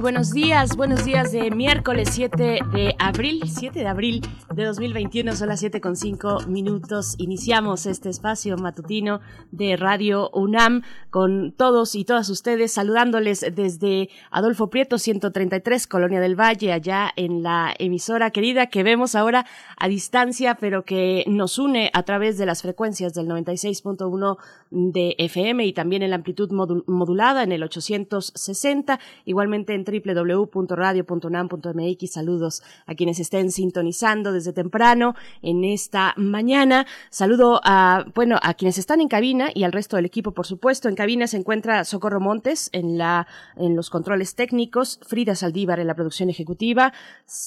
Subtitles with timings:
[0.00, 4.22] buenos días, buenos días de miércoles 7 de abril, 7 de abril
[4.54, 7.14] de 2021, son las 7 con 5 minutos.
[7.18, 9.20] Iniciamos este espacio matutino
[9.50, 16.40] de Radio UNAM con todos y todas ustedes, saludándoles desde Adolfo Prieto 133, Colonia del
[16.40, 21.90] Valle, allá en la emisora querida que vemos ahora a distancia, pero que nos une
[21.92, 24.36] a través de las frecuencias del 96.1
[24.70, 32.10] de FM y también en la amplitud modulada en el 860, igualmente entre www.radio.unam.mx.
[32.10, 36.86] Saludos a quienes estén sintonizando desde temprano en esta mañana.
[37.10, 40.88] Saludo a, bueno, a quienes están en cabina y al resto del equipo, por supuesto.
[40.88, 45.88] En cabina se encuentra Socorro Montes en la, en los controles técnicos, Frida Saldívar en
[45.88, 46.92] la producción ejecutiva,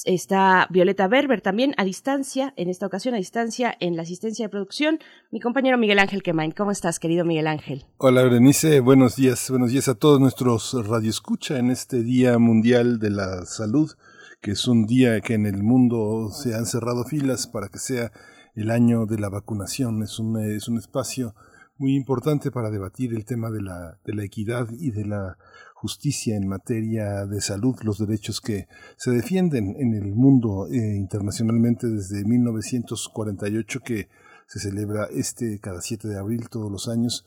[0.04, 4.50] está Violeta Berber también a distancia, en esta ocasión a distancia en la asistencia de
[4.50, 4.98] producción.
[5.30, 6.52] Mi compañero Miguel Ángel Quemain.
[6.52, 7.84] ¿Cómo estás, querido Miguel Ángel?
[7.98, 8.80] Hola, Berenice.
[8.80, 9.50] Buenos días.
[9.50, 13.92] Buenos días a todos nuestros radioescucha en este día Mundial de la Salud,
[14.40, 18.10] que es un día que en el mundo se han cerrado filas para que sea
[18.54, 20.02] el año de la vacunación.
[20.02, 21.34] Es un, es un espacio
[21.76, 25.36] muy importante para debatir el tema de la, de la equidad y de la
[25.74, 31.86] justicia en materia de salud, los derechos que se defienden en el mundo eh, internacionalmente
[31.86, 34.08] desde 1948 que
[34.46, 37.26] se celebra este cada 7 de abril todos los años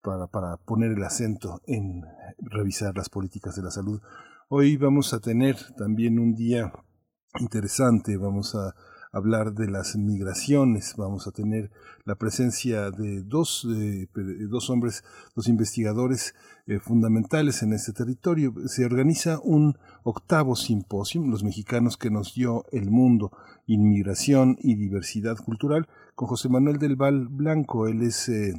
[0.00, 2.04] para, para poner el acento en
[2.38, 4.00] revisar las políticas de la salud.
[4.50, 6.72] Hoy vamos a tener también un día
[7.38, 8.74] interesante, vamos a
[9.12, 11.70] hablar de las migraciones, vamos a tener
[12.06, 13.68] la presencia de dos,
[14.48, 15.04] dos hombres,
[15.36, 16.34] dos investigadores
[16.66, 18.54] eh, fundamentales en este territorio.
[18.68, 23.32] Se organiza un octavo simposio, los mexicanos que nos dio el mundo,
[23.66, 28.30] inmigración y diversidad cultural, con José Manuel del Val Blanco, él es...
[28.30, 28.54] Eh,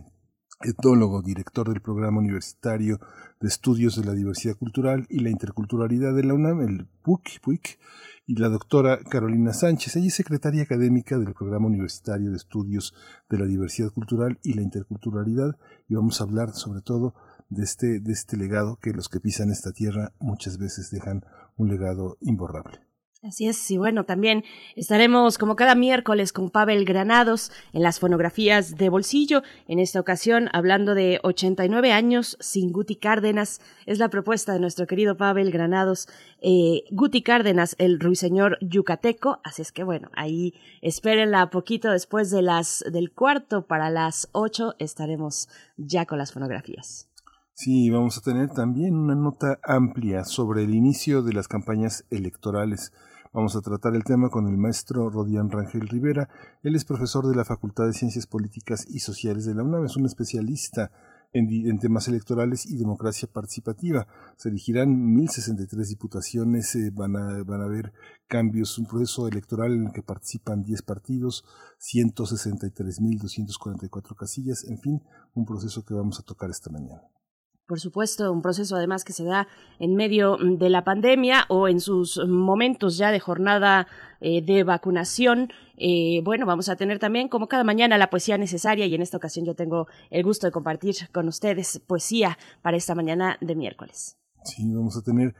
[0.61, 2.99] etólogo, director del programa universitario
[3.39, 7.79] de estudios de la diversidad cultural y la interculturalidad de la UNAM, el PUC, PUIC,
[8.29, 9.95] y la doctora Carolina Sánchez.
[9.95, 12.93] Ella es secretaria académica del programa universitario de estudios
[13.27, 15.57] de la diversidad cultural y la interculturalidad
[15.87, 17.15] y vamos a hablar sobre todo
[17.49, 21.25] de este, de este legado que los que pisan esta tierra muchas veces dejan
[21.57, 22.88] un legado imborrable.
[23.21, 24.45] Así es, y bueno, también
[24.77, 30.47] estaremos como cada miércoles con Pavel Granados en las fonografías de bolsillo, en esta ocasión
[30.53, 36.07] hablando de 89 años sin Guti Cárdenas, es la propuesta de nuestro querido Pavel Granados,
[36.41, 42.41] eh, Guti Cárdenas, el ruiseñor yucateco, así es que bueno, ahí espérenla poquito después de
[42.41, 47.09] las, del cuarto para las ocho estaremos ya con las fonografías.
[47.53, 52.93] Sí, vamos a tener también una nota amplia sobre el inicio de las campañas electorales
[53.31, 56.27] Vamos a tratar el tema con el maestro Rodián Rangel Rivera.
[56.63, 59.85] Él es profesor de la Facultad de Ciencias Políticas y Sociales de la UNAM.
[59.85, 60.89] Es un especialista
[61.31, 64.07] en, temas electorales y democracia participativa.
[64.35, 67.93] Se elegirán 1.063 diputaciones, eh, van, a, van a haber
[68.27, 71.45] cambios, un proceso electoral en el que participan 10 partidos,
[71.79, 75.03] 163.244 casillas, en fin,
[75.35, 77.03] un proceso que vamos a tocar esta mañana
[77.69, 79.47] por supuesto, un proceso además que se da
[79.77, 83.87] en medio mm, de la pandemia o en sus momentos ya de jornada
[84.21, 85.49] eh, de vacunación.
[85.77, 89.17] Eh, bueno, vamos a tener también, como cada mañana, la poesía necesaria y en esta
[89.17, 94.17] ocasión yo tengo el gusto de compartir con ustedes poesía para esta mañana de miércoles.
[94.43, 95.35] Sí, vamos a tener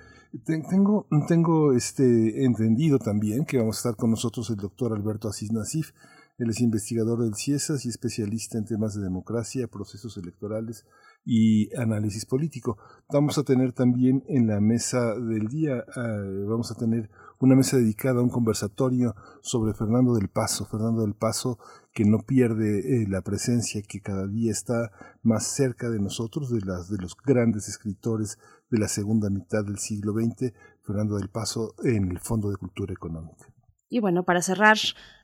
[0.46, 5.52] tengo, tengo este entendido también que vamos a estar con nosotros el doctor Alberto Asís
[5.52, 5.94] Nasif.
[6.38, 10.86] Él es investigador del CIESAS y especialista en temas de democracia, procesos electorales,
[11.25, 12.78] y análisis político.
[13.09, 17.09] Vamos a tener también en la mesa del día, eh, vamos a tener
[17.40, 20.66] una mesa dedicada a un conversatorio sobre Fernando del Paso.
[20.66, 21.57] Fernando del Paso
[21.94, 24.92] que no pierde eh, la presencia, que cada día está
[25.24, 28.38] más cerca de nosotros, de, las, de los grandes escritores
[28.69, 32.94] de la segunda mitad del siglo XX, Fernando del Paso en el Fondo de Cultura
[32.94, 33.48] Económica.
[33.89, 34.77] Y bueno, para cerrar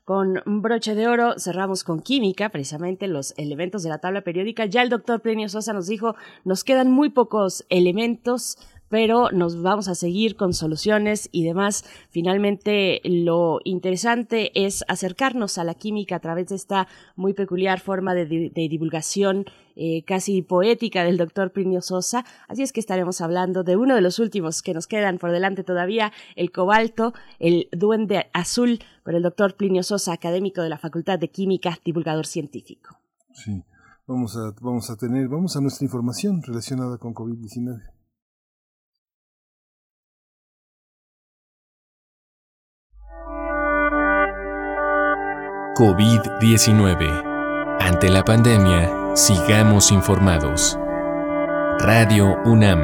[0.05, 4.65] con broche de oro, cerramos con química, precisamente los elementos de la tabla periódica.
[4.65, 8.57] Ya el doctor Plenio Sosa nos dijo, nos quedan muy pocos elementos
[8.89, 11.85] pero nos vamos a seguir con soluciones y demás.
[12.09, 18.13] Finalmente, lo interesante es acercarnos a la química a través de esta muy peculiar forma
[18.13, 19.45] de, divulgación
[19.75, 22.25] eh, casi poética del doctor Plinio Sosa.
[22.47, 25.63] Así es que estaremos hablando de uno de los últimos que nos quedan por delante
[25.63, 31.19] todavía, el cobalto, el duende azul, por el doctor Plinio Sosa, académico de la Facultad
[31.19, 32.97] de Química, divulgador científico.
[33.33, 33.63] Sí,
[34.07, 37.94] vamos a, vamos a tener, vamos a nuestra información relacionada con COVID-19.
[45.75, 47.77] COVID-19.
[47.81, 50.79] Ante la pandemia, sigamos informados.
[51.79, 52.79] Radio UNAM.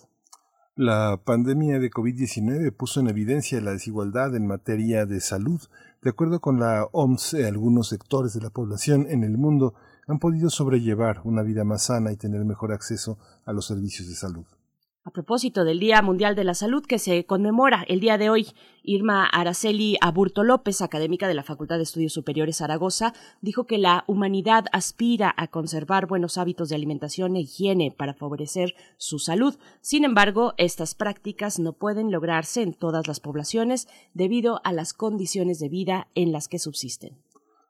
[0.76, 5.62] La pandemia de COVID-19 puso en evidencia la desigualdad en materia de salud.
[6.04, 9.74] De acuerdo con la OMS, algunos sectores de la población en el mundo
[10.08, 14.16] han podido sobrellevar una vida más sana y tener mejor acceso a los servicios de
[14.16, 14.46] salud.
[15.08, 18.48] A propósito del Día Mundial de la Salud que se conmemora el día de hoy,
[18.82, 24.04] Irma Araceli Aburto López, académica de la Facultad de Estudios Superiores Zaragoza, dijo que la
[24.08, 29.56] humanidad aspira a conservar buenos hábitos de alimentación e higiene para favorecer su salud.
[29.80, 35.60] Sin embargo, estas prácticas no pueden lograrse en todas las poblaciones debido a las condiciones
[35.60, 37.25] de vida en las que subsisten.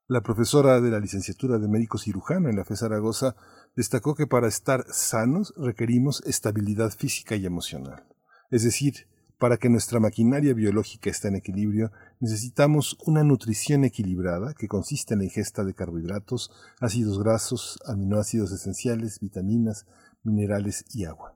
[0.08, 3.36] La profesora de la licenciatura de médico cirujano en la FE Zaragoza
[3.76, 8.06] destacó que para estar sanos requerimos estabilidad física y emocional.
[8.52, 9.08] Es decir,
[9.40, 15.22] para que nuestra maquinaria biológica esté en equilibrio, necesitamos una nutrición equilibrada que consiste en
[15.22, 19.88] la ingesta de carbohidratos, ácidos grasos, aminoácidos esenciales, vitaminas,
[20.24, 21.36] minerales y agua.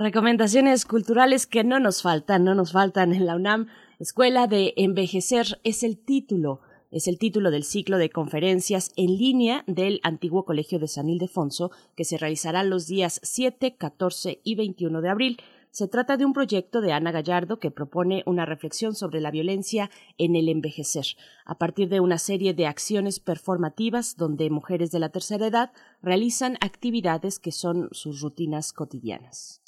[0.00, 3.66] Recomendaciones culturales que no nos faltan, no nos faltan en la UNAM.
[3.98, 9.62] Escuela de Envejecer es el título, es el título del ciclo de conferencias en línea
[9.66, 15.02] del antiguo Colegio de San Ildefonso que se realizará los días 7, 14 y 21
[15.02, 15.36] de abril.
[15.70, 19.90] Se trata de un proyecto de Ana Gallardo que propone una reflexión sobre la violencia
[20.16, 21.04] en el envejecer,
[21.44, 26.56] a partir de una serie de acciones performativas donde mujeres de la tercera edad realizan
[26.62, 29.59] actividades que son sus rutinas cotidianas.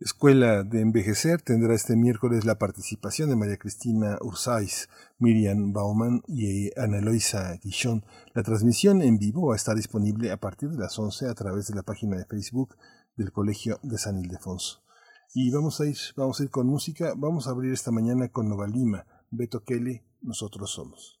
[0.00, 6.70] Escuela de Envejecer tendrá este miércoles la participación de María Cristina Ursáis, Miriam Bauman y
[6.78, 8.04] Ana Eloisa Guichón.
[8.32, 11.66] La transmisión en vivo va a estar disponible a partir de las 11 a través
[11.66, 12.76] de la página de Facebook
[13.16, 14.84] del Colegio de San Ildefonso.
[15.34, 17.14] Y vamos a ir, vamos a ir con música.
[17.16, 21.20] Vamos a abrir esta mañana con Nova Lima, Beto Kelly, Nosotros Somos.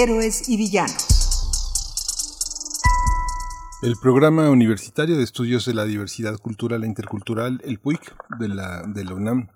[0.00, 1.08] Héroes y villanos.
[3.82, 8.84] El Programa Universitario de Estudios de la Diversidad Cultural e Intercultural, el PUIC, de la,
[8.86, 9.48] de la UNAM,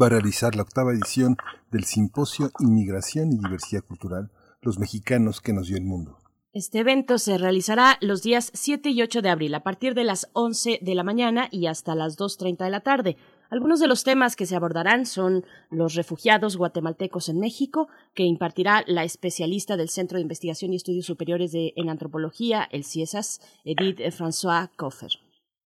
[0.00, 1.36] va a realizar la octava edición
[1.72, 6.16] del Simposio Inmigración y Diversidad Cultural, los mexicanos que nos dio el mundo.
[6.52, 10.28] Este evento se realizará los días 7 y 8 de abril a partir de las
[10.34, 13.16] 11 de la mañana y hasta las 2.30 de la tarde.
[13.52, 18.82] Algunos de los temas que se abordarán son los refugiados guatemaltecos en México, que impartirá
[18.86, 24.00] la especialista del Centro de Investigación y Estudios Superiores de, en Antropología, el CIESAS, Edith
[24.14, 25.10] François Coffer.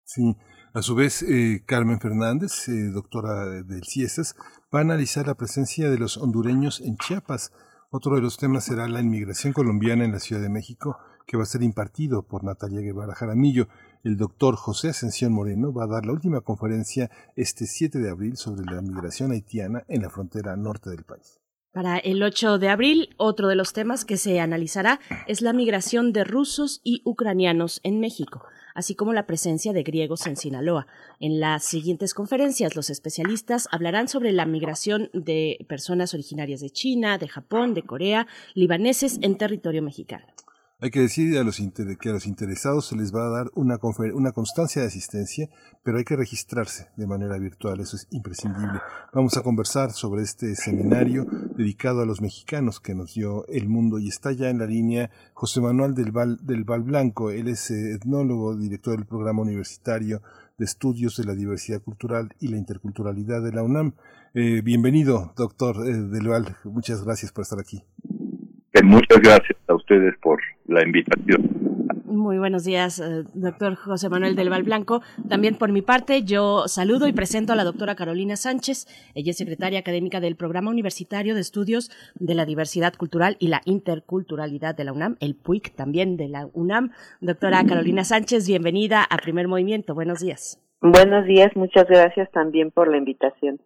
[0.03, 0.35] Sí,
[0.73, 4.35] a su vez, eh, Carmen Fernández, eh, doctora del CIESAS,
[4.75, 7.53] va a analizar la presencia de los hondureños en Chiapas.
[7.89, 11.43] Otro de los temas será la inmigración colombiana en la Ciudad de México, que va
[11.43, 13.69] a ser impartido por Natalia Guevara Jaramillo.
[14.03, 18.37] El doctor José Ascensión Moreno va a dar la última conferencia este 7 de abril
[18.37, 21.39] sobre la migración haitiana en la frontera norte del país.
[21.71, 26.11] Para el 8 de abril, otro de los temas que se analizará es la migración
[26.11, 28.43] de rusos y ucranianos en México
[28.77, 30.85] así como la presencia de griegos en Sinaloa.
[31.19, 37.17] En las siguientes conferencias, los especialistas hablarán sobre la migración de personas originarias de China,
[37.17, 40.27] de Japón, de Corea, libaneses en territorio mexicano.
[40.79, 41.59] Hay que decir a los
[41.99, 43.79] que a los interesados se les va a dar una,
[44.13, 45.49] una constancia de asistencia,
[45.81, 48.79] pero hay que registrarse de manera virtual, eso es imprescindible.
[49.11, 53.97] Vamos a conversar sobre este seminario dedicado a los mexicanos que nos dio el mundo
[53.97, 57.71] y está ya en la línea José Manuel del Val, del Val Blanco, él es
[57.71, 60.21] eh, etnólogo, director del programa universitario
[60.59, 63.93] de estudios de la diversidad cultural y la interculturalidad de la UNAM.
[64.35, 67.83] Eh, bienvenido, doctor eh, del Val, muchas gracias por estar aquí.
[68.83, 71.67] Muchas gracias a ustedes por la invitación.
[72.05, 75.01] Muy buenos días, eh, doctor José Manuel del Val Blanco.
[75.29, 78.87] También por mi parte, yo saludo y presento a la doctora Carolina Sánchez.
[79.13, 83.61] Ella es secretaria académica del Programa Universitario de Estudios de la Diversidad Cultural y la
[83.65, 86.91] Interculturalidad de la UNAM, el PUIC también de la UNAM.
[87.21, 89.93] Doctora Carolina Sánchez, bienvenida a Primer Movimiento.
[89.93, 90.59] Buenos días.
[90.81, 93.59] Buenos días, muchas gracias también por la invitación.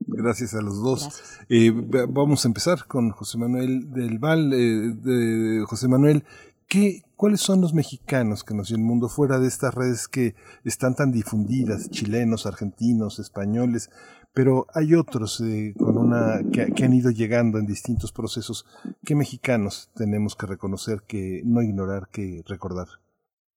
[0.00, 1.38] Gracias a los dos.
[1.48, 1.70] Eh,
[2.08, 4.52] vamos a empezar con José Manuel del Val.
[4.52, 6.24] Eh, de José Manuel,
[6.66, 10.34] ¿qué, ¿cuáles son los mexicanos que nos dio el mundo fuera de estas redes que
[10.64, 13.90] están tan difundidas, chilenos, argentinos, españoles?
[14.34, 18.66] Pero hay otros eh, con una que, han ido llegando en distintos procesos.
[19.04, 22.86] ¿Qué mexicanos tenemos que reconocer, que no ignorar, que recordar?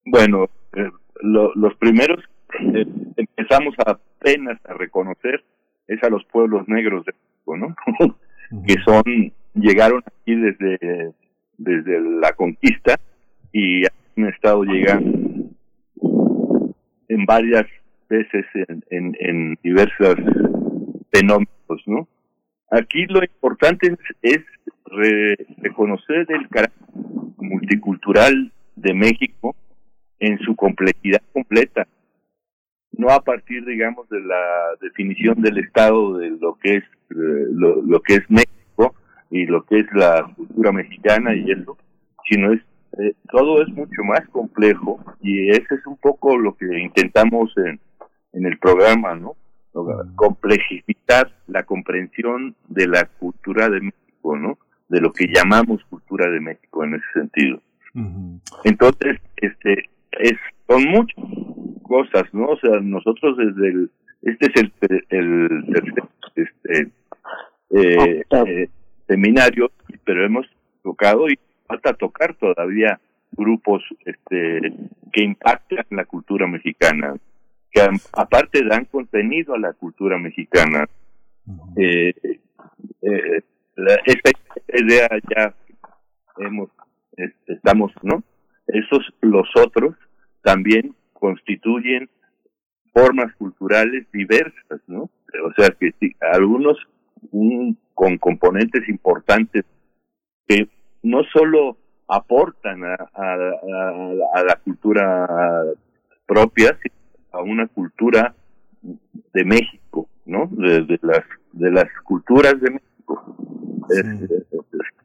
[0.06, 0.50] Bueno,
[1.24, 2.20] los primeros
[3.18, 5.44] empezamos apenas a reconocer
[5.88, 7.76] es a los pueblos negros de México, ¿no?
[8.68, 9.04] que son,
[9.54, 11.14] llegaron aquí desde,
[11.58, 12.96] desde la conquista
[13.52, 15.50] y han estado llegando
[17.08, 17.66] en varias
[18.10, 20.16] veces en, en, en diversos
[21.12, 22.08] fenómenos, ¿no?
[22.72, 24.40] Aquí lo importante es,
[25.58, 26.82] reconocer el carácter
[27.38, 29.56] multicultural de México
[30.20, 31.88] en su complejidad completa
[32.94, 38.02] no a partir, digamos, de la definición del Estado de lo que es eh, lo,
[38.02, 38.96] que es México
[39.30, 41.78] y lo que es la cultura mexicana y eso,
[42.30, 42.62] sino es
[43.00, 47.80] eh, todo es mucho más complejo y ese es un poco lo que intentamos en,
[48.34, 49.36] en el programa, ¿no?
[50.16, 54.58] Complejificar la comprensión de la cultura de México, ¿no?
[54.90, 57.62] De lo que llamamos cultura de México en ese sentido.
[58.66, 61.16] Entonces, este, es, son muchas
[61.92, 62.46] cosas, ¿no?
[62.46, 64.72] O sea, nosotros desde el, este es el,
[65.10, 65.94] el,
[66.36, 66.92] este,
[67.72, 68.70] eh, eh,
[69.08, 69.72] seminario,
[70.06, 70.48] pero hemos
[70.84, 72.98] tocado y falta tocar todavía
[73.34, 74.74] grupos este,
[75.12, 77.16] que impactan la cultura mexicana,
[77.72, 77.82] que
[78.14, 80.88] aparte dan contenido a la cultura mexicana.
[81.76, 82.14] eh,
[83.02, 83.44] eh,
[84.06, 84.32] esta
[84.74, 85.54] idea ya
[86.38, 86.70] hemos,
[87.48, 88.24] estamos, ¿no?
[88.68, 89.96] Esos los otros
[90.42, 92.10] también constituyen
[92.94, 95.04] formas culturales diversas, ¿no?
[95.04, 95.94] O sea que
[96.34, 96.78] algunos
[97.94, 99.64] con componentes importantes
[100.48, 100.68] que
[101.04, 105.28] no solo aportan a, a, la cultura
[106.26, 106.96] propia, sino
[107.32, 108.34] a una cultura
[108.82, 110.48] de México, ¿no?
[110.52, 111.24] De, las
[111.54, 113.36] de las culturas de México.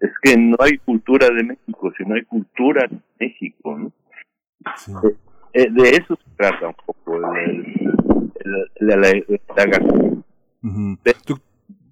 [0.01, 3.93] Es, que no hay cultura de México, sino hay cultura de México, ¿no?
[5.09, 5.17] Eh,
[5.57, 7.33] eh, de eso se trata un poco la,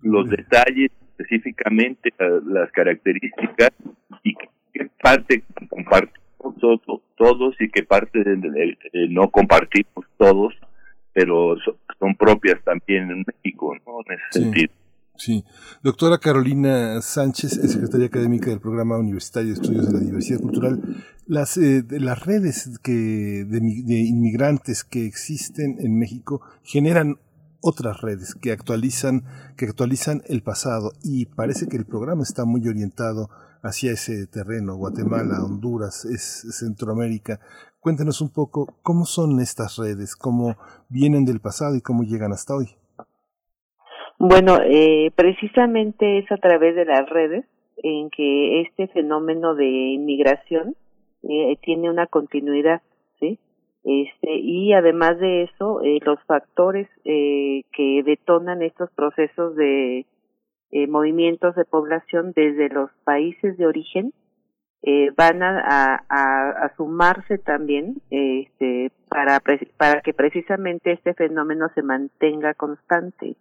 [0.03, 2.13] los detalles específicamente
[2.45, 3.71] las características
[4.23, 6.55] y qué parte compartimos
[7.17, 8.77] todos y que parte de,
[9.09, 10.53] no compartimos todos,
[11.15, 11.57] pero
[11.99, 14.01] son, propias también en México, ¿no?
[14.07, 14.73] En ese sentido.
[15.17, 15.45] Sí.
[15.83, 21.05] Doctora Carolina Sánchez, secretaria académica del Programa Universitario de Estudios de la Diversidad Cultural.
[21.27, 27.19] Las, eh, las redes que, de, de, inmigrantes que existen en México generan
[27.61, 29.25] otras redes que actualizan,
[29.57, 33.31] que actualizan el pasado y parece que el programa está muy orientado
[33.63, 37.41] hacia ese terreno, Guatemala, Honduras, es Centroamérica.
[37.81, 40.57] Cuéntenos un poco cómo son estas redes, cómo
[40.91, 42.77] vienen del pasado y cómo llegan hasta hoy.
[44.27, 47.45] Bueno, eh, precisamente es a través de las redes
[47.83, 50.77] en que este fenómeno de inmigración
[51.25, 52.81] eh, tiene una continuidad,
[53.21, 53.39] ¿sí?
[53.85, 60.07] Este, y además de eso, eh, los factores eh, que detonan estos procesos de
[60.71, 64.15] eh, movimientos de población desde los países de origen
[65.17, 69.41] van a, a, a, sumarse también este, para,
[69.79, 73.35] para que precisamente este fenómeno se mantenga constante.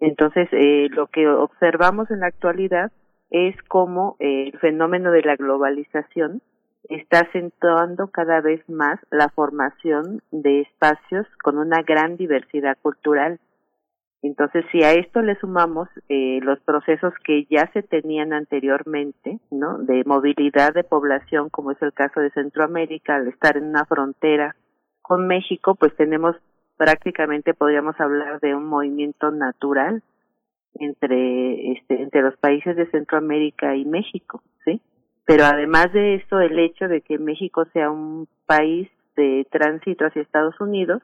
[0.00, 2.90] Entonces, eh, lo que observamos en la actualidad
[3.30, 6.42] es cómo el fenómeno de la globalización
[6.88, 13.38] está acentuando cada vez más la formación de espacios con una gran diversidad cultural.
[14.22, 19.78] Entonces, si a esto le sumamos eh, los procesos que ya se tenían anteriormente, ¿no?
[19.78, 24.56] De movilidad de población, como es el caso de Centroamérica, al estar en una frontera
[25.00, 26.36] con México, pues tenemos
[26.80, 30.02] prácticamente, podríamos hablar de un movimiento natural
[30.76, 34.80] entre, este, entre los países de Centroamérica y México, ¿sí?
[35.26, 40.22] Pero además de eso, el hecho de que México sea un país de tránsito hacia
[40.22, 41.02] Estados Unidos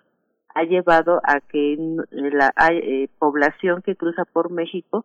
[0.54, 1.76] ha llevado a que
[2.10, 5.04] la eh, población que cruza por México,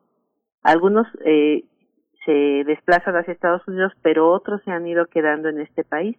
[0.64, 1.66] algunos eh,
[2.24, 6.16] se desplazan hacia Estados Unidos, pero otros se han ido quedando en este país.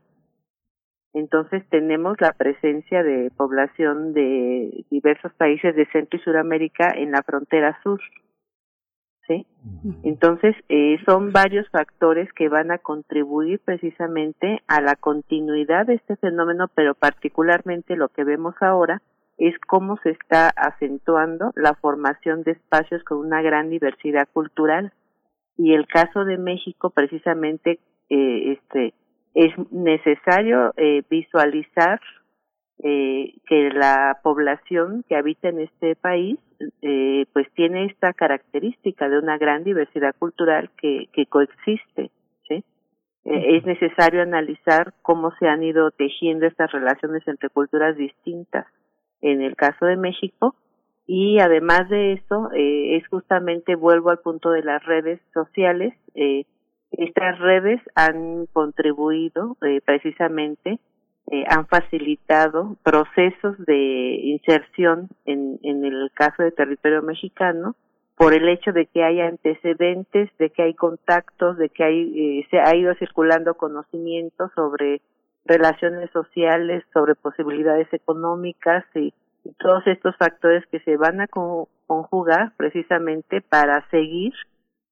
[1.14, 7.22] Entonces tenemos la presencia de población de diversos países de Centro y Suramérica en la
[7.22, 8.00] frontera sur.
[9.26, 9.46] ¿sí?
[10.04, 16.16] Entonces, eh, son varios factores que van a contribuir precisamente a la continuidad de este
[16.16, 19.02] fenómeno, pero particularmente lo que vemos ahora
[19.38, 24.92] es cómo se está acentuando la formación de espacios con una gran diversidad cultural.
[25.56, 28.94] Y el caso de México, precisamente, eh, este,
[29.34, 32.00] es necesario eh, visualizar
[32.82, 36.38] eh, que la población que habita en este país
[36.80, 42.10] eh, pues tiene esta característica de una gran diversidad cultural que, que coexiste
[42.48, 42.64] ¿sí?
[43.24, 48.66] Eh, es necesario analizar cómo se han ido tejiendo estas relaciones entre culturas distintas
[49.20, 50.56] en el caso de México
[51.06, 56.46] y además de eso eh, es justamente vuelvo al punto de las redes sociales eh,
[56.92, 60.78] estas redes han contribuido eh, precisamente
[61.30, 67.74] eh, han facilitado procesos de inserción en, en el caso de territorio mexicano
[68.16, 72.46] por el hecho de que hay antecedentes, de que hay contactos, de que hay, eh,
[72.50, 75.00] se ha ido circulando conocimiento sobre
[75.44, 79.12] relaciones sociales, sobre posibilidades económicas y,
[79.58, 84.32] todos estos factores que se van a conjugar precisamente para seguir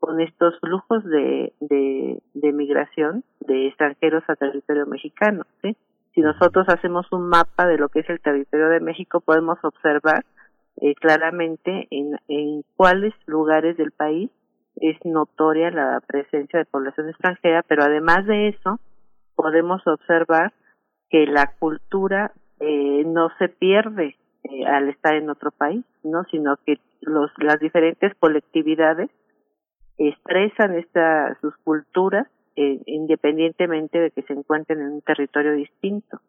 [0.01, 5.45] con estos flujos de, de, migración de extranjeros a territorio mexicano.
[5.63, 5.77] ¿sí?
[6.15, 10.25] si nosotros hacemos un mapa de lo que es el territorio de México, podemos observar
[10.81, 14.31] eh, claramente en, en cuáles lugares del país
[14.77, 18.81] es notoria la presencia de población extranjera, pero además de eso,
[19.35, 20.53] podemos observar
[21.11, 26.57] que la cultura eh, no se pierde eh, al estar en otro país, no, sino
[26.65, 29.11] que los, las diferentes colectividades
[30.09, 36.21] expresan esta, sus culturas eh, independientemente de que se encuentren en un territorio distinto.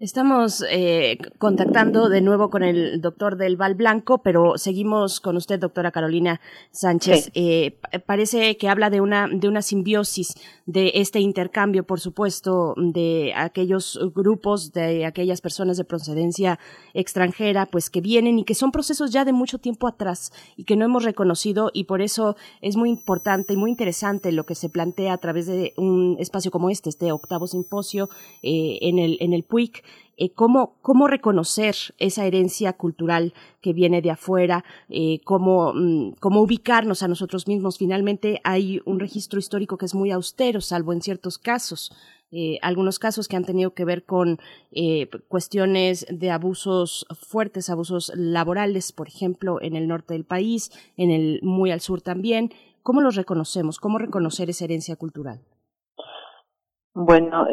[0.00, 5.60] Estamos eh, contactando de nuevo con el doctor del Val Blanco, pero seguimos con usted,
[5.60, 6.40] doctora Carolina
[6.72, 7.30] Sánchez.
[7.34, 10.34] Eh, parece que habla de una, de una simbiosis
[10.66, 16.58] de este intercambio, por supuesto, de aquellos grupos, de aquellas personas de procedencia
[16.92, 20.76] extranjera, pues que vienen y que son procesos ya de mucho tiempo atrás y que
[20.76, 24.70] no hemos reconocido y por eso es muy importante y muy interesante lo que se
[24.70, 28.08] plantea a través de un espacio como este, este octavo simposio
[28.42, 29.84] eh, en el, en el PUIC
[30.16, 36.40] eh, cómo, cómo reconocer esa herencia cultural que viene de afuera, eh, cómo, mm, cómo
[36.40, 37.78] ubicarnos a nosotros mismos.
[37.78, 41.92] Finalmente hay un registro histórico que es muy austero, salvo en ciertos casos.
[42.30, 44.40] Eh, algunos casos que han tenido que ver con
[45.28, 51.38] cuestiones de abusos fuertes, abusos laborales, por ejemplo, en el norte del país, en el
[51.42, 52.50] muy al sur también.
[52.82, 53.78] ¿Cómo los reconocemos?
[53.78, 55.40] ¿Cómo reconocer esa herencia cultural?
[56.92, 57.46] Bueno,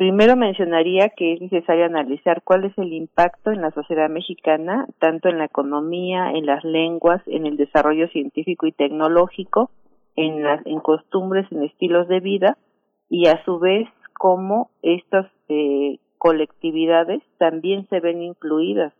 [0.00, 5.28] primero mencionaría que es necesario analizar cuál es el impacto en la sociedad mexicana, tanto
[5.28, 9.70] en la economía, en las lenguas, en el desarrollo científico y tecnológico,
[10.16, 12.56] en, las, en costumbres, en estilos de vida,
[13.10, 18.94] y a su vez cómo estas eh, colectividades también se ven incluidas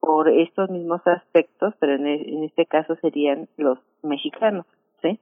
[0.00, 4.64] por estos mismos aspectos, pero en, e, este caso serían los mexicanos,
[5.02, 5.20] ¿sí?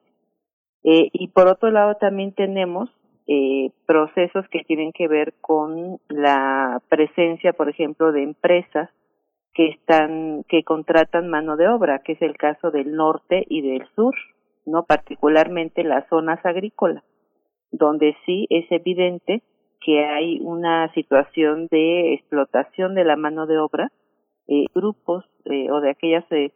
[0.84, 2.90] Eh, y por otro lado también tenemos
[3.32, 8.90] eh, procesos que tienen que ver con la presencia, por ejemplo, de empresas
[9.54, 13.86] que están que contratan mano de obra, que es el caso del norte y del
[13.94, 14.16] sur,
[14.66, 17.04] no particularmente las zonas agrícolas,
[17.70, 19.44] donde sí es evidente
[19.80, 23.92] que hay una situación de explotación de la mano de obra,
[24.48, 26.50] eh, grupos eh, o de aquellos eh,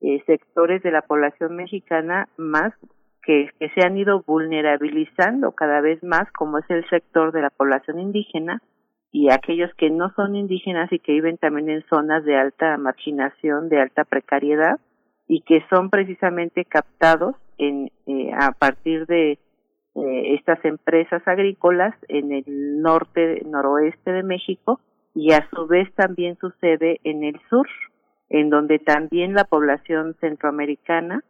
[0.00, 2.72] eh, sectores de la población mexicana más
[3.22, 7.98] que, se han ido vulnerabilizando cada vez más, como es el sector de la población
[7.98, 8.62] indígena
[9.12, 13.68] y aquellos que no son indígenas y que viven también en zonas de alta marginación,
[13.68, 14.78] de alta precariedad
[15.26, 22.32] y que son precisamente captados en, eh, a partir de eh, estas empresas agrícolas en
[22.32, 24.80] el norte, noroeste de México
[25.14, 27.66] y a su vez también sucede en el sur,
[28.28, 31.24] en donde también la población centroamericana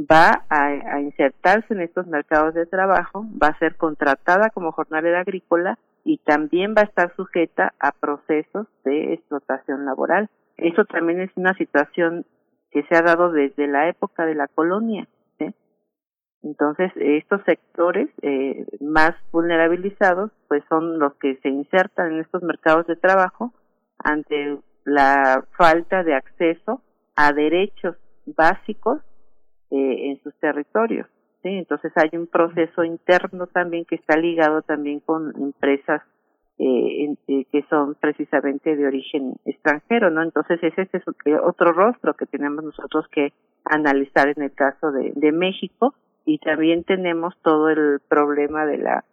[0.00, 5.78] va a, insertarse en estos mercados de trabajo, va a ser contratada como jornalera agrícola
[6.04, 10.30] y también va a estar sujeta a procesos de explotación laboral.
[10.56, 12.24] Eso también es una situación
[12.70, 15.06] que se ha dado desde la época de la colonia.
[16.42, 22.86] Entonces, estos sectores eh, más vulnerabilizados, pues son los que se insertan en estos mercados
[22.86, 23.52] de trabajo
[23.98, 26.80] ante la falta de acceso
[27.14, 29.02] a derechos básicos
[29.70, 31.06] eh, en sus territorios.
[31.42, 31.48] ¿sí?
[31.48, 36.02] Entonces hay un proceso interno también que está ligado también con empresas
[36.58, 40.22] eh, eh, que son precisamente de origen extranjero, ¿no?
[40.22, 41.02] Entonces ese es
[41.42, 43.32] otro rostro que tenemos nosotros que
[43.64, 45.94] analizar en el caso de, de México
[46.26, 49.04] y también tenemos todo el problema de la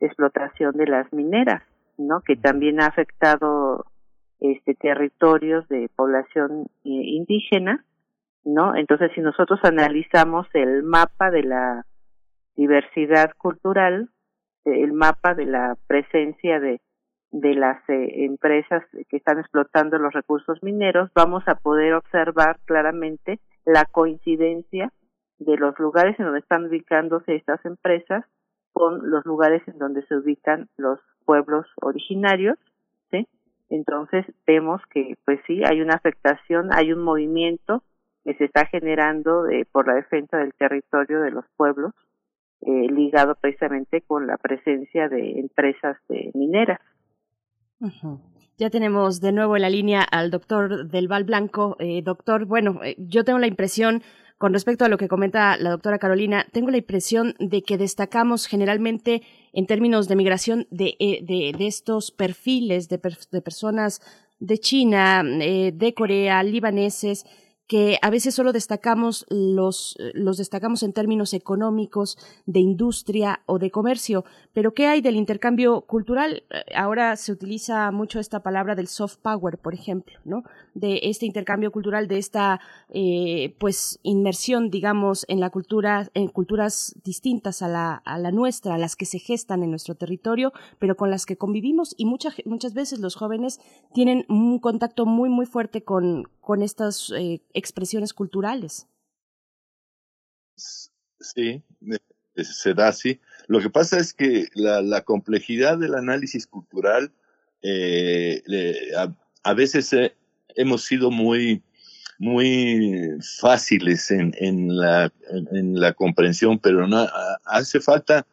[0.00, 1.62] explotación de las mineras,
[1.96, 2.22] ¿no?
[2.22, 3.86] Que también ha afectado
[4.40, 7.84] este territorios de población eh, indígena,
[8.46, 8.74] ¿no?
[8.74, 11.84] Entonces, si nosotros analizamos el mapa de la
[12.54, 14.08] diversidad cultural,
[14.64, 16.80] el mapa de la presencia de
[17.40, 23.40] de las eh, empresas que están explotando los recursos mineros, vamos a poder observar claramente
[23.64, 24.90] la coincidencia
[25.38, 28.24] de los lugares en donde están ubicándose estas empresas
[28.72, 32.58] con los lugares en donde se ubican los pueblos originarios,
[33.10, 33.26] ¿sí?
[33.68, 37.82] Entonces vemos que, pues sí, hay una afectación, hay un movimiento
[38.26, 41.92] que se está generando de, por la defensa del territorio de los pueblos,
[42.62, 46.80] eh, ligado precisamente con la presencia de empresas de mineras.
[48.58, 51.76] Ya tenemos de nuevo en la línea al doctor Del Val Blanco.
[51.78, 54.02] Eh, doctor, bueno, eh, yo tengo la impresión,
[54.38, 58.48] con respecto a lo que comenta la doctora Carolina, tengo la impresión de que destacamos
[58.48, 64.00] generalmente en términos de migración de, eh, de estos perfiles de, de, personas
[64.40, 67.24] de China, de Corea, libaneses,
[67.66, 73.70] que a veces solo destacamos los, los destacamos en términos económicos, de industria o de
[73.70, 76.44] comercio, pero ¿qué hay del intercambio cultural?
[76.74, 80.44] Ahora se utiliza mucho esta palabra del soft power, por ejemplo, ¿no?
[80.74, 86.94] De este intercambio cultural, de esta, eh, pues, inmersión, digamos, en la cultura, en culturas
[87.04, 90.96] distintas a la, a la nuestra, a las que se gestan en nuestro territorio, pero
[90.96, 93.60] con las que convivimos y muchas, muchas veces los jóvenes
[93.92, 98.86] tienen un contacto muy, muy fuerte con, con estas eh, expresiones culturales.
[100.54, 103.18] Sí, eh, se da así.
[103.48, 107.10] Lo que pasa es que la, complejidad del análisis cultural,
[107.62, 108.42] eh,
[109.42, 110.14] a, veces eh,
[110.54, 111.62] hemos sido muy,
[112.18, 115.12] muy fáciles en, en, la,
[115.52, 116.86] en la comprensión, pero
[117.44, 118.26] hace falta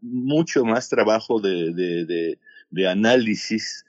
[0.00, 2.38] mucho más trabajo de, de, de,
[2.70, 3.84] de análisis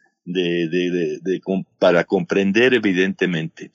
[1.79, 3.71] para comprender evidentemente.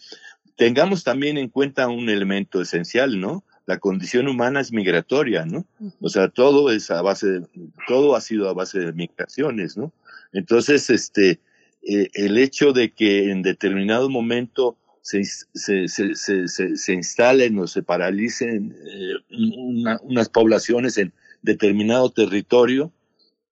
[0.57, 3.45] Tengamos también en cuenta un elemento esencial, ¿no?
[3.67, 5.67] La condición humana es migratoria, ¿no?
[6.01, 7.47] O sea, todo es a base, de,
[7.87, 9.93] todo ha sido a base de migraciones, ¿no?
[10.33, 11.41] Entonces, este,
[11.83, 17.67] eh, el hecho de que en determinado momento se, se, se, se, se instalen o
[17.67, 22.93] se paralicen eh, una, unas poblaciones en determinado territorio,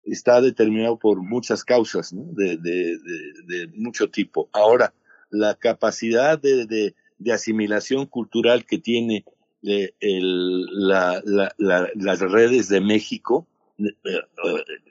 [0.04, 2.24] está determinado por muchas causas ¿no?
[2.34, 4.50] de, de, de, de, mucho tipo.
[4.54, 4.94] Ahora,
[5.30, 6.96] la capacidad de,
[7.32, 9.26] asimilación cultural que tiene
[9.64, 13.46] eh, el, la, la, la, las redes de México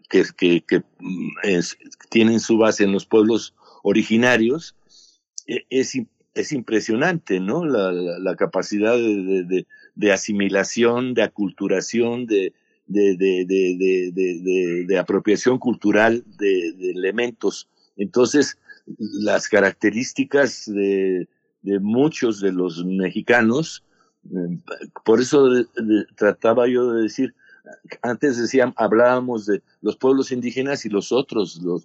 [0.09, 1.29] que, que, que mm,
[2.11, 4.75] tienen su base en los pueblos originarios,
[5.47, 5.99] e, es,
[6.35, 7.65] es impresionante, ¿no?
[7.65, 12.53] La, capacidad de, de, de, asimilación, de aculturación, de,
[12.87, 17.69] de, de, de, de, de, apropiación cultural de, elementos.
[17.97, 18.59] Entonces,
[18.97, 21.29] las características de,
[21.63, 23.85] de muchos de los mexicanos,
[24.25, 24.59] eh,
[25.05, 25.49] por eso
[26.17, 27.35] trataba yo de decir,
[28.03, 31.85] antes decían, hablábamos de los pueblos indígenas y los otros, los,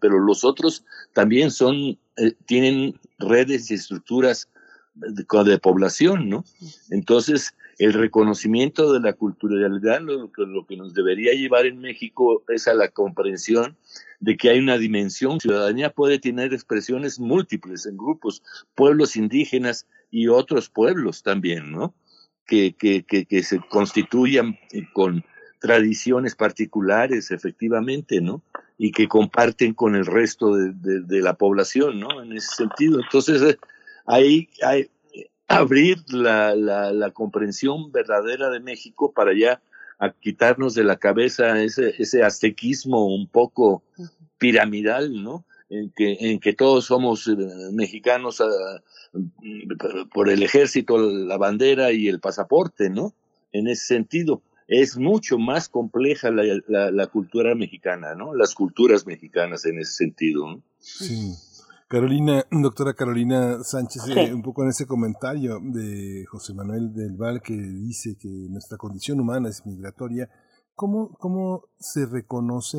[0.00, 4.48] pero los otros también son, eh, tienen redes y estructuras
[4.94, 6.44] de, de, población, ¿no?
[6.90, 12.66] Entonces, el reconocimiento de la culturalidad, lo, lo que nos debería llevar en México es
[12.66, 13.76] a la comprensión
[14.20, 15.38] de que hay una dimensión.
[15.38, 18.42] Ciudadanía puede tener expresiones múltiples en grupos,
[18.74, 21.94] pueblos indígenas y otros pueblos también, ¿no?
[22.46, 24.58] Que, que, que, que se constituyan
[24.92, 25.24] con
[25.60, 28.42] tradiciones particulares, efectivamente, ¿no?
[28.76, 32.22] Y que comparten con el resto de, de, de la población, ¿no?
[32.22, 33.00] En ese sentido.
[33.00, 33.58] Entonces, eh,
[34.06, 34.88] ahí hay,
[35.48, 39.60] abrir la, la, la, comprensión verdadera de México para ya
[39.98, 43.82] a quitarnos de la cabeza ese, ese aztequismo un poco
[44.36, 45.44] piramidal, ¿no?
[45.70, 47.36] En que, en que todos somos eh,
[47.72, 48.82] mexicanos ah,
[50.14, 53.14] por el ejército, la bandera y el pasaporte, ¿no?
[53.52, 58.34] En ese sentido, es mucho más compleja la, la, la cultura mexicana, ¿no?
[58.34, 60.62] Las culturas mexicanas en ese sentido, ¿no?
[60.78, 61.34] Sí.
[61.88, 64.12] Carolina, doctora Carolina Sánchez, Sí.
[64.12, 68.76] eh, un poco en ese comentario de José Manuel del Val que dice que nuestra
[68.76, 70.28] condición humana es migratoria,
[70.74, 72.78] ¿cómo, cómo se reconoce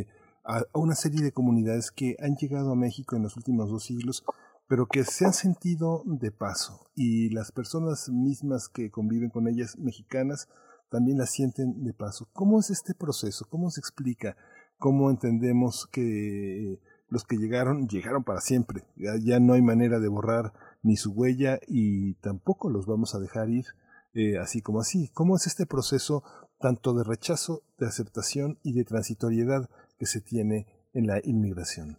[0.00, 0.06] eh,
[0.44, 3.84] a, a una serie de comunidades que han llegado a México en los últimos dos
[3.84, 4.22] siglos,
[4.68, 9.78] pero que se han sentido de paso y las personas mismas que conviven con ellas
[9.78, 10.48] mexicanas
[10.90, 12.28] también las sienten de paso?
[12.34, 13.46] ¿Cómo es este proceso?
[13.48, 14.36] ¿Cómo se explica?
[14.78, 16.78] ¿Cómo entendemos que
[17.12, 18.82] los que llegaron llegaron para siempre.
[18.96, 23.50] Ya, no hay manera de borrar ni su huella y tampoco los vamos a dejar
[23.50, 23.66] ir
[24.14, 25.10] eh, así como así.
[25.12, 26.22] ¿Cómo es este proceso
[26.58, 31.98] tanto de rechazo, de aceptación y de transitoriedad que se tiene en la inmigración?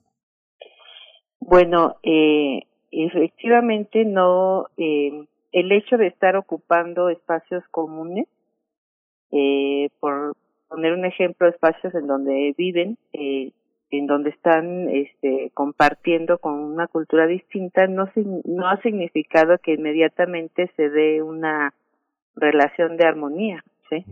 [1.39, 8.27] Bueno, eh, efectivamente no, eh, el hecho de estar ocupando espacios comunes,
[9.31, 10.35] eh, por
[10.69, 13.51] poner un ejemplo, espacios en donde viven, eh,
[13.97, 18.09] en donde están este, compartiendo con una cultura distinta, no,
[18.43, 21.75] no ha significado que inmediatamente se dé una
[22.35, 24.03] relación de armonía, ¿sí?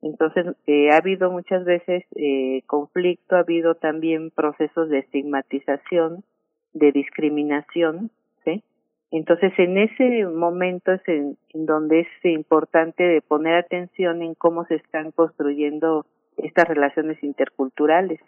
[0.00, 6.24] Entonces, eh, ha habido muchas veces eh, conflicto, ha habido también procesos de estigmatización,
[6.72, 8.10] de discriminación,
[8.46, 8.64] ¿sí?
[9.10, 14.64] Entonces, en ese momento es en, en donde es importante de poner atención en cómo
[14.64, 16.06] se están construyendo
[16.38, 18.18] estas relaciones interculturales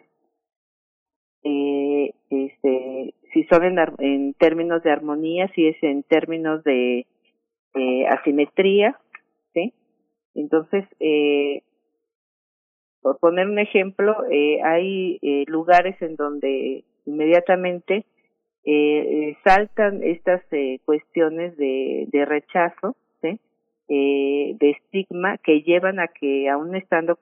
[1.43, 7.05] eh, este, si son en, en, términos de armonía, si es en términos de
[7.75, 8.99] eh, asimetría,
[9.53, 9.73] ¿sí?
[10.35, 11.61] Entonces, eh,
[13.01, 18.05] por poner un ejemplo, eh, hay eh, lugares en donde inmediatamente
[18.65, 22.95] eh, saltan estas eh, cuestiones de, rechazo.
[23.89, 27.17] Eh, de estigma que llevan a que aún estando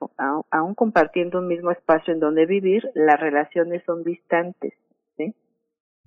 [0.50, 4.72] aún compartiendo un mismo espacio en donde vivir las relaciones son distantes
[5.16, 5.34] ¿sí?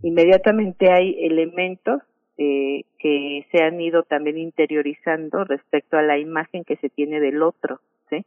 [0.01, 2.01] inmediatamente hay elementos
[2.37, 7.43] eh, que se han ido también interiorizando respecto a la imagen que se tiene del
[7.43, 8.25] otro ¿sí?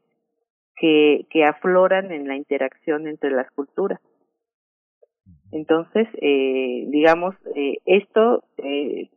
[0.76, 4.00] que que afloran en la interacción entre las culturas
[5.50, 9.08] entonces eh, digamos eh, esto eh,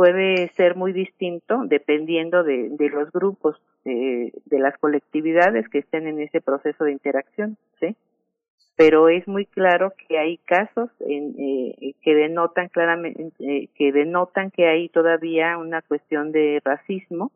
[0.00, 6.06] puede ser muy distinto dependiendo de, de los grupos, eh, de las colectividades que estén
[6.06, 7.94] en ese proceso de interacción, ¿sí?
[8.76, 14.50] Pero es muy claro que hay casos en, eh, que denotan claramente, eh, que denotan
[14.50, 17.30] que hay todavía una cuestión de racismo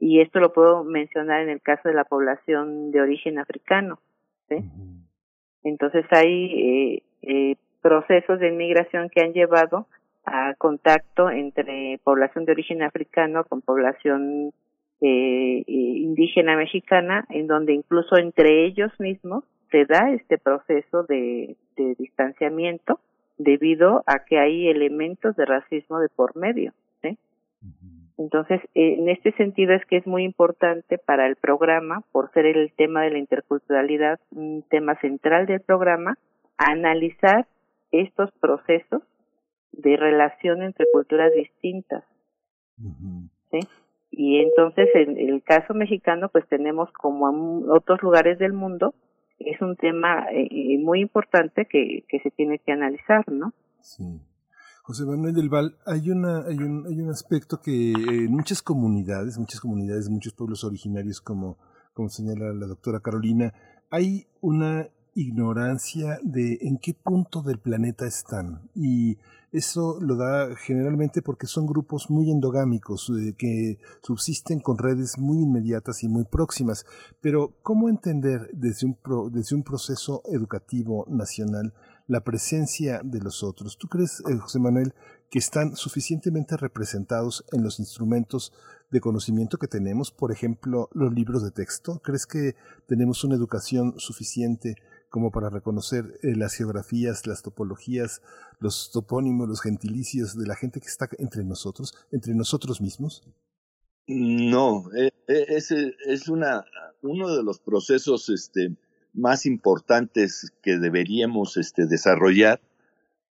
[0.00, 4.00] y esto lo puedo mencionar en el caso de la población de origen africano,
[4.48, 4.56] ¿sí?
[5.62, 9.86] Entonces hay eh, procesos de inmigración que han llevado
[10.28, 14.52] a contacto entre población de origen africano con población
[15.00, 21.94] eh, indígena mexicana, en donde incluso entre ellos mismos se da este proceso de, de
[21.96, 23.00] distanciamiento
[23.36, 26.72] debido a que hay elementos de racismo de por medio.
[27.02, 27.16] ¿sí?
[28.18, 32.72] Entonces, en este sentido es que es muy importante para el programa, por ser el
[32.72, 36.18] tema de la interculturalidad un tema central del programa,
[36.56, 37.46] analizar
[37.92, 39.02] estos procesos
[39.72, 42.04] de relación entre culturas distintas.
[42.78, 43.30] Uh -huh.
[43.50, 43.58] ¿sí?
[44.10, 48.94] Y entonces en el caso mexicano pues tenemos como en otros lugares del mundo
[49.38, 53.52] es un tema eh, muy importante que, que se tiene que analizar, ¿no?
[53.80, 54.20] Sí.
[54.82, 59.38] José Manuel del Val, hay, una, hay, un, hay un aspecto que en muchas comunidades,
[59.38, 61.58] muchas comunidades, muchos pueblos originarios, como,
[61.92, 63.52] como señala la doctora Carolina,
[63.90, 68.70] hay una ignorancia de en qué punto del planeta están.
[68.74, 69.18] Y
[69.50, 75.42] eso lo da generalmente porque son grupos muy endogámicos eh, que subsisten con redes muy
[75.42, 76.86] inmediatas y muy próximas.
[77.20, 81.74] Pero, ¿cómo entender desde un, desde un proceso educativo nacional
[82.06, 83.76] la presencia de los otros?
[83.76, 84.94] ¿Tú crees, eh, José Manuel,
[85.30, 88.52] que están suficientemente representados en los instrumentos
[88.90, 92.00] de conocimiento que tenemos, por ejemplo, los libros de texto?
[92.04, 92.54] ¿Crees que
[92.86, 94.76] tenemos una educación suficiente
[95.08, 98.22] como para reconocer eh, las geografías, las topologías,
[98.60, 103.22] los topónimos, los gentilicios de la gente que está entre nosotros, entre nosotros mismos?
[104.06, 106.64] No, e, e, ese es una,
[107.02, 108.76] uno de los procesos este,
[109.12, 112.60] más importantes que deberíamos este, desarrollar.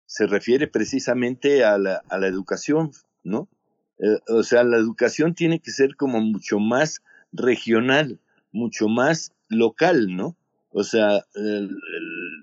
[0.05, 2.91] Se refiere precisamente a la, a la educación,
[3.23, 3.49] ¿no?
[3.99, 8.19] Eh, o sea, la educación tiene que ser como mucho más regional,
[8.51, 10.35] mucho más local, ¿no?
[10.77, 11.25] O sea,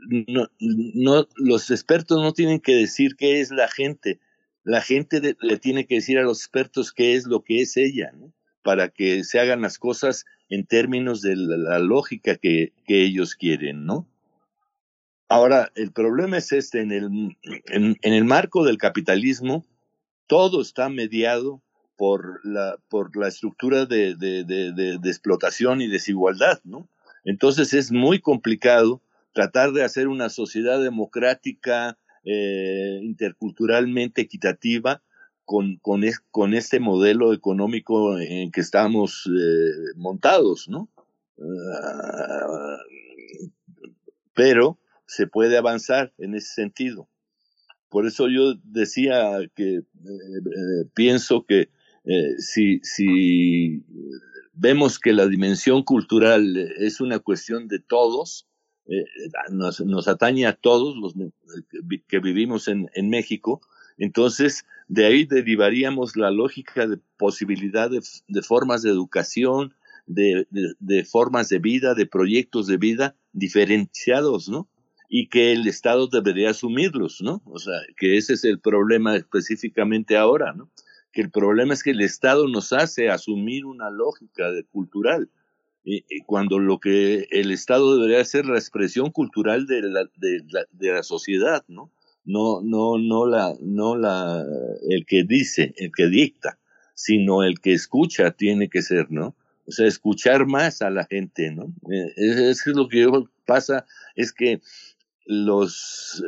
[0.09, 4.21] no, no, los expertos no tienen que decir qué es la gente,
[4.65, 8.11] la gente le tiene que decir a los expertos qué es lo que es ella,
[8.13, 8.33] ¿no?
[8.63, 13.85] para que se hagan las cosas en términos de la, lógica que, que, ellos quieren,
[13.85, 14.09] ¿no?
[15.29, 19.67] Ahora, el problema es este, en el, en, en el marco del capitalismo,
[20.27, 21.61] todo está mediado
[21.99, 26.89] por la, por la estructura de, de, de, de explotación y desigualdad, ¿no?
[27.25, 35.03] Entonces es muy complicado tratar de hacer una sociedad democrática, eh, interculturalmente equitativa,
[35.45, 40.89] con, con, con, este modelo económico en que estamos eh, montados, ¿no?
[41.37, 42.79] Uh,
[44.35, 47.09] pero se puede avanzar en ese sentido.
[47.89, 49.83] Por eso yo decía que eh,
[50.95, 51.69] pienso que
[52.39, 53.85] si, si
[54.53, 58.47] vemos que la dimensión cultural es una cuestión de todos,
[58.87, 59.05] eh,
[59.51, 61.15] nos, nos, atañe a todos los
[62.09, 63.61] que vivimos en, en, México,
[63.97, 69.75] entonces de ahí derivaríamos la lógica de posibilidad de, de formas de educación,
[70.07, 74.69] de, de, formas de vida, de proyectos de vida diferenciados, ¿no?
[75.09, 77.43] Y que el Estado debería asumirlos, ¿no?
[77.45, 80.71] O sea, que ese es el problema específicamente ahora, ¿no?
[81.13, 85.31] Que el problema es que el Estado nos hace asumir una lógica de, cultural,
[85.85, 90.65] y, cuando lo que el Estado debería ser la expresión cultural de la, de la,
[90.71, 91.91] de la sociedad, ¿no?
[92.25, 94.45] No, no, no la, no la,
[94.89, 96.59] el que dice, el que dicta,
[96.95, 99.35] sino el que escucha tiene que ser, ¿no?
[99.67, 101.75] O sea, escuchar más a la gente, ¿no?
[101.91, 103.09] Eh, es, es lo que
[103.45, 104.61] pasa, es que
[105.27, 106.23] los,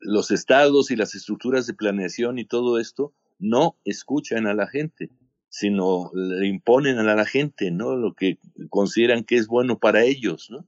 [0.00, 5.10] los estados y las estructuras de planeación y todo esto no escuchan a la gente,
[5.48, 7.96] sino le imponen a la gente, ¿no?
[7.96, 10.66] Lo que consideran que es bueno para ellos, ¿no?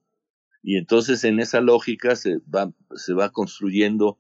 [0.63, 4.19] Y entonces en esa lógica se va, se va construyendo,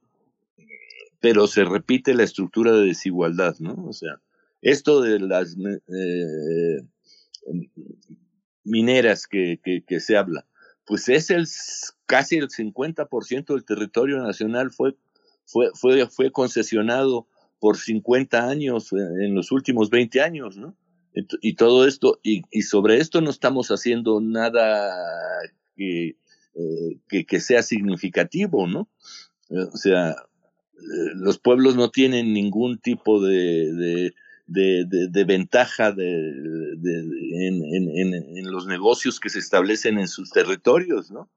[1.21, 3.75] pero se repite la estructura de desigualdad, ¿no?
[3.87, 4.21] O sea,
[4.61, 6.83] esto de las eh,
[8.65, 10.47] mineras que, que, se habla,
[10.85, 11.47] pues es el
[12.07, 14.97] casi el 50% del territorio nacional fue,
[15.45, 17.27] fue, fue, fue concesionado
[17.62, 20.77] por 50 años, eh, en los últimos 20 años, ¿no?
[21.40, 24.92] Y todo esto, y, sobre esto no estamos haciendo nada
[25.77, 26.16] que,
[26.57, 28.88] eh, que, sea significativo, ¿no?
[29.51, 30.16] Eh, o sea,
[31.14, 34.14] los pueblos no tienen ningún tipo de, de,
[34.48, 40.33] de, de, de ventaja de, en, en, en, los negocios que se establecen en sus
[40.33, 41.31] territorios, ¿no?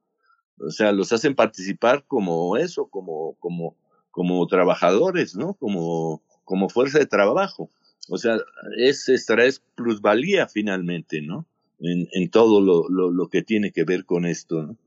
[0.57, 3.77] O sea, los hacen participar como eso, como, como,
[4.15, 5.55] como trabajadores, ¿no?
[5.55, 7.69] Como, como fuerza de trabajo.
[8.07, 8.37] O sea,
[8.77, 11.45] es, esta es plusvalía finalmente, ¿no?
[11.81, 14.77] En, en todo lo, lo, lo, que tiene que ver con esto, ¿no?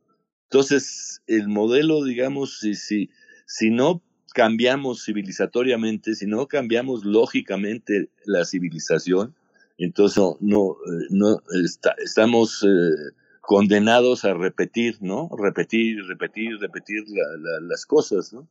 [0.45, 3.11] Entonces, el modelo, digamos, si, si,
[3.47, 4.01] si no
[4.33, 9.35] cambiamos civilizatoriamente, si no cambiamos lógicamente la civilización,
[9.77, 10.79] entonces no,
[11.11, 13.13] no, está, estamos eh,
[13.43, 15.29] condenados a repetir, ¿no?
[15.37, 18.49] Repetir, repetir, repetir la, la, las cosas, ¿no?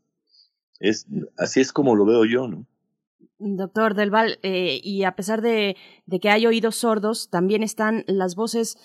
[0.79, 1.07] Es,
[1.37, 2.65] así es como lo veo yo, ¿no?
[3.39, 5.75] Doctor Del Val, eh, y a pesar de,
[6.21, 8.77] que hay oídos sordos, también están las voces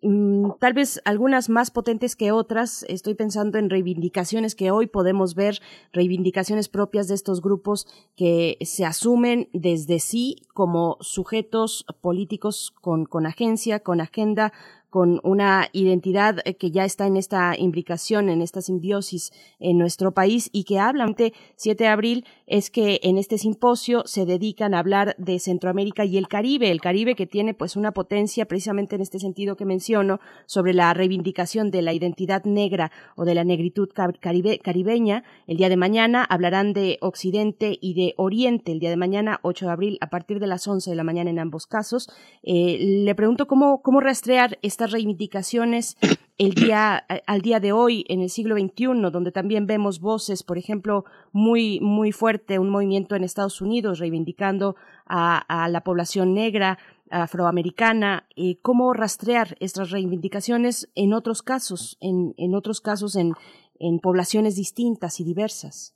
[0.00, 2.84] mm, tal vez algunas más potentes que otras.
[2.88, 5.60] Estoy pensando en reivindicaciones que hoy podemos ver,
[5.92, 7.86] reivindicaciones propias de estos grupos
[8.16, 14.54] que se asumen desde sí como sujetos políticos con, con agencia, con agenda,
[14.90, 20.12] con una identidad eh, que ya está en esta imbricación, en esta simbiosis en nuestro
[20.12, 24.74] país y que hablan de 7 de abril es que en este simposio se dedican
[24.74, 28.96] a hablar de Centroamérica y el Caribe, el Caribe que tiene pues una potencia precisamente
[28.96, 33.44] en este sentido que menciono sobre la reivindicación de la identidad negra o de la
[33.44, 33.88] negritud
[34.20, 35.24] caribeña.
[35.46, 39.66] El día de mañana hablarán de Occidente y de Oriente, el día de mañana 8
[39.66, 42.08] de abril a partir de las 11 de la mañana en ambos casos.
[42.42, 45.98] Eh, le pregunto cómo, cómo rastrear estas reivindicaciones
[46.38, 50.56] el día, al día de hoy, en el siglo XXI, donde también vemos voces, por
[50.56, 56.78] ejemplo, muy, muy fuerte, un movimiento en Estados Unidos reivindicando a, la población negra,
[57.10, 63.34] afroamericana, y cómo rastrear estas reivindicaciones en otros casos, en, en otros casos en,
[63.78, 65.94] en poblaciones distintas y diversas.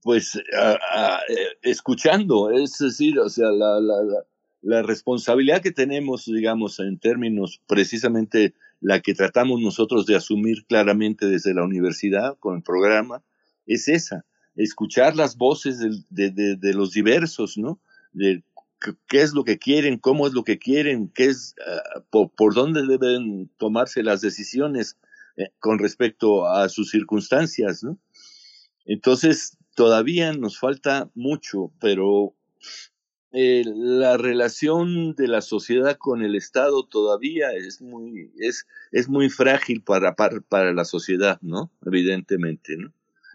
[0.00, 0.42] Pues eh,
[1.60, 3.78] escuchando, es decir, o sea, la
[4.82, 11.54] responsabilidad que tenemos, digamos, en términos precisamente la que tratamos nosotros de asumir claramente desde
[11.54, 13.22] la universidad con el programa,
[13.66, 15.78] es esa, escuchar las voces
[16.10, 17.80] de, los diversos, ¿no?
[18.12, 18.42] De
[19.08, 22.86] qué es lo que quieren, cómo es lo que quieren, qué es, ah, por, dónde
[22.86, 24.98] deben tomarse las decisiones
[25.36, 27.98] eh, con respecto a sus circunstancias, ¿no?
[28.84, 32.34] Entonces, todavía nos falta mucho, pero
[33.32, 39.28] eh, la relación de la sociedad con el Estado todavía es muy, es, es muy
[39.28, 41.70] frágil para, para, la sociedad, ¿no?
[41.84, 42.92] Evidentemente, ¿no?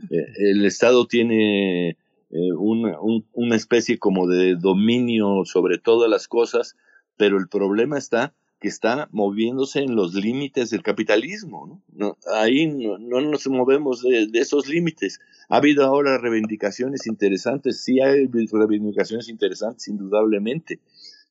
[0.09, 2.97] Eh, el Estado tiene eh, una,
[3.33, 6.77] una especie como de dominio sobre todas las cosas,
[7.17, 11.81] pero el problema está que está moviéndose en los límites del capitalismo.
[11.91, 12.15] ¿no?
[12.31, 15.19] ahí no, nos movemos de, esos límites.
[15.49, 20.79] Ha habido ahora reivindicaciones interesantes, sí hay reivindicaciones interesantes, indudablemente,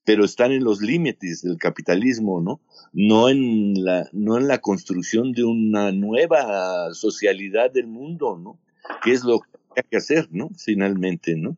[0.05, 2.61] pero están en los límites del capitalismo, ¿no?
[2.93, 8.59] No en la, no en la construcción de una nueva socialidad del mundo, ¿no?
[9.05, 10.51] Que es lo que hay que hacer, ¿no?
[10.57, 11.57] Finalmente, ¿no?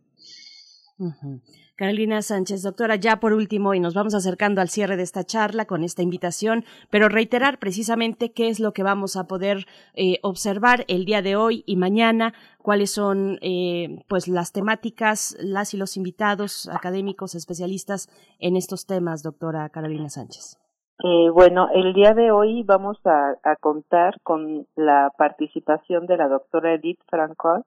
[1.77, 5.65] Carolina Sánchez, doctora, ya por último, y nos vamos acercando al cierre de esta charla
[5.65, 10.85] con esta invitación, pero reiterar precisamente qué es lo que vamos a poder eh, observar
[10.89, 15.97] el día de hoy y mañana, cuáles son eh, pues las temáticas, las y los
[15.97, 18.09] invitados académicos, especialistas
[18.39, 20.59] en estos temas, doctora Carolina Sánchez.
[21.03, 26.29] Eh, bueno, el día de hoy vamos a, a, contar con la participación de la
[26.29, 27.65] doctora Edith Franco,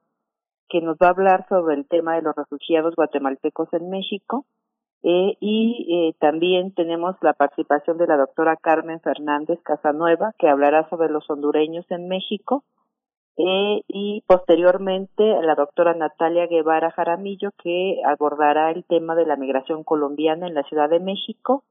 [0.69, 4.45] que nos va a hablar sobre el tema de los refugiados guatemaltecos en México.
[5.07, 10.89] Eh, y eh, también tenemos la participación de la doctora Carmen Fernández Casanueva, que hablará
[10.89, 12.63] sobre los hondureños en México.
[13.37, 19.83] Eh, y posteriormente la doctora Natalia Guevara Jaramillo, que abordará el tema de la migración
[19.83, 21.63] colombiana en la Ciudad de México.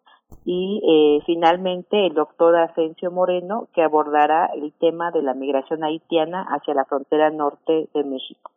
[0.46, 6.74] Y finalmente el doctor Asensio Moreno, que abordará el tema de la migración haitiana hacia
[6.74, 8.53] la frontera norte de México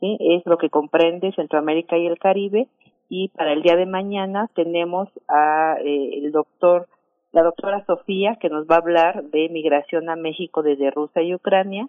[0.00, 2.68] es lo que comprende Centroamérica y el Caribe.
[3.08, 6.88] Y para el día de mañana tenemos a eh, el doctor
[7.32, 11.34] la doctora Sofía que nos va a hablar de migración a México desde Rusia y
[11.34, 11.88] Ucrania.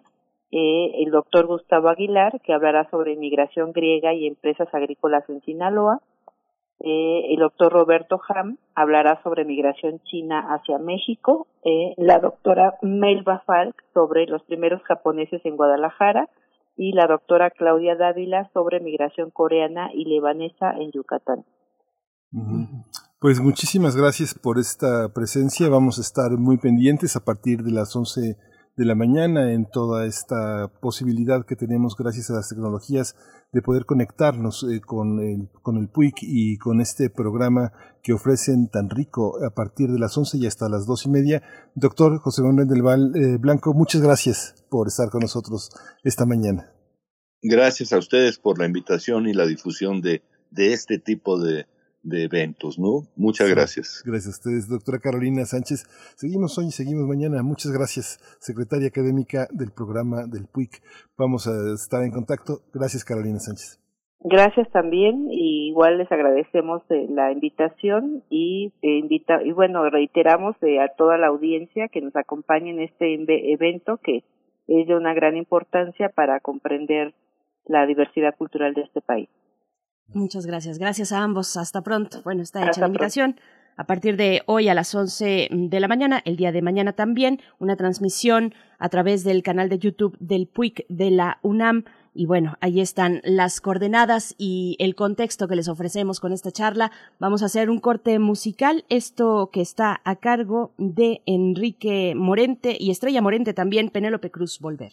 [0.52, 6.00] Eh, el doctor Gustavo Aguilar que hablará sobre migración griega y empresas agrícolas en Sinaloa.
[6.80, 11.46] Eh, el doctor Roberto Ham hablará sobre migración china hacia México.
[11.96, 16.28] La doctora Melba Falk sobre los primeros japoneses en Guadalajara
[16.76, 21.44] y la doctora Claudia Dávila sobre migración coreana y lebanesa en Yucatán.
[23.18, 25.68] Pues muchísimas gracias por esta presencia.
[25.68, 28.36] Vamos a estar muy pendientes a partir de las 11
[28.76, 33.16] de la mañana en toda esta posibilidad que tenemos gracias a las tecnologías
[33.52, 38.68] de poder conectarnos eh, con, el, con el PUIC y con este programa que ofrecen
[38.68, 41.42] tan rico a partir de las 11 y hasta las dos y media.
[41.74, 45.70] Doctor José Manuel del Val eh, Blanco, muchas gracias por estar con nosotros
[46.02, 46.72] esta mañana.
[47.42, 51.66] Gracias a ustedes por la invitación y la difusión de, de este tipo de,
[52.02, 53.08] de eventos, ¿no?
[53.16, 54.02] Muchas gracias.
[54.04, 55.84] Gracias a ustedes, doctora Carolina Sánchez.
[56.16, 57.42] Seguimos hoy y seguimos mañana.
[57.42, 60.82] Muchas gracias, secretaria académica del programa del PUIC.
[61.16, 62.62] Vamos a estar en contacto.
[62.72, 63.82] Gracias, Carolina Sánchez.
[64.24, 70.54] Gracias también, y igual les agradecemos eh, la invitación y eh, invita y bueno reiteramos
[70.62, 73.14] eh, a toda la audiencia que nos acompañe en este
[73.52, 74.22] evento que
[74.68, 77.14] es de una gran importancia para comprender
[77.66, 79.28] la diversidad cultural de este país.
[80.08, 80.78] Muchas gracias.
[80.78, 81.56] Gracias a ambos.
[81.56, 82.22] Hasta pronto.
[82.22, 83.36] Bueno, está hecha la invitación.
[83.76, 87.40] a partir de hoy a las 11 de la mañana, el día de mañana también,
[87.58, 91.84] una transmisión a través del canal de YouTube del PUIC de la UNAM.
[92.14, 96.92] Y bueno, ahí están las coordenadas y el contexto que les ofrecemos con esta charla.
[97.18, 102.90] Vamos a hacer un corte musical, esto que está a cargo de Enrique Morente y
[102.90, 104.92] Estrella Morente también, Penélope Cruz Volver.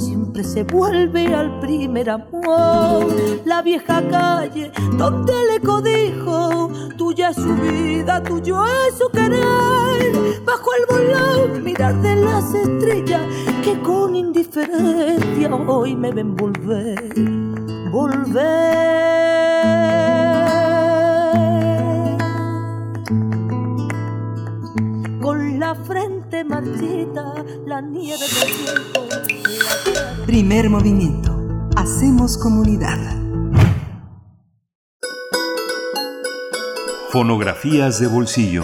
[0.43, 3.07] se vuelve al primer amor.
[3.45, 10.41] La vieja calle donde le codijo, tuya es su vida, tuyo es su querer.
[10.45, 13.21] Bajo el volón, mirar de las estrellas
[13.63, 17.13] que con indiferencia hoy me ven volver,
[17.91, 19.01] volver.
[25.61, 27.33] la frente marchita,
[27.65, 29.01] la nieve del tiempo.
[30.31, 31.67] Primer movimiento.
[31.75, 32.97] Hacemos comunidad.
[37.09, 38.63] Fonografías de bolsillo.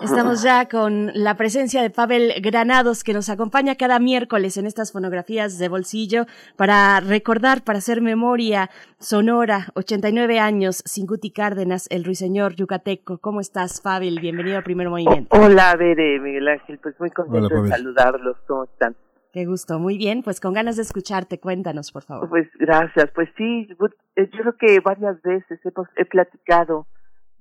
[0.00, 4.90] Estamos ya con la presencia de Pavel Granados, que nos acompaña cada miércoles en estas
[4.90, 6.24] fonografías de bolsillo
[6.56, 13.18] para recordar, para hacer memoria sonora, 89 años, sin Guti Cárdenas, el ruiseñor yucateco.
[13.18, 14.18] ¿Cómo estás, Pavel?
[14.18, 15.36] Bienvenido al Primer Movimiento.
[15.38, 18.38] Hola, Bere, Miguel Ángel, pues muy contento de saludarlos.
[18.46, 18.96] ¿Cómo están?
[19.32, 22.28] Qué gusto, muy bien, pues con ganas de escucharte, cuéntanos, por favor.
[22.28, 23.68] Pues gracias, pues sí,
[24.16, 26.86] eh, yo creo que varias veces hemos, he platicado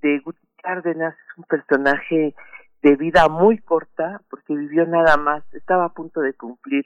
[0.02, 2.36] de Guti Cárdenas, un personaje
[2.82, 6.86] de vida muy corta, porque vivió nada más, estaba a punto de cumplir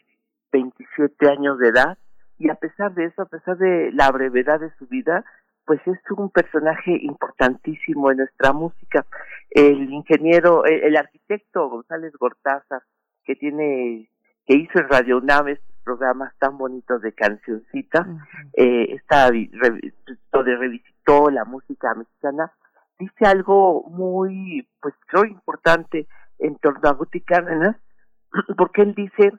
[0.51, 1.97] 27 años de edad,
[2.39, 5.23] y a pesar de eso, a pesar de la brevedad de su vida,
[5.65, 9.05] pues es un personaje importantísimo en nuestra música.
[9.49, 12.81] El ingeniero, el, arquitecto González Gortázar,
[13.23, 14.09] que tiene,
[14.45, 18.07] que hizo en Radio UNAM estos programas tan bonitos de cancioncitas,
[18.53, 19.01] eh,
[20.31, 22.51] donde revisitó la música mexicana,
[22.99, 26.07] dice algo muy, pues creo importante
[26.39, 27.77] en torno a Guti Cárdenas,
[28.57, 29.31] porque él dice,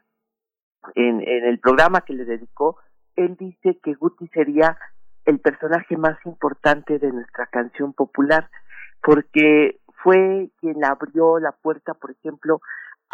[0.95, 2.79] en, en el programa que le dedicó,
[3.17, 4.77] él dice que Guti sería
[5.25, 8.51] el personaje más importante de nuestra canción popular,
[9.03, 12.61] porque fue quien abrió la puerta, por ejemplo,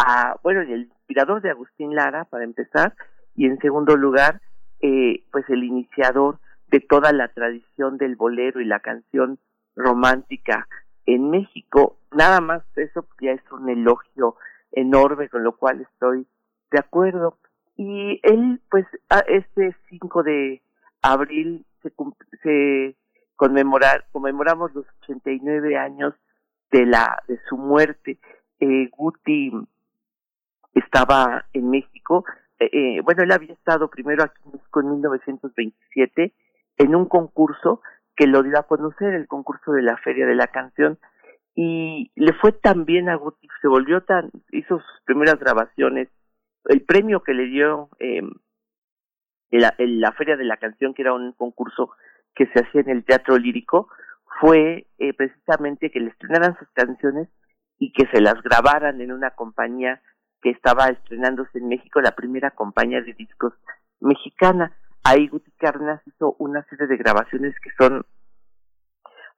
[0.07, 2.94] a, bueno, el inspirador de Agustín Lara, para empezar,
[3.34, 4.40] y en segundo lugar,
[4.80, 6.38] eh, pues el iniciador
[6.68, 9.38] de toda la tradición del bolero y la canción
[9.76, 10.68] romántica
[11.07, 11.98] en México.
[12.12, 14.36] Nada más eso ya es un elogio
[14.72, 16.26] enorme, con lo cual estoy
[16.70, 17.38] de acuerdo.
[17.76, 18.86] Y él, pues,
[19.26, 20.62] este 5 de
[21.03, 21.92] abril se,
[22.42, 22.96] se
[23.36, 26.14] conmemorar, conmemoramos los 89 años
[26.70, 28.18] de la de su muerte.
[28.61, 29.51] Eh, Guti
[30.74, 32.24] estaba en México.
[32.58, 36.34] Eh, eh, bueno, él había estado primero aquí en México en 1927
[36.78, 37.82] en un concurso
[38.16, 40.98] que lo dio a conocer el concurso de la Feria de la Canción
[41.54, 46.08] y le fue tan bien a Guti, se volvió tan, hizo sus primeras grabaciones,
[46.66, 48.22] el premio que le dio eh,
[49.50, 51.90] la, la Feria de la Canción, que era un concurso
[52.34, 53.88] que se hacía en el teatro lírico,
[54.40, 57.28] fue eh, precisamente que le estrenaran sus canciones
[57.78, 60.00] y que se las grabaran en una compañía
[60.43, 63.53] que estaba estrenándose en México, la primera compañía de discos
[64.01, 64.72] mexicana.
[65.05, 68.05] Ahí Guti Cárdenas hizo una serie de grabaciones que son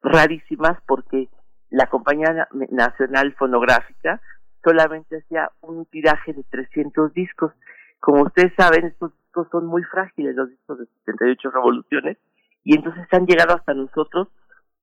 [0.03, 1.29] rarísimas porque
[1.71, 4.21] la compañía nacional fonográfica
[4.63, 7.53] solamente hacía un tiraje de 300 discos.
[8.01, 12.19] Como ustedes saben, estos discos son muy frágiles, los discos de 78 revoluciones,
[12.65, 14.29] y entonces han llegado hasta nosotros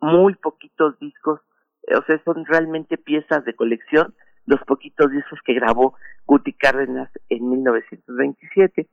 [0.01, 1.41] muy poquitos discos,
[1.95, 4.13] o sea, son realmente piezas de colección,
[4.49, 5.93] los poquitos discos que grabó
[6.25, 8.89] Guti Cárdenas en 1927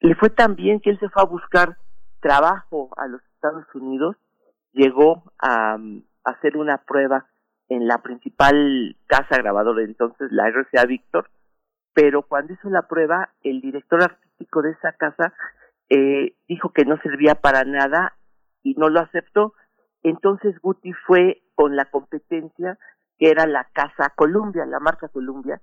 [0.00, 1.78] le fue tan bien que él se fue a buscar
[2.20, 4.16] trabajo a los Estados Unidos,
[4.72, 5.78] llegó a,
[6.24, 7.26] hacer una prueba
[7.68, 11.30] en la principal casa grabadora entonces, la RCA Víctor,
[11.94, 15.32] pero cuando hizo la prueba, el director artístico de esa casa
[15.88, 18.14] eh, dijo que no servía para nada
[18.62, 19.54] y no lo aceptó.
[20.02, 22.78] Entonces Guti fue con la competencia
[23.22, 25.60] que era la Casa Columbia, la marca Columbia,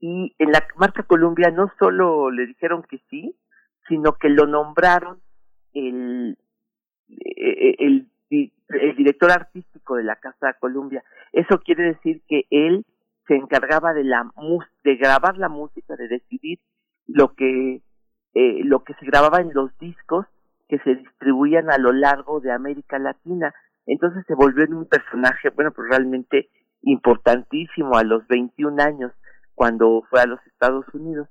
[0.00, 3.34] y en la marca Columbia no solo le dijeron que sí,
[3.88, 5.18] sino que lo nombraron
[5.72, 6.36] el,
[7.08, 11.02] eh, el, el director artístico de la Casa Columbia.
[11.32, 12.84] Eso quiere decir que él
[13.26, 14.30] se encargaba de la
[14.84, 16.58] de grabar la música, de decidir
[17.06, 17.80] lo que
[18.34, 20.26] eh, lo que se grababa en los discos
[20.68, 23.54] que se distribuían a lo largo de América Latina.
[23.86, 26.50] Entonces se volvió en un personaje, bueno, pues realmente
[26.84, 29.12] importantísimo a los 21 años
[29.54, 31.28] cuando fue a los Estados Unidos.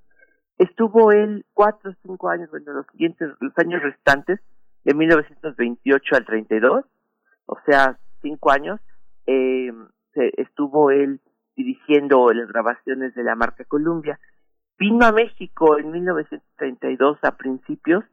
[0.57, 4.39] Estuvo él cuatro o cinco años, bueno, los siguientes, los años restantes,
[4.83, 6.85] de 1928 al 32,
[7.45, 8.79] o sea, cinco años,
[9.25, 9.71] eh,
[10.37, 11.21] estuvo él
[11.55, 14.19] dirigiendo las grabaciones de la marca Columbia.
[14.77, 18.03] Vino a México en 1932 a principios,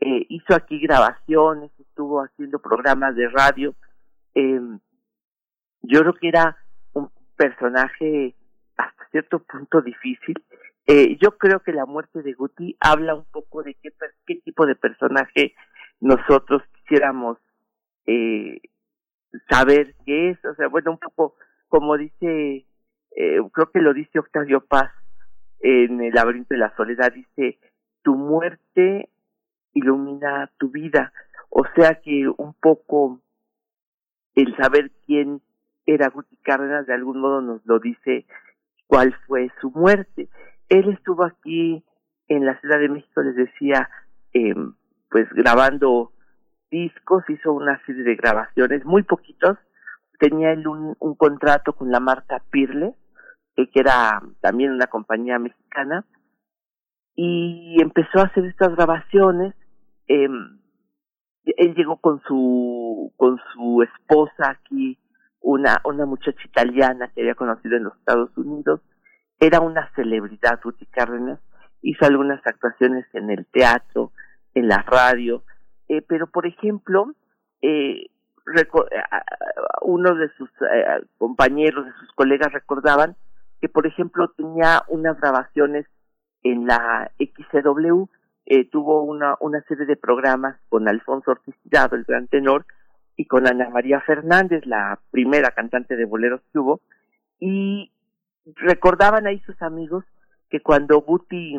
[0.00, 3.74] eh, hizo aquí grabaciones, estuvo haciendo programas de radio.
[4.34, 4.60] Eh,
[5.82, 6.56] yo creo que era
[7.36, 8.34] personaje
[8.76, 10.34] hasta cierto punto difícil.
[10.86, 13.90] Eh, yo creo que la muerte de Guti habla un poco de qué,
[14.44, 15.54] tipo de personaje
[16.00, 17.38] nosotros quisiéramos
[18.06, 18.60] eh,
[19.50, 21.34] saber qué es, o sea, bueno, un poco
[21.68, 22.64] como dice,
[23.16, 24.92] eh, creo que lo dice Octavio Paz
[25.60, 27.58] en El laberinto de la soledad, dice,
[28.02, 29.08] tu muerte
[29.72, 31.12] ilumina tu vida,
[31.50, 33.20] o sea que un poco
[34.34, 35.40] el saber quién
[35.86, 38.26] era Guti Cárdenas de algún modo nos lo dice
[38.86, 40.28] cuál fue su muerte.
[40.68, 41.84] Él estuvo aquí
[42.28, 43.88] en la Ciudad de México, les decía,
[44.32, 44.54] eh,
[45.10, 46.12] pues grabando
[46.70, 49.56] discos, hizo una serie de grabaciones, muy poquitos.
[50.18, 52.94] Tenía él un, contrato con la marca Pirle,
[53.56, 56.04] eh, que era también una compañía mexicana,
[57.14, 59.54] y empezó a hacer estas grabaciones.
[60.08, 60.28] Eh,
[61.44, 64.98] él llegó con su con su esposa aquí
[65.46, 68.80] una, una muchacha italiana que había conocido en los Estados Unidos,
[69.38, 71.38] era una celebridad, Ruti Cárdenas,
[71.82, 74.10] hizo algunas actuaciones en el teatro,
[74.54, 75.44] en la radio,
[75.88, 77.14] eh, pero por ejemplo,
[77.62, 78.06] eh,
[79.82, 83.14] uno de sus eh, compañeros, de sus colegas recordaban
[83.60, 85.86] que por ejemplo tenía unas grabaciones
[86.42, 88.06] en la XCW,
[88.46, 92.66] eh, tuvo una, una serie de programas con Alfonso Ortiz el gran tenor,
[93.16, 96.80] y con Ana María Fernández, la primera cantante de boleros que hubo,
[97.40, 97.90] y
[98.54, 100.04] recordaban ahí sus amigos
[100.50, 101.58] que cuando Guti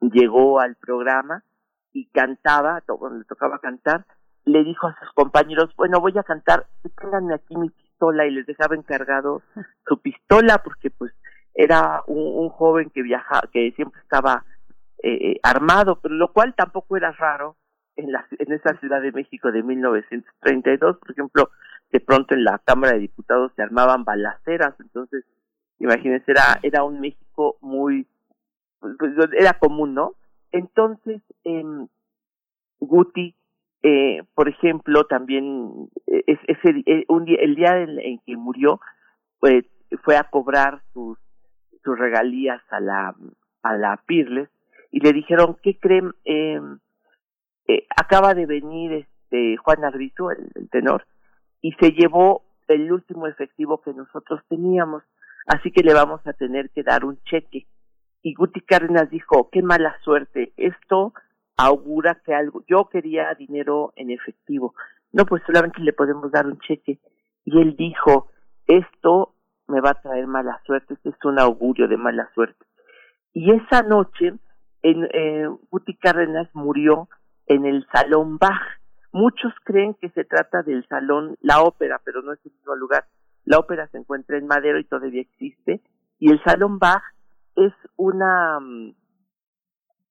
[0.00, 1.44] llegó al programa
[1.92, 4.04] y cantaba, le tocaba cantar,
[4.44, 8.46] le dijo a sus compañeros, bueno, voy a cantar, ténganme aquí mi pistola y les
[8.46, 9.42] dejaba encargado
[9.86, 11.12] su pistola porque pues
[11.54, 14.44] era un, joven que viajaba, que siempre estaba
[15.02, 17.56] eh, eh, armado, pero lo cual tampoco era raro
[17.98, 21.50] en, la, en esa Ciudad de México de 1932, por ejemplo,
[21.92, 25.24] de pronto en la Cámara de Diputados se armaban balaceras, entonces,
[25.80, 28.06] imagínense, era, era un México muy,
[28.80, 30.14] pues, pues, era común, ¿no?
[30.52, 31.64] Entonces, eh,
[32.80, 33.34] Guti,
[33.82, 38.80] eh, por ejemplo, también eh, es, ese, eh, un día, el día en, que murió,
[39.40, 39.64] pues,
[40.04, 41.18] fue a cobrar sus,
[41.82, 43.14] sus regalías a la,
[43.62, 44.48] a la Pirles
[44.92, 46.12] y le dijeron, ¿qué creen?
[46.24, 46.60] Eh,
[47.68, 51.06] eh, acaba de venir este Juan Arbizu, el, tenor,
[51.60, 55.02] y se llevó el último efectivo que nosotros teníamos,
[55.46, 57.66] así que le vamos a tener que dar un cheque.
[58.22, 61.12] Y Guti Cárdenas dijo, qué mala suerte, esto
[61.56, 64.74] augura que algo, yo quería dinero en efectivo,
[65.12, 66.98] no, pues solamente le podemos dar un cheque.
[67.44, 68.28] Y él dijo,
[68.66, 69.34] esto
[69.66, 72.64] me va a traer mala suerte, este es un augurio de mala suerte.
[73.32, 74.34] Y esa noche,
[74.82, 77.08] en, eh, Guti Cárdenas murió
[77.48, 78.62] en el Salón Bach.
[79.10, 83.06] Muchos creen que se trata del Salón La Ópera, pero no es el mismo lugar.
[83.44, 85.80] La ópera se encuentra en Madero y todavía existe.
[86.18, 87.02] Y el Salón Bach
[87.56, 88.94] es una, mm,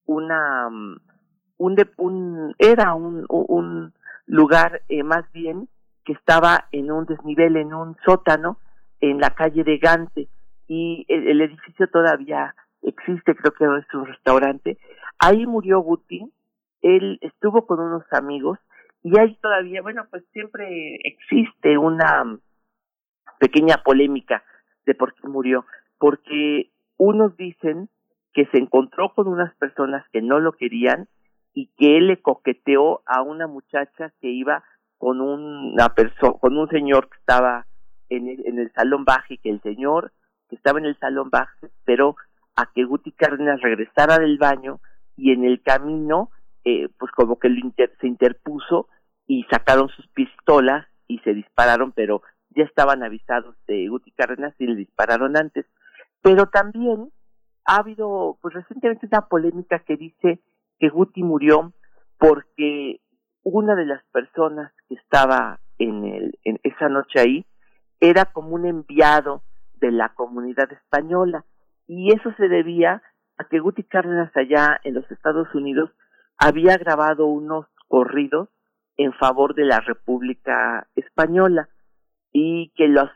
[0.08, 1.00] una, mm,
[1.58, 3.94] un, un era un, un
[4.26, 5.70] lugar eh, más bien
[6.04, 8.58] que estaba en un desnivel, en un sótano,
[9.02, 10.28] en la calle de Gante.
[10.68, 14.80] Y el, el edificio todavía existe, creo que es un restaurante.
[15.20, 16.32] Ahí murió Guti
[16.82, 18.60] él estuvo con unos amigos
[19.04, 22.40] y ahí todavía, bueno, pues siempre existe una
[23.40, 24.44] pequeña polémica
[24.86, 25.66] de por qué murió,
[25.98, 27.90] porque unos dicen
[28.34, 31.08] que se encontró con unas personas que no lo querían
[31.54, 34.64] y que él le coqueteó a una muchacha que iba
[34.98, 37.66] con una persona, con un señor que estaba
[38.10, 40.12] en el, en el salón bajo y que el señor
[40.50, 42.16] que estaba en el salón bajo esperó
[42.56, 44.80] a que Guti Cárdenas regresara del baño
[45.16, 46.30] y en el camino
[46.70, 47.48] eh, pues como que
[48.02, 48.90] se interpuso
[49.26, 54.68] y sacaron sus pistolas y se dispararon, pero ya estaban avisados de Guti Cárdenas y
[54.68, 55.66] le dispararon antes.
[56.22, 57.10] Pero también
[57.64, 60.42] ha habido, pues recientemente una polémica que dice
[60.78, 61.72] que Guti murió
[62.18, 63.00] porque
[63.44, 67.46] una de las personas que estaba en, el, en esa noche ahí
[68.02, 69.42] era como un enviado
[69.76, 71.46] de la comunidad española
[71.88, 73.02] y eso se debía
[73.38, 75.92] a que Guti Cárdenas allá en los Estados Unidos
[76.38, 78.50] había grabado unos corridos
[78.98, 81.70] en favor de la República Española
[82.32, 83.10] y que los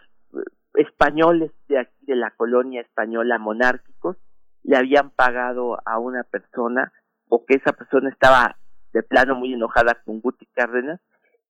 [0.76, 4.18] españoles de aquí de la colonia española monárquicos
[4.64, 6.92] le habían pagado a una persona
[7.28, 8.58] o que esa persona estaba
[8.94, 11.00] de plano muy enojada con Guti Cárdenas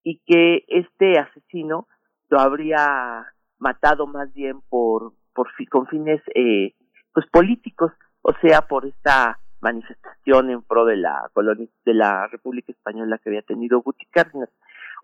[0.04, 1.88] y que este asesino
[2.30, 3.28] lo habría
[3.60, 6.74] matado más bien por por con fines eh,
[7.14, 7.92] pues políticos
[8.22, 13.30] o sea por esta manifestación en pro de la colonia de la República Española que
[13.30, 14.50] había tenido Guti Cárdenas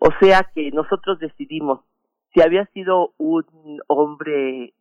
[0.00, 1.80] o sea que nosotros decidimos
[2.34, 3.44] si había sido un
[3.86, 4.74] hombre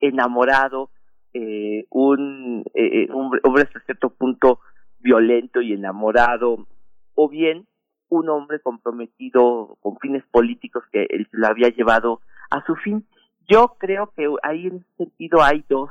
[0.00, 0.90] enamorado
[1.32, 4.60] eh, un eh, hombre, hombre hasta cierto punto
[5.00, 6.66] violento y enamorado
[7.14, 7.66] o bien
[8.08, 12.20] un hombre comprometido con fines políticos que él lo había llevado
[12.50, 13.06] a su fin.
[13.48, 15.90] Yo creo que ahí en ese sentido hay dos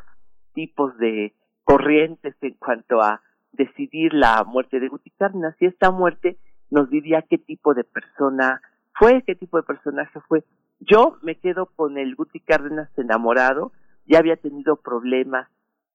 [0.54, 1.34] tipos de
[1.64, 3.22] corrientes en cuanto a
[3.54, 6.38] decidir la muerte de Guti Cárdenas y esta muerte
[6.70, 8.62] nos diría qué tipo de persona
[8.96, 10.44] fue, qué tipo de personaje fue.
[10.80, 13.72] Yo me quedo con el Guti Cárdenas enamorado,
[14.06, 15.48] ya había tenido problemas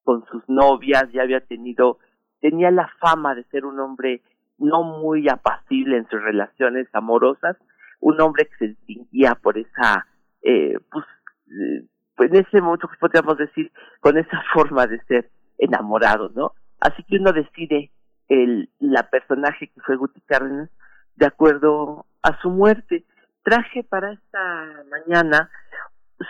[0.04, 1.98] con sus novias, ya había tenido,
[2.40, 4.22] tenía la fama de ser un hombre
[4.56, 7.56] no muy apacible en sus relaciones amorosas,
[8.00, 10.06] un hombre que se distinguía por esa,
[10.42, 11.04] eh, pues,
[11.46, 11.86] eh,
[12.16, 16.52] pues, en ese momento podríamos decir, con esa forma de ser enamorado, ¿no?
[16.80, 17.90] Así que uno decide
[18.28, 20.70] el, la personaje que fue Guti Cárdenas
[21.16, 23.04] de acuerdo a su muerte.
[23.42, 25.50] Traje para esta mañana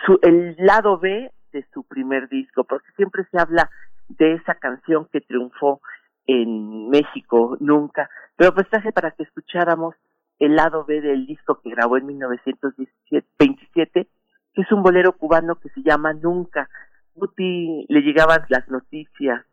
[0.05, 3.69] su, el lado B de su primer disco, porque siempre se habla
[4.07, 5.81] de esa canción que triunfó
[6.25, 9.95] en México nunca, pero pues traje para que escucháramos
[10.39, 14.07] el lado B del disco que grabó en 1927,
[14.53, 16.69] que es un bolero cubano que se llama Nunca.
[17.15, 19.43] Guti le llegaban las noticias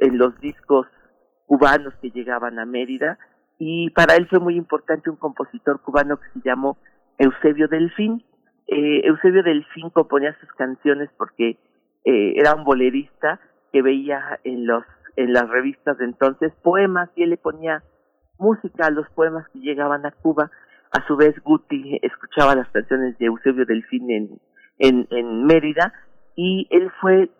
[0.00, 0.86] en los discos
[1.46, 3.18] cubanos que llegaban a Mérida
[3.58, 6.78] y para él fue muy importante un compositor cubano que se llamó
[7.18, 8.24] Eusebio Delfín.
[8.68, 11.58] Eh, Eusebio Delfín componía sus canciones porque
[12.04, 13.40] eh, era un bolerista
[13.72, 14.84] que veía en los
[15.16, 17.82] en las revistas de entonces poemas y él le ponía
[18.38, 20.48] música a los poemas que llegaban a Cuba.
[20.92, 24.40] A su vez, Guti escuchaba las canciones de Eusebio Delfín en,
[24.78, 25.92] en, en Mérida
[26.36, 27.30] y él fue,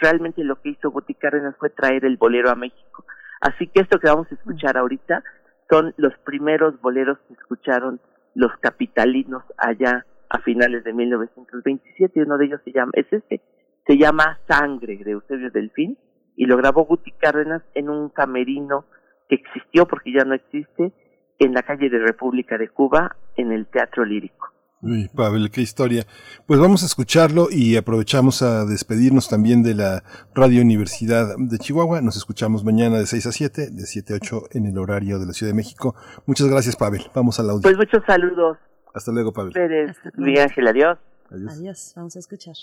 [0.00, 3.04] realmente lo que hizo Guti Cárdenas fue traer el bolero a México.
[3.40, 5.22] Así que esto que vamos a escuchar ahorita
[5.70, 8.00] son los primeros boleros que escucharon
[8.34, 13.40] los capitalinos allá a finales de 1927 y uno de ellos se llama, es este,
[13.86, 15.98] se llama Sangre de Eusebio Delfín
[16.36, 18.84] y lo grabó Guti Cárdenas en un camerino
[19.28, 20.92] que existió porque ya no existe
[21.38, 24.49] en la calle de República de Cuba en el Teatro Lírico.
[24.82, 26.06] Uy, Pavel, qué historia.
[26.46, 30.02] Pues vamos a escucharlo y aprovechamos a despedirnos también de la
[30.34, 32.00] Radio Universidad de Chihuahua.
[32.00, 35.26] Nos escuchamos mañana de 6 a 7, de 7 a 8 en el horario de
[35.26, 35.94] la Ciudad de México.
[36.24, 37.02] Muchas gracias, Pavel.
[37.14, 37.62] Vamos a la audio.
[37.62, 38.56] Pues muchos saludos.
[38.94, 39.52] Hasta luego, Pavel.
[39.52, 40.98] Pérez, Miguel Ángel, adiós.
[41.30, 41.52] adiós.
[41.52, 42.56] Adiós, vamos a escuchar.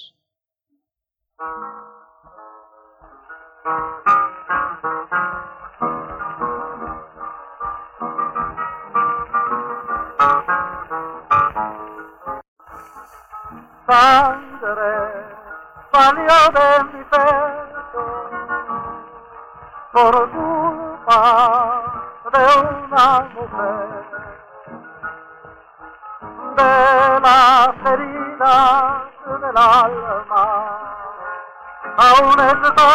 [13.87, 15.25] Sangre
[15.93, 18.03] salió de mi pecho
[19.93, 21.21] por culpa
[22.33, 23.87] de una mujer
[26.57, 30.47] de las heridas del alma
[31.95, 32.91] aún está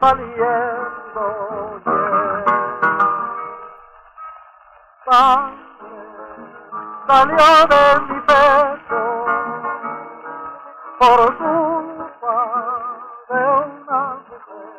[0.00, 1.24] saliendo
[1.84, 2.44] bien.
[5.04, 5.64] Sangre
[7.06, 8.23] salió de mi
[10.98, 12.36] por culpa
[13.28, 14.74] de una mujer.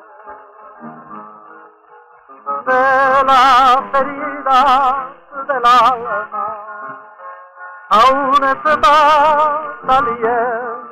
[2.66, 4.96] De las heridas
[5.48, 6.48] del alma
[7.90, 8.96] aún está
[9.88, 10.86] saliendo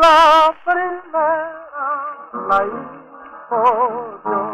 [0.00, 1.88] la primera
[2.48, 3.60] la hizo
[4.24, 4.52] Dios.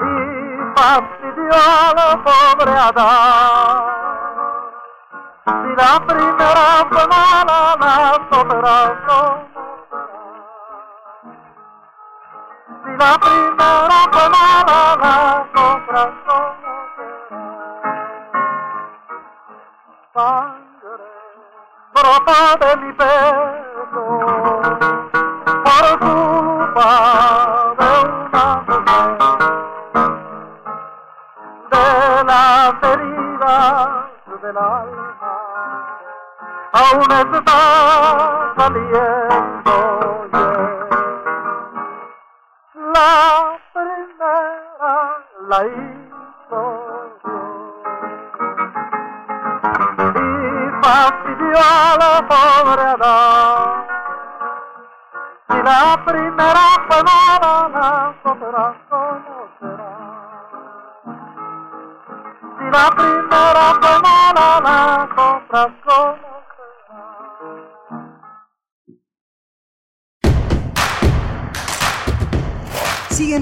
[0.00, 0.14] Y
[0.76, 3.59] fastidió a la pobre Adán.
[5.80, 9.50] Si la primera fue mala, las otras no
[12.98, 13.49] la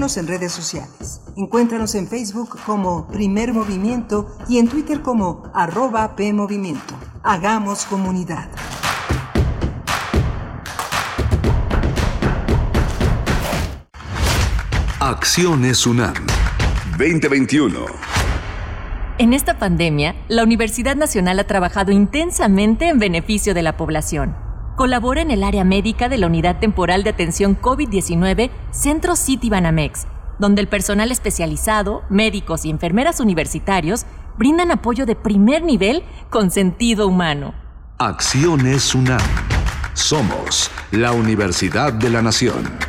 [0.09, 1.21] Síguenos en redes sociales.
[1.37, 6.95] Encuéntranos en Facebook como Primer Movimiento y en Twitter como arroba PMovimiento.
[7.21, 8.49] Hagamos comunidad.
[14.99, 16.15] Acciones UNAM
[16.97, 17.85] 2021.
[19.19, 24.48] En esta pandemia, la Universidad Nacional ha trabajado intensamente en beneficio de la población.
[24.79, 30.07] Colabora en el área médica de la Unidad Temporal de Atención COVID-19 Centro City Banamex,
[30.39, 34.05] donde el personal especializado, médicos y enfermeras universitarios
[34.37, 37.53] brindan apoyo de primer nivel con sentido humano.
[37.97, 39.19] Acciones UNAM.
[39.95, 42.88] Somos la Universidad de la Nación.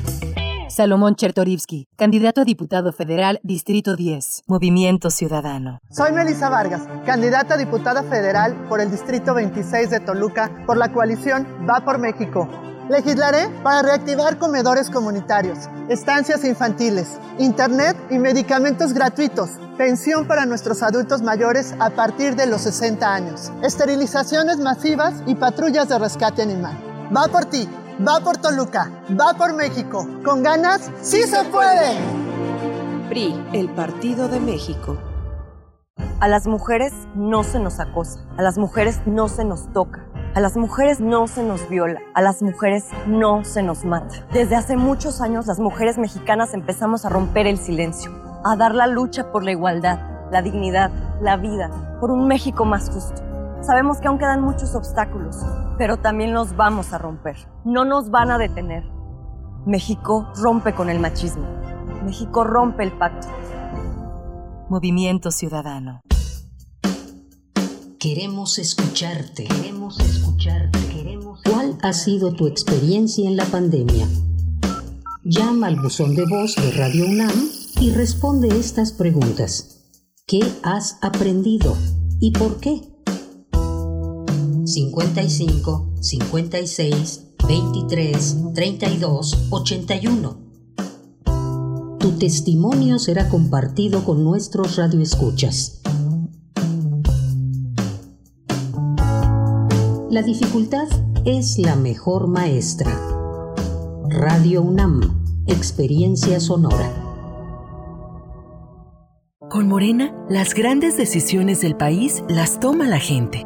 [0.71, 5.79] Salomón Chertorivsky, candidato a diputado federal, Distrito 10, Movimiento Ciudadano.
[5.89, 10.93] Soy Melissa Vargas, candidata a diputada federal por el Distrito 26 de Toluca por la
[10.93, 12.47] coalición Va por México.
[12.89, 15.59] Legislaré para reactivar comedores comunitarios,
[15.89, 22.61] estancias infantiles, internet y medicamentos gratuitos, pensión para nuestros adultos mayores a partir de los
[22.61, 26.77] 60 años, esterilizaciones masivas y patrullas de rescate animal.
[27.13, 27.67] Va por ti,
[27.99, 30.07] va por Toluca, va por México.
[30.23, 31.97] Con ganas, sí se puede.
[33.09, 34.97] PRI, el Partido de México.
[36.19, 40.39] A las mujeres no se nos acosa, a las mujeres no se nos toca, a
[40.39, 44.27] las mujeres no se nos viola, a las mujeres no se nos mata.
[44.31, 48.11] Desde hace muchos años las mujeres mexicanas empezamos a romper el silencio,
[48.45, 49.99] a dar la lucha por la igualdad,
[50.31, 53.30] la dignidad, la vida, por un México más justo.
[53.61, 55.37] Sabemos que aún quedan muchos obstáculos,
[55.77, 57.35] pero también los vamos a romper.
[57.63, 58.83] No nos van a detener.
[59.67, 61.45] México rompe con el machismo.
[62.03, 63.27] México rompe el pacto.
[64.67, 66.01] Movimiento Ciudadano.
[67.99, 69.43] Queremos escucharte.
[69.43, 70.79] Queremos escucharte.
[70.87, 74.07] Queremos ¿Cuál ha sido tu experiencia en la pandemia?
[75.23, 77.49] Llama al buzón de voz de Radio UNAM
[77.79, 79.85] y responde estas preguntas.
[80.25, 81.77] ¿Qué has aprendido
[82.19, 82.90] y por qué?
[84.73, 90.37] 55 56 23 32 81.
[91.99, 95.81] Tu testimonio será compartido con nuestros radioescuchas.
[100.09, 100.87] La dificultad
[101.25, 102.91] es la mejor maestra.
[104.09, 106.91] Radio UNAM, experiencia sonora.
[109.49, 113.45] Con Morena, las grandes decisiones del país las toma la gente.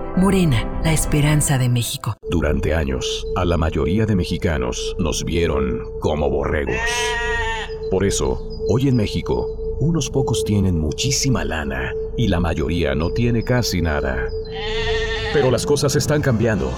[0.17, 2.15] Morena, la esperanza de México.
[2.29, 6.75] Durante años, a la mayoría de mexicanos nos vieron como borregos.
[7.89, 8.37] Por eso,
[8.67, 14.27] hoy en México, unos pocos tienen muchísima lana y la mayoría no tiene casi nada.
[15.33, 16.69] Pero las cosas están cambiando.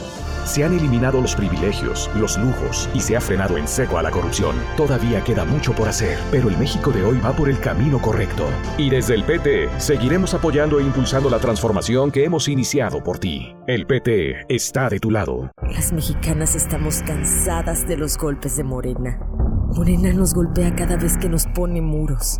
[0.46, 4.12] Se han eliminado los privilegios, los lujos y se ha frenado en seco a la
[4.12, 4.56] corrupción.
[4.78, 8.46] Todavía queda mucho por hacer, pero el México de hoy va por el camino correcto.
[8.78, 13.56] Y desde el PT seguiremos apoyando e impulsando la transformación que hemos iniciado por ti.
[13.68, 15.52] El PT está de tu lado.
[15.70, 19.20] Las mexicanas estamos cansadas de los golpes de Morena.
[19.76, 22.40] Morena nos golpea cada vez que nos pone muros.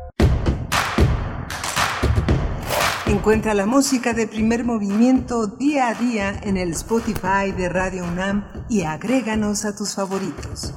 [3.11, 8.45] Encuentra la música de primer movimiento día a día en el Spotify de Radio UNAM
[8.69, 10.73] y agréganos a tus favoritos.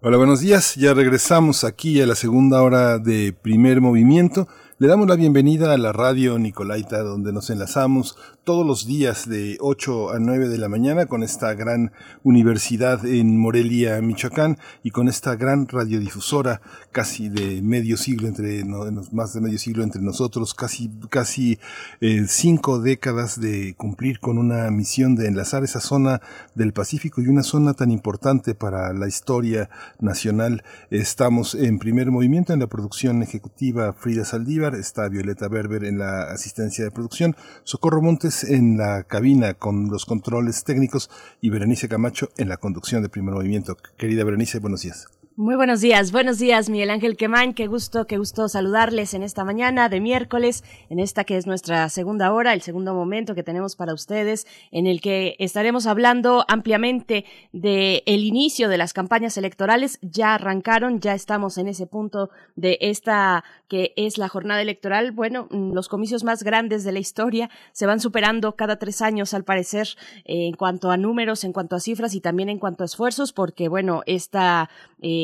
[0.00, 0.76] Hola, buenos días.
[0.76, 4.48] Ya regresamos aquí a la segunda hora de primer movimiento.
[4.80, 9.58] Le damos la bienvenida a la radio Nicolaita, donde nos enlazamos todos los días de
[9.60, 15.08] 8 a 9 de la mañana con esta gran universidad en Morelia, Michoacán, y con
[15.08, 16.62] esta gran radiodifusora
[16.92, 18.64] casi de medio siglo entre,
[19.12, 21.58] más de medio siglo entre nosotros, casi, casi
[22.00, 26.22] eh, cinco décadas de cumplir con una misión de enlazar esa zona
[26.54, 29.68] del Pacífico y una zona tan importante para la historia
[29.98, 30.64] nacional.
[30.88, 36.24] Estamos en primer movimiento en la producción ejecutiva Frida Saldívar, está Violeta Berber en la
[36.24, 41.10] asistencia de producción, Socorro Montes en la cabina con los controles técnicos
[41.40, 43.76] y Berenice Camacho en la conducción de primer movimiento.
[43.96, 45.19] Querida Berenice, buenos días.
[45.36, 49.44] Muy buenos días, buenos días Miguel Ángel Quemain, qué gusto, qué gusto saludarles en esta
[49.44, 53.76] mañana de miércoles, en esta que es nuestra segunda hora, el segundo momento que tenemos
[53.76, 60.00] para ustedes, en el que estaremos hablando ampliamente de el inicio de las campañas electorales,
[60.02, 65.46] ya arrancaron, ya estamos en ese punto de esta que es la jornada electoral, bueno,
[65.50, 69.90] los comicios más grandes de la historia se van superando cada tres años al parecer
[70.24, 73.68] en cuanto a números, en cuanto a cifras y también en cuanto a esfuerzos, porque
[73.68, 74.68] bueno, esta
[75.02, 75.19] eh,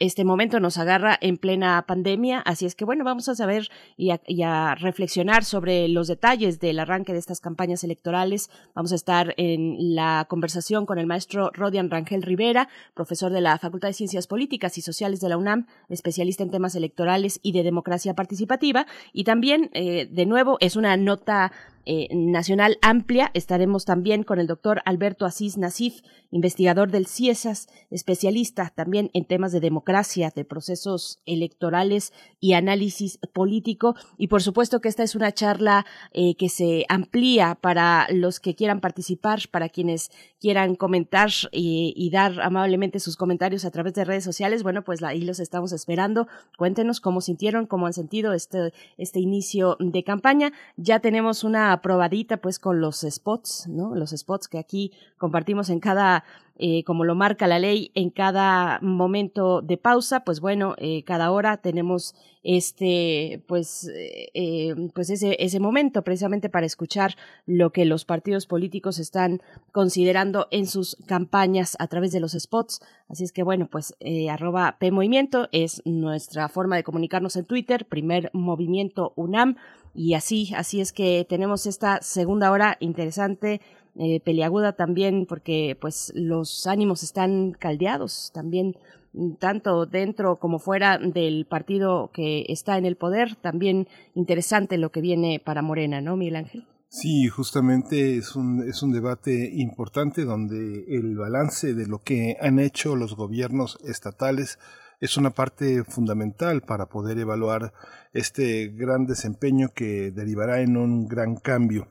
[0.00, 4.10] este momento nos agarra en plena pandemia, así es que bueno, vamos a saber y
[4.42, 8.50] a, reflexionar sobre los detalles del arranque de estas campañas electorales.
[8.74, 13.58] Vamos a estar en la conversación con el maestro Rodian Rangel Rivera, profesor de la
[13.58, 17.62] Facultad de Ciencias Políticas y Sociales de la UNAM, especialista en temas electorales y de
[17.62, 21.52] democracia participativa, y también, eh, de nuevo, es una nota
[21.90, 23.30] eh, nacional amplia.
[23.32, 29.52] Estaremos también con el doctor Alberto Asís Nasif, investigador del CIESAS, especialista también en temas
[29.52, 33.94] de democracia, de procesos electorales y análisis político.
[34.18, 38.54] Y por supuesto que esta es una charla eh, que se amplía para los que
[38.54, 40.10] quieran participar, para quienes
[40.42, 44.62] quieran comentar y, y, dar amablemente sus comentarios a través de redes sociales.
[44.62, 46.28] Bueno, pues ahí los estamos esperando.
[46.58, 50.52] Cuéntenos cómo sintieron, cómo han sentido este, este inicio de campaña.
[50.76, 53.94] Ya tenemos una probadita pues con los spots, ¿no?
[53.94, 56.24] Los spots que aquí compartimos en cada
[56.60, 61.30] eh, como lo marca la ley, en cada momento de pausa, pues bueno, eh, cada
[61.30, 67.14] hora tenemos este, pues, eh, pues ese, ese momento precisamente para escuchar
[67.46, 72.80] lo que los partidos políticos están considerando en sus campañas a través de los spots.
[73.08, 73.94] Así es que bueno, pues
[74.28, 79.56] arroba P Movimiento es nuestra forma de comunicarnos en Twitter, primer movimiento UNAM.
[79.94, 83.60] Y así, así es que tenemos esta segunda hora interesante
[84.00, 88.76] eh, peliaguda también porque pues los ánimos están caldeados también
[89.12, 94.92] mm, tanto dentro como fuera del partido que está en el poder, también interesante lo
[94.92, 96.66] que viene para Morena, ¿no, Miguel Ángel?
[96.90, 102.60] Sí, justamente es un, es un debate importante donde el balance de lo que han
[102.60, 104.58] hecho los gobiernos estatales
[105.00, 107.72] es una parte fundamental para poder evaluar
[108.12, 111.88] este gran desempeño que derivará en un gran cambio.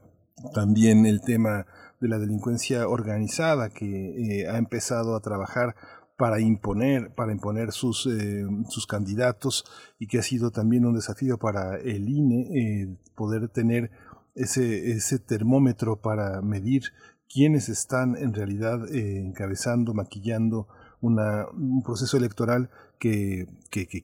[0.53, 1.65] También el tema
[1.99, 5.75] de la delincuencia organizada que eh, ha empezado a trabajar
[6.17, 9.65] para imponer, para imponer sus, eh, sus candidatos
[9.99, 13.91] y que ha sido también un desafío para el INE eh, poder tener
[14.35, 16.83] ese, ese termómetro para medir
[17.31, 20.67] quiénes están en realidad encabezando, maquillando
[21.01, 22.69] una, un proceso electoral
[22.99, 23.47] que,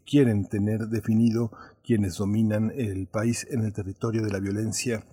[0.06, 1.52] quieren tener definido
[1.84, 5.06] quienes dominan el país en el territorio de la violencia,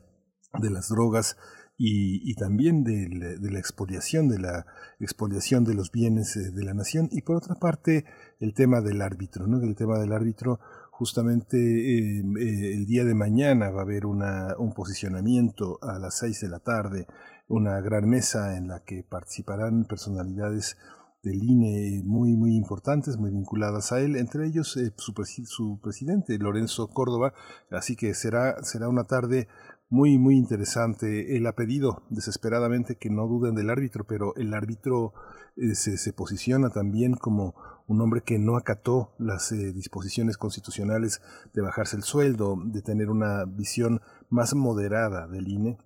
[0.60, 1.36] de las drogas
[1.78, 3.08] y, también de,
[3.40, 4.66] la expoliación, de la
[4.98, 8.04] expoliación de los bienes eh, de la nación y por otra parte
[8.38, 9.62] el tema del árbitro, ¿no?
[9.62, 10.60] El tema del árbitro
[11.00, 16.42] Justamente eh, eh, el día de mañana va a haber un posicionamiento a las seis
[16.42, 17.06] de la tarde,
[17.48, 20.76] una gran mesa en la que participarán personalidades
[21.22, 25.12] del INE muy, muy importantes, muy vinculadas a él, entre ellos eh, su,
[25.44, 27.34] su, presidente, Lorenzo Córdoba.
[27.70, 29.48] Así que será, será una tarde
[29.90, 31.36] muy, muy interesante.
[31.36, 35.12] Él ha pedido desesperadamente que no duden del árbitro, pero el árbitro
[35.56, 37.54] eh, se, se, posiciona también como
[37.86, 41.20] un hombre que no acató las eh, disposiciones constitucionales
[41.52, 44.00] de bajarse el sueldo, de tener una visión
[44.30, 45.78] más moderada del INE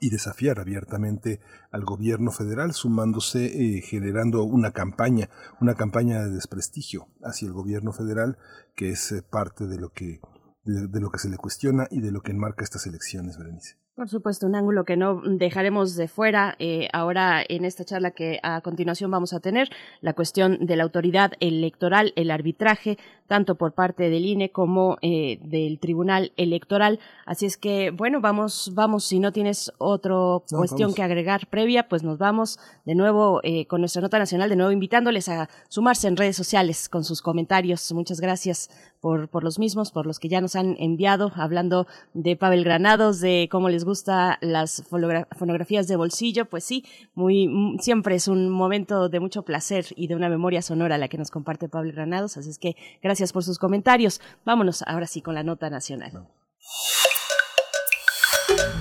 [0.00, 1.40] y desafiar abiertamente
[1.70, 5.28] al gobierno federal, sumándose, eh, generando una campaña,
[5.60, 8.38] una campaña de desprestigio hacia el gobierno federal,
[8.74, 10.20] que es parte de lo que
[10.64, 13.76] de, lo que se le cuestiona y de lo que enmarca estas elecciones, Berenice.
[13.94, 18.40] Por supuesto, un ángulo que no dejaremos de fuera eh, ahora en esta charla que
[18.42, 19.68] a continuación vamos a tener,
[20.00, 22.96] la cuestión de la autoridad electoral, el arbitraje,
[23.32, 27.00] tanto por parte del INE como eh, del Tribunal Electoral.
[27.24, 30.12] Así es que, bueno, vamos, vamos, si no tienes otra
[30.50, 34.56] cuestión que agregar previa, pues nos vamos de nuevo eh, con nuestra nota nacional, de
[34.56, 37.90] nuevo invitándoles a sumarse en redes sociales con sus comentarios.
[37.92, 38.68] Muchas gracias
[39.00, 43.20] por, por los mismos, por los que ya nos han enviado, hablando de Pavel Granados,
[43.20, 49.08] de cómo les gusta las fonografías de bolsillo, pues sí, muy, siempre es un momento
[49.08, 52.50] de mucho placer y de una memoria sonora la que nos comparte Pavel Granados, así
[52.50, 54.20] es que gracias por sus comentarios.
[54.44, 56.26] Vámonos ahora sí con la nota nacional.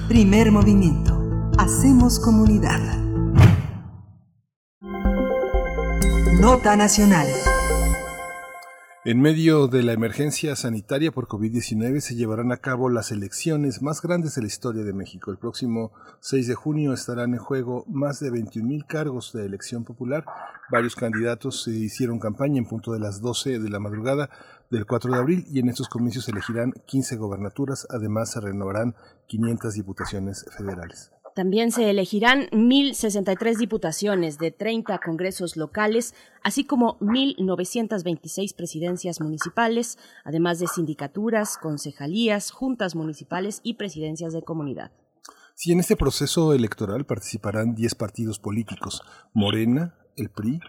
[0.07, 1.19] Primer movimiento.
[1.59, 2.79] Hacemos comunidad.
[6.39, 7.27] Nota nacional.
[9.04, 13.99] En medio de la emergencia sanitaria por COVID-19 se llevarán a cabo las elecciones más
[13.99, 15.32] grandes de la historia de México.
[15.32, 19.86] El próximo 6 de junio estarán en juego más de 21 mil cargos de elección
[19.86, 20.24] popular.
[20.70, 24.30] Varios candidatos se hicieron campaña en punto de las 12 de la madrugada
[24.70, 27.88] del 4 de abril y en estos comicios se elegirán 15 gobernaturas.
[27.89, 28.93] Además se renovarán
[29.26, 31.12] 500 diputaciones federales.
[31.36, 36.13] También se elegirán 1.063 diputaciones de 30 congresos locales,
[36.43, 44.91] así como 1.926 presidencias municipales, además de sindicaturas, concejalías, juntas municipales y presidencias de comunidad.
[45.55, 49.01] Si en este proceso electoral participarán 10 partidos políticos,
[49.34, 50.59] Morena, el PRI,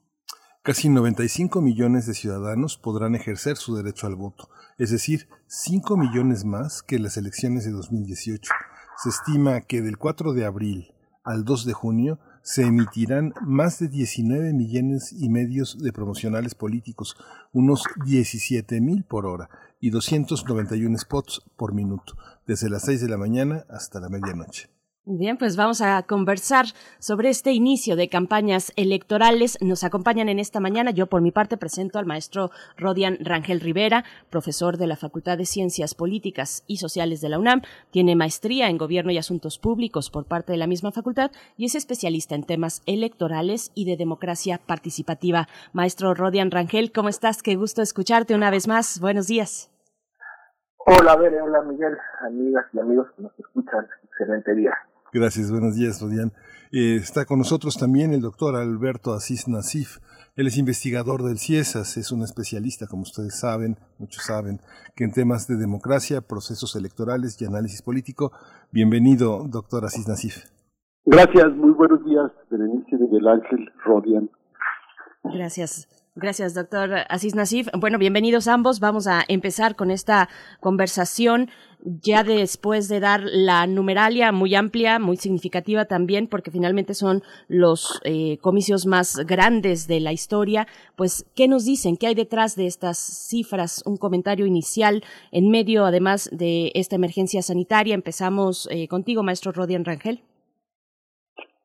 [0.62, 6.44] Casi 95 millones de ciudadanos podrán ejercer su derecho al voto, es decir, 5 millones
[6.44, 8.52] más que en las elecciones de 2018.
[9.02, 10.92] Se estima que del 4 de abril
[11.24, 12.18] al 2 de junio
[12.48, 17.14] se emitirán más de 19 millones y medios de promocionales políticos,
[17.52, 23.18] unos 17 mil por hora y 291 spots por minuto, desde las 6 de la
[23.18, 24.70] mañana hasta la medianoche.
[25.10, 26.66] Bien, pues vamos a conversar
[26.98, 29.56] sobre este inicio de campañas electorales.
[29.62, 30.90] Nos acompañan en esta mañana.
[30.90, 35.46] Yo, por mi parte, presento al maestro Rodian Rangel Rivera, profesor de la Facultad de
[35.46, 37.62] Ciencias Políticas y Sociales de la UNAM.
[37.90, 41.74] Tiene maestría en Gobierno y Asuntos Públicos por parte de la misma facultad y es
[41.74, 45.48] especialista en temas electorales y de democracia participativa.
[45.72, 47.42] Maestro Rodian Rangel, ¿cómo estás?
[47.42, 49.00] Qué gusto escucharte una vez más.
[49.00, 49.70] Buenos días.
[50.84, 53.86] Hola, Bere, hola Miguel, amigas y amigos que nos escuchan.
[54.04, 54.74] Excelente día.
[55.10, 56.32] Gracias, buenos días, Rodian.
[56.70, 60.00] Eh, está con nosotros también el doctor Alberto Asís Nasif.
[60.36, 64.60] Él es investigador del CIESAS, es un especialista, como ustedes saben, muchos saben,
[64.94, 68.32] que en temas de democracia, procesos electorales y análisis político.
[68.70, 70.44] Bienvenido, doctor Asís Nasif.
[71.06, 74.30] Gracias, muy buenos días, Berenice de Miguel Ángel, Rodian.
[75.24, 75.88] Gracias.
[76.20, 77.68] Gracias, doctor Asís Nasif.
[77.78, 78.80] Bueno, bienvenidos ambos.
[78.80, 80.28] Vamos a empezar con esta
[80.58, 81.48] conversación
[81.84, 88.00] ya después de dar la numeralia muy amplia, muy significativa también, porque finalmente son los
[88.04, 91.96] eh, comicios más grandes de la historia, pues, ¿qué nos dicen?
[91.96, 93.82] ¿Qué hay detrás de estas cifras?
[93.86, 97.94] Un comentario inicial en medio, además, de esta emergencia sanitaria.
[97.94, 100.22] Empezamos eh, contigo, maestro Rodian Rangel.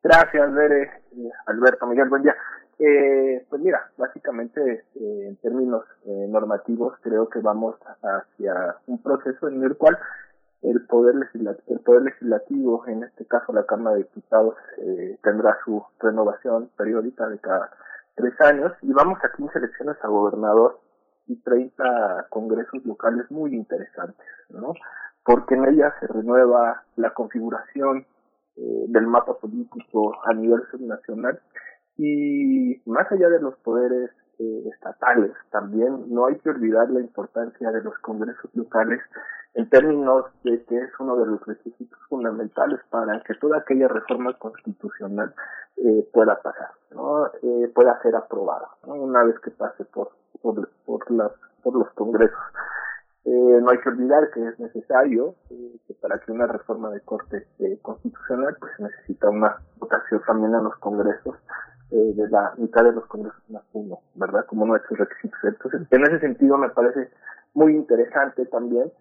[0.04, 2.36] Gracias, Bere, eh, Alberto, Miguel, buen día.
[2.86, 4.60] Eh, pues mira, básicamente
[4.96, 9.98] eh, en términos eh, normativos creo que vamos hacia un proceso en el cual
[10.64, 15.58] el poder legislativo, el poder legislativo en este caso la Cámara de Diputados eh, tendrá
[15.64, 17.72] su renovación periódica de cada
[18.16, 20.82] tres años y vamos a 15 elecciones a gobernador
[21.28, 24.74] y 30 congresos locales muy interesantes, ¿no?
[25.24, 28.06] porque en ella se renueva la configuración
[28.58, 31.40] eh, del mapa político a nivel subnacional
[31.98, 37.72] y más allá de los poderes eh, estatales también no hay que olvidar la importancia
[37.72, 39.00] de los congresos locales
[39.54, 44.34] en términos de que es uno de los requisitos fundamentales para que toda aquella reforma
[44.40, 45.34] constitucional
[45.78, 47.28] eh, pueda pasar, ¿no?
[47.44, 50.12] Eh, pueda ser aprobada, una vez que pase por
[50.44, 51.32] por, por, las,
[51.64, 52.38] por los congresos.
[53.26, 57.00] Eh, no hay que olvidar que es necesario eh, que para que una reforma de
[57.00, 61.38] corte eh, constitucional pues necesita una votación también en los congresos
[61.94, 64.46] eh, de la mitad de los congresos más uno, ¿verdad?
[64.48, 65.40] Como uno de sus requisitos.
[65.44, 67.10] Entonces, en ese sentido me parece
[67.54, 68.92] muy interesante también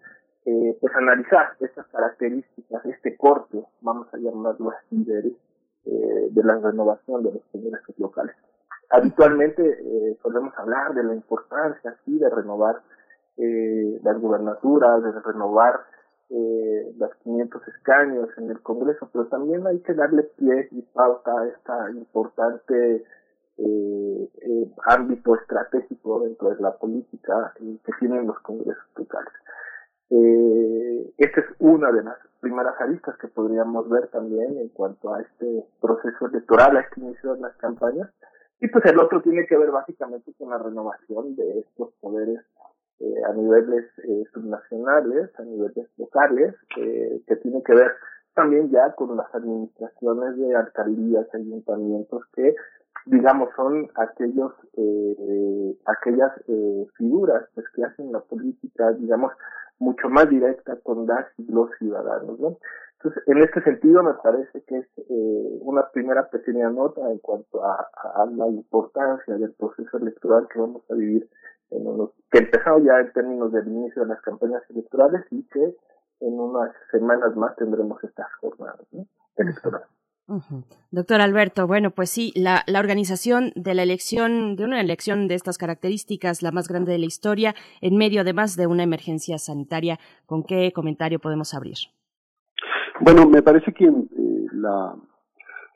[0.45, 5.35] eh, pues analizar estas características, este corte, vamos a llamarlo así, de,
[5.85, 8.35] eh, de la renovación de los congresos locales.
[8.89, 12.81] Habitualmente eh, solemos hablar de la importancia sí de renovar
[13.37, 15.79] eh, las gubernaturas, de renovar
[16.29, 21.31] eh, los 500 escaños en el Congreso, pero también hay que darle pie y pauta
[21.31, 23.05] a esta importante
[23.57, 29.33] eh, eh, ámbito estratégico dentro de la política eh, que tienen los congresos locales.
[30.09, 35.21] Eh, esta es una de las primeras aristas que podríamos ver también en cuanto a
[35.21, 38.09] este proceso electoral, a este inicio de las campañas.
[38.59, 42.39] Y pues el otro tiene que ver básicamente con la renovación de estos poderes
[42.99, 47.91] eh, a niveles eh, subnacionales, a niveles locales, eh, que tiene que ver
[48.33, 52.55] también ya con las administraciones de alcaldías, ayuntamientos que
[53.05, 59.33] digamos son aquellos eh, aquellas eh, figuras pues que hacen la política digamos
[59.79, 62.57] mucho más directa con las y los ciudadanos ¿no?
[62.97, 67.63] entonces en este sentido me parece que es eh, una primera pequeña nota en cuanto
[67.65, 71.27] a, a, la importancia del proceso electoral que vamos a vivir
[71.75, 75.75] en unos, que empezó ya en términos del inicio de las campañas electorales y que
[76.21, 79.05] en unas semanas más tendremos estas jornadas ¿no?
[79.37, 79.87] electorales
[80.25, 80.63] Uh -huh.
[80.91, 85.35] Doctor Alberto, bueno, pues sí, la, la, organización de la elección, de una elección de
[85.35, 89.99] estas características, la más grande de la historia, en medio además de una emergencia sanitaria,
[90.25, 91.75] ¿con qué comentario podemos abrir?
[93.01, 94.95] Bueno, me parece que eh, la,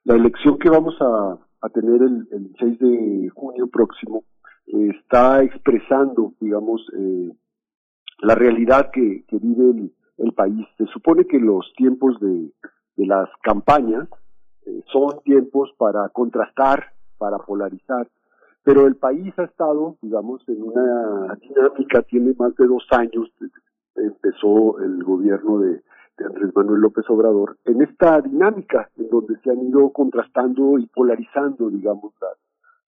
[0.06, 4.24] la, elección que vamos a, a tener el, el, 6 de junio próximo
[4.68, 7.32] está expresando, digamos, eh,
[8.20, 10.68] la realidad que, vive el, el, país.
[10.78, 12.52] Se supone que los tiempos de,
[12.98, 14.08] de las campañas
[14.92, 18.08] son tiempos para contrastar, para polarizar,
[18.64, 23.32] pero el país ha estado, digamos, en una dinámica, tiene más de dos años,
[23.96, 25.82] empezó el gobierno de,
[26.18, 30.86] de Andrés Manuel López Obrador, en esta dinámica en donde se han ido contrastando y
[30.88, 32.38] polarizando, digamos, las,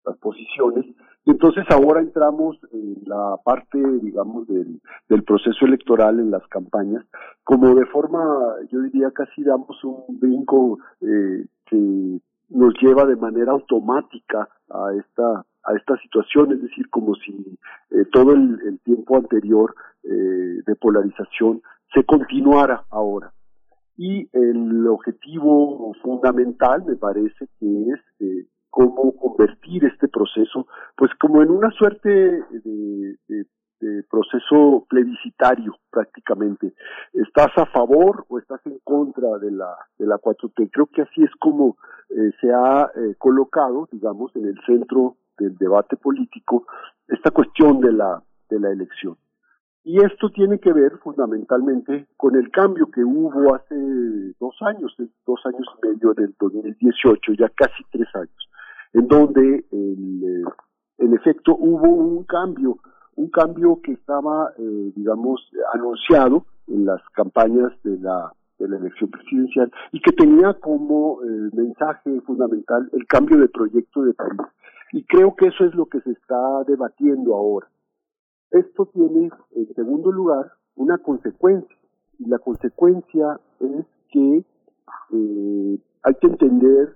[0.06, 0.86] las posiciones,
[1.26, 7.06] y entonces ahora entramos en la parte, digamos, del, del proceso electoral en las campañas,
[7.44, 12.20] como de forma, yo diría, casi damos un brinco eh, que
[12.50, 17.32] nos lleva de manera automática a esta a esta situación, es decir, como si
[17.92, 20.10] eh, todo el, tiempo anterior eh,
[20.66, 21.62] de polarización
[21.94, 23.34] se continuara ahora.
[23.98, 31.42] Y el objetivo fundamental, me parece, que es eh, cómo convertir este proceso, pues como
[31.42, 33.46] en una suerte de, de,
[33.80, 36.74] de, proceso plebiscitario prácticamente.
[37.14, 40.70] ¿Estás a favor o estás en contra de la, de la 4T?
[40.72, 41.78] Creo que así es como
[42.10, 46.66] eh, se ha eh, colocado, digamos, en el centro del debate político
[47.08, 49.18] esta cuestión de la, de la elección.
[49.84, 53.76] Y esto tiene que ver fundamentalmente con el cambio que hubo hace
[54.40, 54.94] dos años,
[55.26, 58.49] dos años y medio en el 2018, ya casi tres años,
[58.94, 60.44] en donde el,
[60.98, 62.78] en efecto hubo un cambio,
[63.16, 65.42] un cambio que estaba, eh, digamos,
[65.74, 71.50] anunciado en las campañas de la, de la elección presidencial y que tenía como eh,
[71.54, 74.40] mensaje fundamental el cambio de proyecto de país.
[74.92, 77.68] Y creo que eso es lo que se está debatiendo ahora.
[78.52, 81.78] Esto tiene, en segundo lugar, una consecuencia.
[82.18, 84.44] Y la consecuencia es que
[85.12, 86.96] eh, hay que entender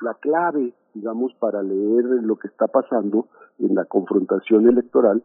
[0.00, 5.22] la clave, digamos, para leer lo que está pasando en la confrontación electoral,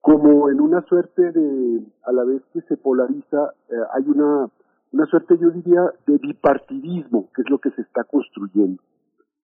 [0.00, 4.48] como en una suerte de, a la vez que se polariza, eh, hay una,
[4.92, 8.82] una suerte, yo diría, de bipartidismo, que es lo que se está construyendo.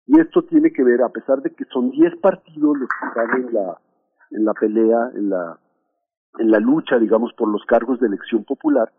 [0.06, 3.40] Y esto tiene que ver, a pesar de que son 10 partidos los que están
[3.40, 3.78] en la,
[4.32, 5.58] en la pelea, en la,
[6.38, 8.90] en la lucha, digamos, por los cargos de elección popular,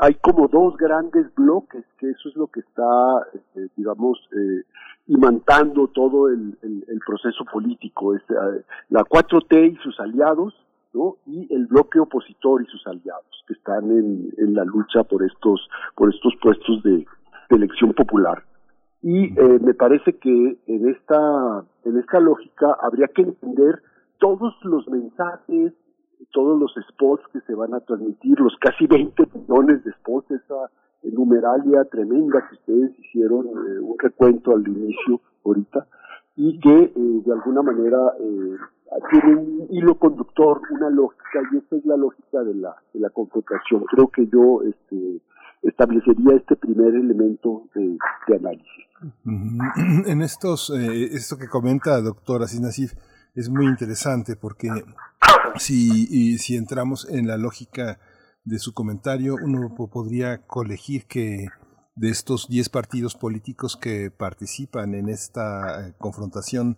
[0.00, 4.64] hay como dos grandes bloques, que eso es lo que está, eh, digamos, eh,
[5.06, 8.14] imantando todo el, el, el proceso político.
[8.14, 10.54] Es, eh, la 4T y sus aliados
[10.94, 11.16] ¿no?
[11.26, 15.68] y el bloque opositor y sus aliados que están en, en la lucha por estos
[15.96, 17.06] por estos puestos de,
[17.50, 18.42] elección popular
[19.02, 23.82] y eh, me parece que en esta en esta lógica habría que entender
[24.18, 25.74] todos los mensajes
[26.32, 30.70] todos los spots que se van a transmitir los casi 20 millones de spots esa
[31.02, 35.86] numeralia tremenda que ustedes hicieron eh, un recuento al inicio ahorita
[36.36, 38.56] y que eh, de alguna manera eh,
[39.10, 43.10] tiene un hilo conductor, una lógica, y esa es la lógica de la, de la
[43.10, 43.84] confrontación.
[43.84, 45.20] Creo que yo este,
[45.62, 47.96] establecería este primer elemento de,
[48.34, 48.68] análisis.
[50.06, 52.92] En estos, eh, esto que comenta doctora Sinasif
[53.34, 54.70] es muy interesante porque
[55.56, 57.98] si, si entramos en la lógica
[58.44, 61.46] de su comentario, uno podría colegir que
[61.96, 66.76] de estos 10 partidos políticos que participan en esta eh, confrontación,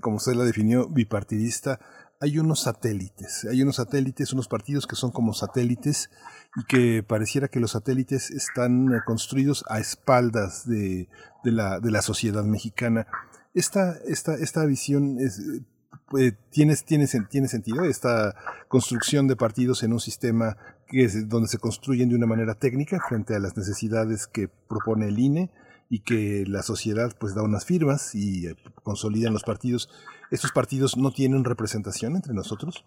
[0.00, 1.80] como usted la definió, bipartidista,
[2.20, 6.10] hay unos satélites, hay unos satélites, unos partidos que son como satélites
[6.56, 11.08] y que pareciera que los satélites están eh, construidos a espaldas de,
[11.42, 13.06] de, la, de la sociedad mexicana.
[13.52, 15.42] Esta, esta, esta visión es,
[16.18, 18.34] eh, tiene, tiene, tiene sentido, esta
[18.68, 20.56] construcción de partidos en un sistema
[20.86, 25.08] que es donde se construyen de una manera técnica frente a las necesidades que propone
[25.08, 25.50] el INE
[25.88, 29.88] y que la sociedad pues da unas firmas y eh, consolidan los partidos.
[30.30, 32.84] ¿Estos partidos no tienen representación entre nosotros?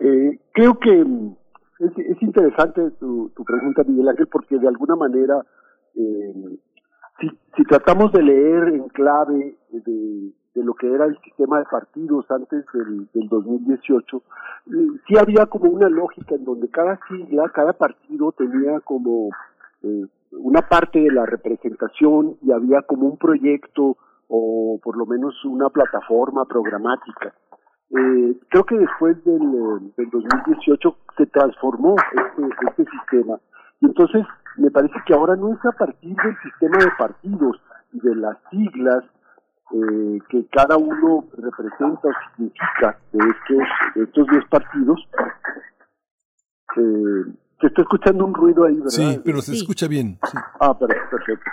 [0.00, 1.36] Eh, creo que mm,
[1.80, 5.44] es, interesante tu, pregunta, Miguel Ángel, porque de alguna manera,
[5.94, 6.58] eh,
[7.56, 12.30] si tratamos de leer en clave de, de lo que era el sistema de partidos
[12.30, 14.70] antes del, del 2018, eh,
[15.06, 19.30] sí había como una lógica en donde cada sigla, cada partido tenía como
[19.82, 23.96] eh, una parte de la representación y había como un proyecto
[24.28, 27.34] o por lo menos una plataforma programática.
[27.90, 33.38] Eh, creo que después del, del 2018 se transformó este, este sistema
[33.80, 34.24] y entonces
[34.56, 37.60] me parece que ahora no es a partir del sistema de partidos
[37.92, 39.04] y de las siglas
[39.72, 45.08] eh, que cada uno representa o significa de estos, de estos 10 partidos.
[46.76, 48.90] Eh, se está escuchando un ruido ahí, ¿verdad?
[48.90, 50.18] Sí, pero se escucha bien.
[50.60, 51.50] Ah, perfecto.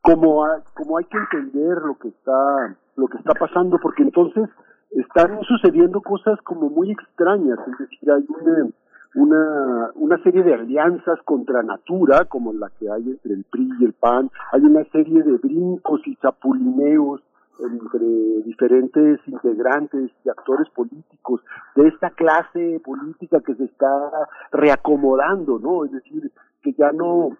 [0.00, 4.48] Como hay, como hay que entender lo que está lo que está pasando, porque entonces
[4.90, 8.68] están sucediendo cosas como muy extrañas, es decir, hay una,
[9.14, 13.84] una, una serie de alianzas contra natura, como la que hay entre el PRI y
[13.84, 17.22] el PAN, hay una serie de brincos y chapulineos
[17.62, 21.40] entre diferentes integrantes y actores políticos
[21.76, 24.10] de esta clase política que se está
[24.52, 25.84] reacomodando, ¿no?
[25.84, 26.30] Es decir,
[26.62, 27.36] que ya no,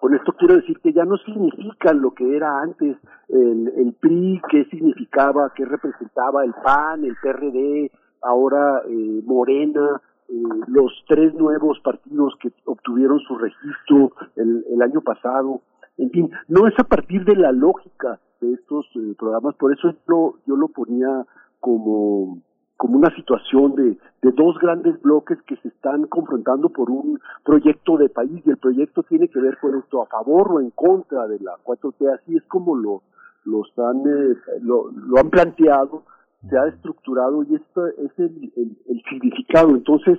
[0.00, 2.96] con esto quiero decir que ya no significan lo que era antes
[3.28, 7.90] el, el PRI, qué significaba, qué representaba el PAN, el PRD,
[8.22, 15.00] ahora eh, Morena, eh, los tres nuevos partidos que obtuvieron su registro el, el año
[15.02, 15.60] pasado.
[16.02, 19.94] En fin, no es a partir de la lógica de estos eh, programas, por eso
[20.08, 21.24] yo, yo lo ponía
[21.60, 22.42] como,
[22.76, 27.98] como una situación de, de dos grandes bloques que se están confrontando por un proyecto
[27.98, 31.28] de país y el proyecto tiene que ver con esto a favor o en contra
[31.28, 33.02] de la 4T, así es como lo,
[33.44, 36.02] lo, están, eh, lo, lo han planteado,
[36.50, 39.70] se ha estructurado y esto es el, el significado.
[39.70, 40.18] Entonces,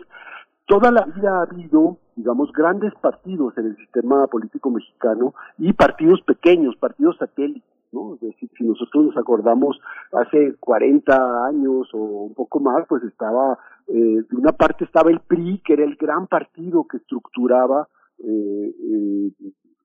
[0.65, 6.21] toda la vida ha habido, digamos, grandes partidos en el sistema político mexicano y partidos
[6.21, 8.15] pequeños, partidos satélites ¿no?
[8.15, 9.79] Es decir, si nosotros nos acordamos
[10.11, 13.57] hace 40 años o un poco más, pues estaba,
[13.87, 13.93] eh,
[14.29, 17.87] de una parte estaba el PRI, que era el gran partido que estructuraba
[18.19, 19.31] eh, eh,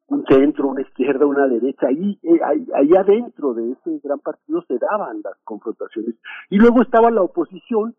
[0.09, 4.79] un centro, una izquierda, una derecha, ahí, ahí, ahí adentro de ese gran partido se
[4.79, 6.15] daban las confrontaciones.
[6.49, 7.95] Y luego estaba la oposición,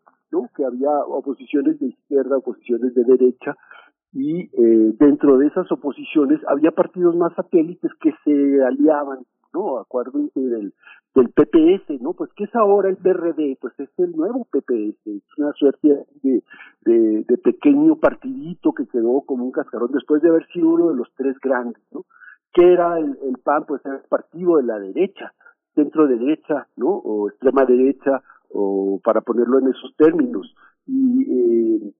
[0.56, 3.56] Que había oposiciones de izquierda, oposiciones de derecha,
[4.12, 9.20] y eh, dentro de esas oposiciones había partidos más satélites que se aliaban
[9.52, 9.78] ¿no?
[9.78, 10.72] Acuérdense del,
[11.14, 12.12] del PPS, ¿no?
[12.14, 16.42] Pues que es ahora el PRD, pues es el nuevo PPS, es una suerte de,
[16.82, 20.96] de, de, pequeño partidito que quedó como un cascarón después de haber sido uno de
[20.96, 22.04] los tres grandes, ¿no?
[22.52, 25.32] Que era el, el PAN, pues era el partido de la derecha,
[25.74, 26.88] centro derecha, ¿no?
[26.88, 30.54] O extrema derecha, o para ponerlo en esos términos.
[30.86, 31.94] Y eh,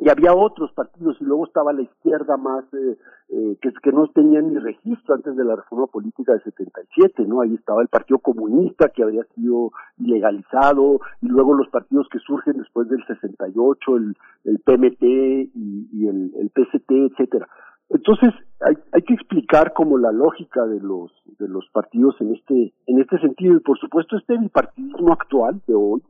[0.00, 2.98] y había otros partidos y luego estaba la izquierda más eh,
[3.28, 7.40] eh, que, no tenían ni registro antes de la reforma política del 77, ¿no?
[7.40, 12.58] Ahí estaba el Partido Comunista que había sido ilegalizado y luego los partidos que surgen
[12.58, 17.48] después del 68, el, el PMT y, el, el PST, etcétera.
[17.90, 18.30] Entonces
[18.60, 23.00] hay, hay que explicar como la lógica de los de los partidos en este en
[23.00, 23.56] este sentido.
[23.56, 26.02] Y por supuesto este bipartidismo actual de hoy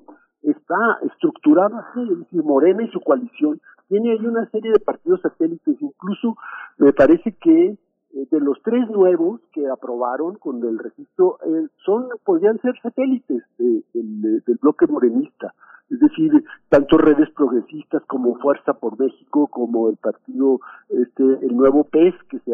[0.42, 5.20] está estructurado así, es decir, Morena y su coalición tiene ahí una serie de partidos
[5.20, 6.36] satélites, incluso
[6.78, 7.66] me parece que
[8.14, 13.42] eh, de los tres nuevos que aprobaron con el registro, eh, son podrían ser satélites
[13.58, 15.54] del bloque morenista
[15.90, 21.84] es decir, tanto redes progresistas como Fuerza por México, como el partido, este, el nuevo
[21.84, 22.52] PES, que, se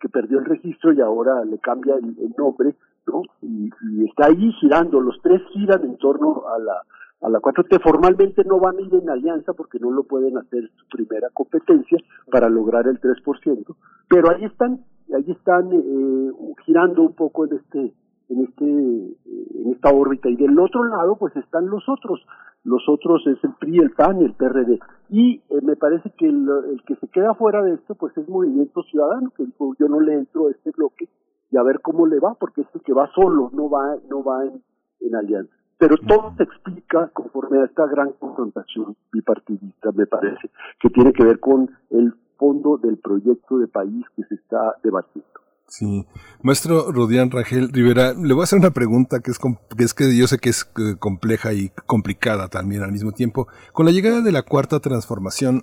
[0.00, 2.74] que perdió el registro y ahora le cambia el, nombre,
[3.06, 3.22] ¿no?
[3.40, 3.70] Y,
[4.04, 6.82] está ahí girando, los tres giran en torno a la,
[7.22, 7.80] a la 4T.
[7.82, 11.98] Formalmente no van a ir en alianza porque no lo pueden hacer su primera competencia
[12.30, 13.76] para lograr el 3%,
[14.08, 14.80] pero ahí están,
[15.14, 16.32] ahí están eh,
[16.64, 17.94] girando un poco en este
[18.32, 22.20] en este en esta órbita y del otro lado pues están los otros
[22.64, 24.78] los otros es el PRI, el PAN el PRD.
[25.08, 26.46] Y eh, me parece que el,
[26.86, 30.14] que se queda fuera de esto, pues es Movimiento Ciudadano, que dijo, yo no le
[30.14, 31.08] entro a este bloque
[31.50, 34.22] y a ver cómo le va, porque es el que va solo, no va, no
[34.22, 34.62] va en,
[35.00, 35.52] en alianza.
[35.76, 40.50] Pero todo se explica conforme a esta gran confrontación bipartidista, me parece,
[40.80, 45.40] que tiene que ver con el fondo del proyecto de país que se está debatiendo.
[45.72, 46.06] Sí.
[46.42, 50.14] Maestro Rodián Rangel Rivera, le voy a hacer una pregunta que es, que es que
[50.14, 53.48] yo sé que es eh, compleja y complicada también al mismo tiempo.
[53.72, 55.62] Con la llegada de la cuarta transformación,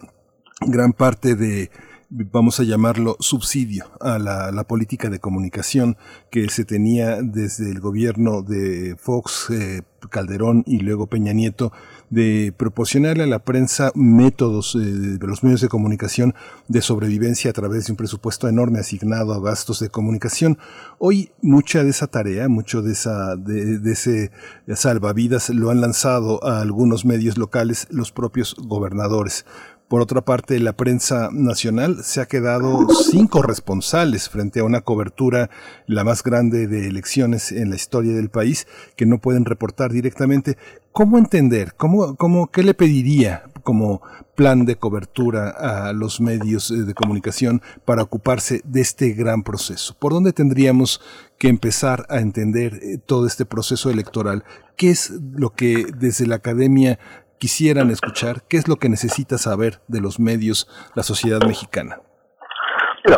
[0.61, 1.69] gran parte de
[2.10, 5.95] vamos a llamarlo subsidio a la, política de comunicación
[6.31, 11.72] que se tenía desde el gobierno de Fox, eh, Calderón y luego Peña Nieto
[12.10, 16.34] de proporcionarle a la prensa métodos eh, de los medios de comunicación
[16.68, 20.57] de sobrevivencia a través de un presupuesto enorme asignado a gastos de comunicación.
[20.98, 24.31] Hoy mucha de esa tarea, mucho de esa de, de ese
[24.76, 29.45] salvavidas lo han lanzado a algunos medios locales los propios gobernadores.
[29.89, 35.49] Por otra parte, la prensa nacional se ha quedado sin corresponsales frente a una cobertura
[35.87, 40.59] la más grande de elecciones en la historia del país que no pueden reportar directamente.
[40.91, 41.73] ¿Cómo entender?
[41.75, 44.03] ¿Cómo, cómo, ¿Qué le pediría como
[44.35, 49.95] plan de cobertura a los medios de comunicación para ocuparse de este gran proceso?
[49.97, 51.01] ¿Por dónde tendríamos
[51.39, 54.43] que empezar a entender eh, todo este proceso electoral?
[54.75, 56.99] ¿Qué es lo que desde la academia
[57.39, 58.43] quisieran escuchar?
[58.47, 62.01] ¿Qué es lo que necesita saber de los medios la sociedad mexicana?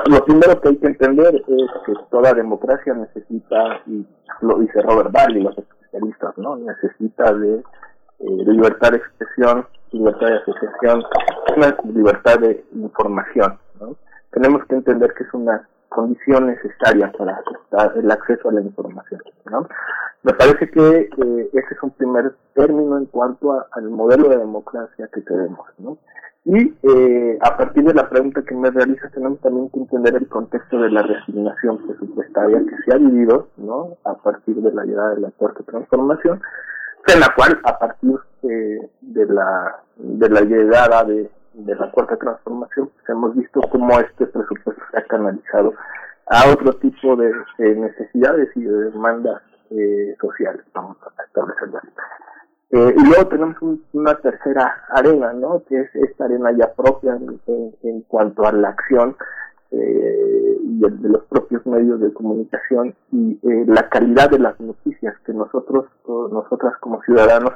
[0.06, 4.06] lo primero que hay que entender es que toda democracia necesita, y
[4.42, 6.56] lo dice Robert Barley, los especialistas, ¿no?
[6.56, 11.04] Necesita de, eh, libertad de expresión, libertad de asociación,
[11.58, 13.98] una libertad de información, ¿no?
[14.32, 19.22] Tenemos que entender que es una condición necesaria para el acceso a la información.
[19.46, 19.68] ¿no?
[20.24, 21.10] Me parece que
[21.54, 25.68] ese es un primer término en cuanto al modelo de democracia que tenemos.
[25.80, 25.98] ¿no?
[26.46, 30.28] Y eh, a partir de la pregunta que me realizas, tenemos también que entender el
[30.28, 33.98] contexto de la resignación presupuestaria que se ha vivido ¿no?
[34.04, 36.42] a partir de la llegada de la cuarta transformación,
[37.14, 42.18] en la cual a partir eh, de, la, de la llegada de de la cuarta
[42.18, 45.74] transformación, pues hemos visto cómo este presupuesto se ha canalizado
[46.28, 49.42] a otro tipo de, necesidades y de demandas
[49.72, 51.90] eh, sociales, vamos a establecerlo así.
[52.74, 53.58] Eh, y luego tenemos
[53.92, 55.62] una tercera arena, ¿no?
[55.68, 57.18] Que es esta arena ya propia
[57.48, 59.18] en, cuanto a la acción
[59.72, 65.18] eh, y de los propios medios de comunicación y eh, la calidad de las noticias
[65.26, 67.54] que nosotros, nosotras como ciudadanos,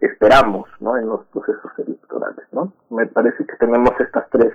[0.00, 0.96] esperamos ¿no?
[0.96, 2.46] en los procesos electorales.
[2.52, 2.72] ¿no?
[2.90, 4.52] Me parece que tenemos estas tres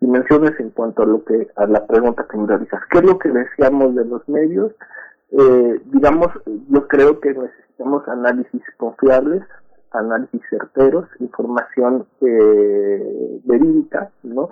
[0.00, 2.80] dimensiones en cuanto a lo que a la pregunta que me realizas.
[2.90, 4.72] ¿Qué es lo que deseamos de los medios?
[5.32, 6.28] Eh, digamos,
[6.68, 9.42] yo creo que necesitamos análisis confiables,
[9.92, 14.48] análisis certeros, información eh, verídica, ¿no?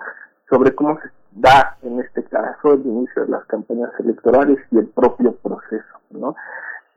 [0.49, 4.87] Sobre cómo se da, en este caso, el inicio de las campañas electorales y el
[4.87, 6.35] propio proceso, ¿no?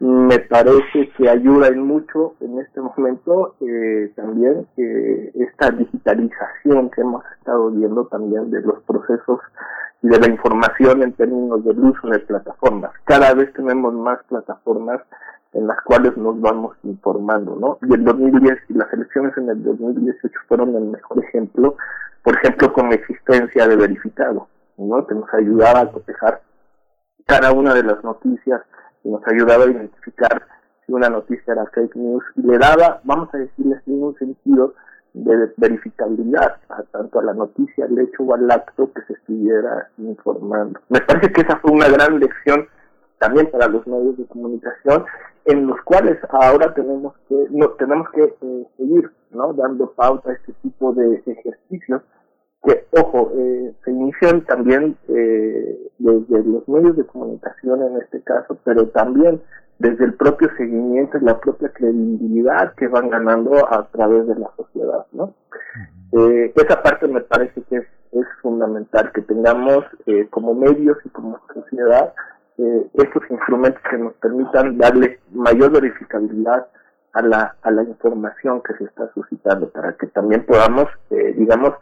[0.01, 7.01] Me parece que ayuda en mucho en este momento eh, también eh, esta digitalización que
[7.01, 9.41] hemos estado viendo también de los procesos
[10.03, 12.93] y de la información en términos del uso de plataformas.
[13.05, 15.01] Cada vez tenemos más plataformas
[15.53, 17.79] en las cuales nos vamos informando, ¿no?
[17.89, 21.77] Y el 2010 y las elecciones en el 2018 fueron el mejor ejemplo,
[22.23, 24.47] por ejemplo, con la existencia de verificado,
[24.77, 25.05] ¿no?
[25.07, 26.43] Que nos ayudaba a cotejar
[27.27, 28.63] cada una de las noticias
[29.05, 30.43] nos ayudaba a identificar
[30.87, 34.75] si una noticia era fake news y le daba, vamos a decirle así, un sentido
[35.15, 39.89] de verificabilidad a, tanto a la noticia, al hecho o al acto que se estuviera
[39.99, 40.81] informando.
[40.89, 42.69] Me parece que esa fue una gran lección
[43.19, 45.05] también para los medios de comunicación
[45.45, 50.35] en los cuales ahora tenemos que no, tenemos que eh, seguir no dando pauta a
[50.35, 52.03] este tipo de ejercicios
[52.63, 58.59] que, ojo, eh, se inician también eh, desde los medios de comunicación en este caso,
[58.65, 59.41] pero también
[59.79, 64.51] desde el propio seguimiento y la propia credibilidad que van ganando a través de la
[64.57, 65.35] sociedad, ¿no?
[66.13, 71.09] Eh, esa parte me parece que es, es fundamental, que tengamos eh, como medios y
[71.11, 72.13] como sociedad
[72.59, 76.67] eh, estos instrumentos que nos permitan darle mayor verificabilidad
[77.13, 81.75] a la, a la información que se está suscitando, para que también podamos, eh, digamos,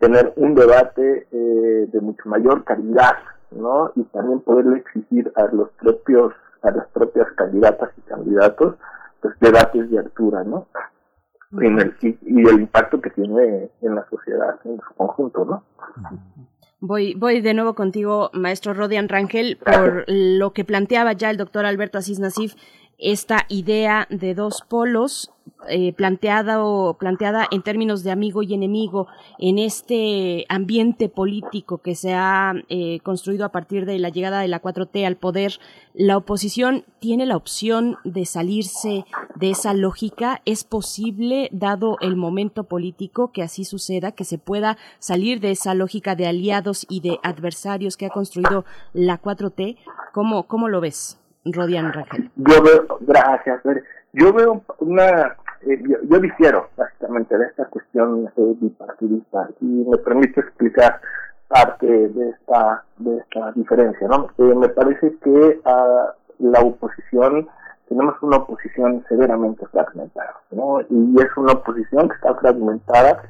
[0.00, 3.18] tener un debate eh, de mucho mayor calidad,
[3.50, 3.92] ¿no?
[3.94, 6.32] Y también poderle exigir a los propios,
[6.62, 8.76] a las propias candidatas y candidatos,
[9.20, 10.66] pues debates de altura, ¿no?
[11.60, 15.64] En el, y, y el impacto que tiene en la sociedad en su conjunto, ¿no?
[16.82, 21.66] Voy, voy de nuevo contigo, maestro Rodian Rangel, por lo que planteaba ya el doctor
[21.66, 22.54] Alberto Asís Nasif,
[23.00, 25.32] esta idea de dos polos
[25.68, 29.08] eh, planteada o planteada en términos de amigo y enemigo
[29.38, 34.48] en este ambiente político que se ha eh, construido a partir de la llegada de
[34.48, 35.60] la 4T al poder,
[35.92, 39.04] la oposición tiene la opción de salirse
[39.34, 40.40] de esa lógica.
[40.46, 45.74] ¿Es posible, dado el momento político, que así suceda, que se pueda salir de esa
[45.74, 48.64] lógica de aliados y de adversarios que ha construido
[48.94, 49.76] la 4T?
[50.12, 51.20] ¿Cómo, cómo lo ves?
[51.44, 52.30] Rodian Rangel.
[52.36, 53.60] Yo veo, gracias,
[54.12, 59.96] yo veo una, eh, yo, yo, difiero básicamente de esta cuestión eh, bipartidista y me
[59.98, 61.00] permite explicar
[61.48, 64.28] parte de esta, de esta diferencia, ¿no?
[64.38, 67.48] Eh, me parece que a la oposición
[67.88, 70.80] tenemos una oposición severamente fragmentada, ¿no?
[70.88, 73.22] Y es una oposición que está fragmentada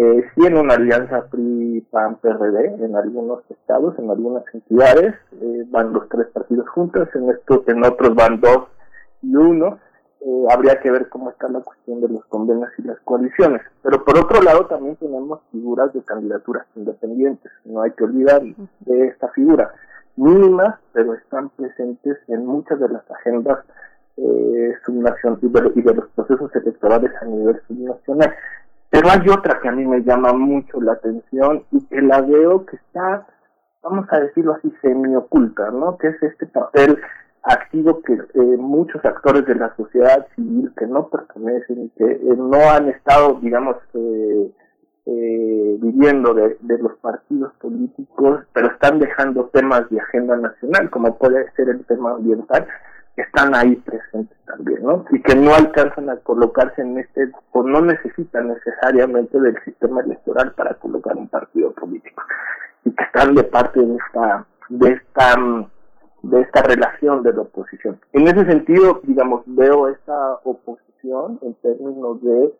[0.00, 6.08] eh, sí en una alianza PRI-PAN-PRD en algunos estados, en algunas entidades, eh, van los
[6.08, 8.68] tres partidos juntos, en esto, en otros van dos
[9.22, 9.80] y uno.
[10.20, 13.62] Eh, habría que ver cómo está la cuestión de los convenios y las coaliciones.
[13.82, 17.50] Pero por otro lado también tenemos figuras de candidaturas independientes.
[17.64, 19.72] No hay que olvidar de esta figura.
[20.14, 23.64] Mínimas, pero están presentes en muchas de las agendas
[24.16, 28.32] eh, subnacionales y de, y de los procesos electorales a nivel subnacional.
[28.90, 32.64] Pero hay otra que a mí me llama mucho la atención y que la veo
[32.64, 33.26] que está,
[33.82, 35.98] vamos a decirlo así, semi-oculta, ¿no?
[35.98, 36.98] Que es este papel
[37.42, 42.36] activo que eh, muchos actores de la sociedad civil que no pertenecen y que eh,
[42.36, 44.52] no han estado, digamos, eh,
[45.06, 51.16] eh, viviendo de, de los partidos políticos, pero están dejando temas de agenda nacional, como
[51.16, 52.66] puede ser el tema ambiental,
[53.22, 55.04] están ahí presentes también, ¿no?
[55.10, 60.52] Y que no alcanzan a colocarse en este, o no necesitan necesariamente del sistema electoral
[60.52, 62.22] para colocar un partido político.
[62.84, 65.36] Y que están de parte de esta, de esta,
[66.22, 68.00] de esta relación de la oposición.
[68.12, 72.54] En ese sentido, digamos, veo esta oposición en términos de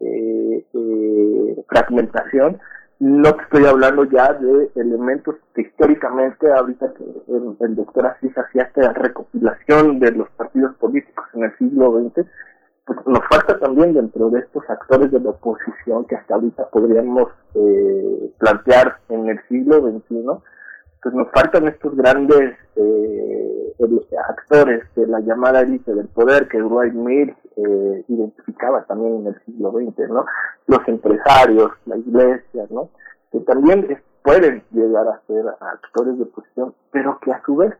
[0.00, 2.58] eh, eh, fragmentación,
[3.00, 7.04] no te estoy hablando ya de elementos que históricamente, ahorita que
[7.64, 12.26] el, doctor Asís hacía esta recopilación de los partidos políticos en el siglo XX,
[12.86, 17.28] pues nos falta también dentro de estos actores de la oposición que hasta ahorita podríamos
[17.54, 20.24] eh, plantear en el siglo XXI,
[21.04, 23.74] pues nos faltan estos grandes eh,
[24.26, 29.40] actores de la llamada élite del poder que Dwight Mills eh, identificaba también en el
[29.44, 30.24] siglo XX, ¿no?
[30.66, 32.88] Los empresarios, la iglesia, ¿no?
[33.30, 33.86] Que también
[34.22, 37.74] pueden llegar a ser actores de oposición, pero que a su vez,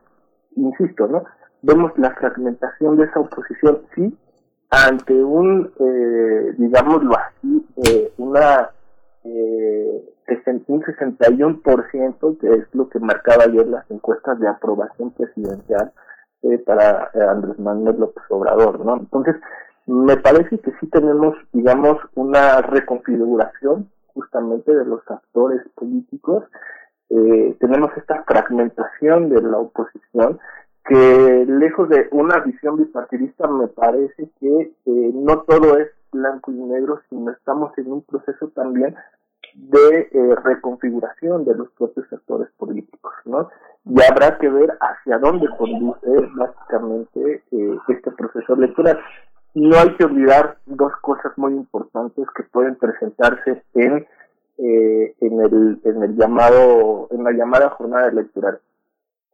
[0.55, 1.23] insisto, ¿no?
[1.63, 4.15] Vemos la fragmentación de esa oposición, sí,
[4.69, 8.69] ante un, eh, digámoslo así, eh, una
[9.25, 10.15] eh,
[10.67, 15.91] un 61%, que es lo que marcaba ayer las encuestas de aprobación presidencial
[16.43, 18.97] eh, para eh, Andrés Manuel López Obrador, ¿no?
[18.97, 19.35] Entonces,
[19.87, 26.43] me parece que sí tenemos, digamos, una reconfiguración justamente de los actores políticos,
[27.09, 30.39] eh, tenemos esta fragmentación de la oposición
[30.85, 37.01] que lejos de una visión bipartidista me parece que no todo es blanco y negro,
[37.09, 38.95] sino estamos en un proceso también
[39.53, 43.49] de eh, reconfiguración de los propios sectores políticos, ¿no?
[43.85, 48.99] Y habrá que ver hacia dónde conduce básicamente eh, este proceso electoral.
[49.53, 54.05] No hay que olvidar dos cosas muy importantes que pueden presentarse en
[54.57, 58.59] eh, en el en el llamado en la llamada jornada electoral.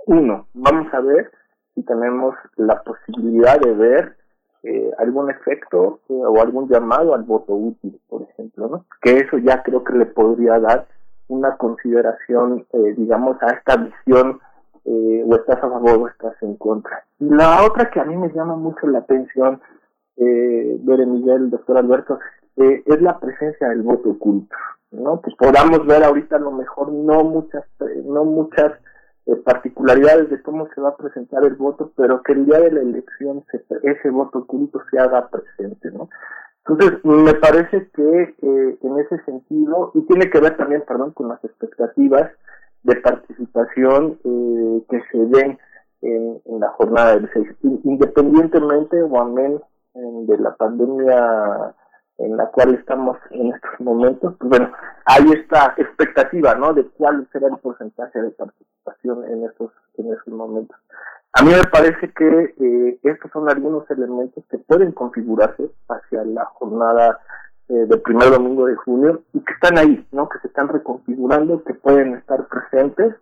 [0.05, 1.31] Uno, vamos a ver
[1.73, 4.17] si tenemos la posibilidad de ver
[4.63, 8.85] eh, algún efecto eh, o algún llamado al voto útil, por ejemplo, ¿no?
[9.01, 10.87] Que eso ya creo que le podría dar
[11.27, 14.39] una consideración, eh, digamos, a esta visión
[14.85, 17.03] eh, o estás a favor o estás en contra.
[17.19, 19.61] Y la otra que a mí me llama mucho la atención,
[20.17, 22.19] eh, ver Miguel, doctor Alberto,
[22.57, 24.55] eh, es la presencia del voto oculto,
[24.91, 25.21] ¿no?
[25.21, 27.63] Que podamos ver ahorita a lo mejor no muchas,
[28.05, 28.73] no muchas
[29.27, 32.71] eh, particularidades de cómo se va a presentar el voto, pero que el día de
[32.71, 33.43] la elección
[33.83, 36.09] ese voto oculto se haga presente, ¿no?
[36.65, 41.27] Entonces, me parece que eh, en ese sentido, y tiene que ver también, perdón, con
[41.29, 42.31] las expectativas
[42.83, 45.59] de participación eh, que se den
[46.01, 47.47] en, la jornada del 6,
[47.83, 49.61] independientemente o amén
[49.93, 51.75] de la pandemia
[52.17, 54.71] en la cual estamos en estos momentos, pues bueno,
[55.05, 56.73] hay esta expectativa, ¿no?
[56.73, 58.70] De cuál será el porcentaje de participación
[59.03, 60.77] en estos, en estos momentos.
[61.33, 66.45] A mí me parece que eh, estos son algunos elementos que pueden configurarse hacia la
[66.45, 67.19] jornada
[67.69, 70.27] eh, del primer domingo de junio y que están ahí, ¿no?
[70.27, 73.15] Que se están reconfigurando, que pueden estar presentes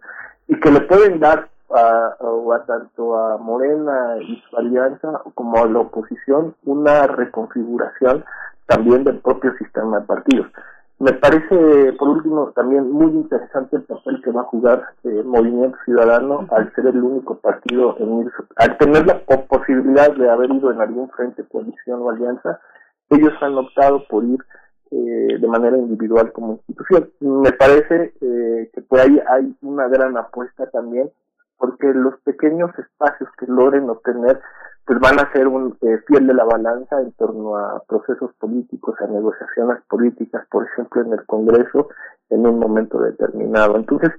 [0.48, 5.68] y que le pueden dar a, a tanto a Morena y su alianza como a
[5.68, 8.26] la oposición una reconfiguración
[8.65, 10.48] también del propio sistema de partidos.
[10.99, 15.77] Me parece, por último, también muy interesante el papel que va a jugar eh, Movimiento
[15.85, 20.71] Ciudadano al ser el único partido en ir, al tener la posibilidad de haber ido
[20.71, 22.59] en algún frente, coalición o alianza,
[23.09, 24.39] ellos han optado por ir
[24.91, 27.09] eh, de manera individual como institución.
[27.21, 31.09] Me parece eh, que por ahí hay una gran apuesta también,
[31.57, 34.41] porque los pequeños espacios que logren obtener
[34.89, 38.95] pues van a ser un eh, fiel de la balanza en torno a procesos políticos,
[38.99, 41.89] a negociaciones políticas, por ejemplo, en el Congreso,
[42.31, 43.75] en un momento determinado.
[43.75, 44.09] Entonces,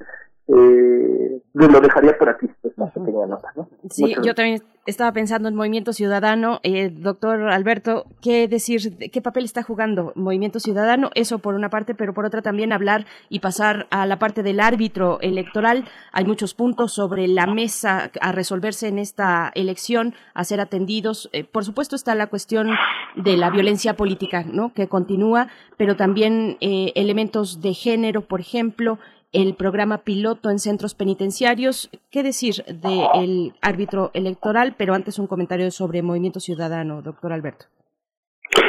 [0.52, 3.52] eh, lo dejaría por aquí, esta pequeña nota.
[3.56, 3.68] ¿no?
[3.90, 6.60] Sí, yo también estaba pensando en Movimiento Ciudadano.
[6.62, 11.10] Eh, doctor Alberto, ¿qué decir, qué papel está jugando Movimiento Ciudadano?
[11.14, 14.60] Eso por una parte, pero por otra también hablar y pasar a la parte del
[14.60, 15.84] árbitro electoral.
[16.12, 21.28] Hay muchos puntos sobre la mesa a resolverse en esta elección, a ser atendidos.
[21.32, 22.70] Eh, por supuesto está la cuestión
[23.16, 24.72] de la violencia política, ¿no?
[24.72, 28.98] Que continúa, pero también eh, elementos de género, por ejemplo,
[29.32, 31.90] el programa piloto en centros penitenciarios.
[32.10, 34.74] ¿Qué decir del árbitro electoral?
[34.76, 37.66] Pero antes un comentario sobre Movimiento Ciudadano, doctor Alberto.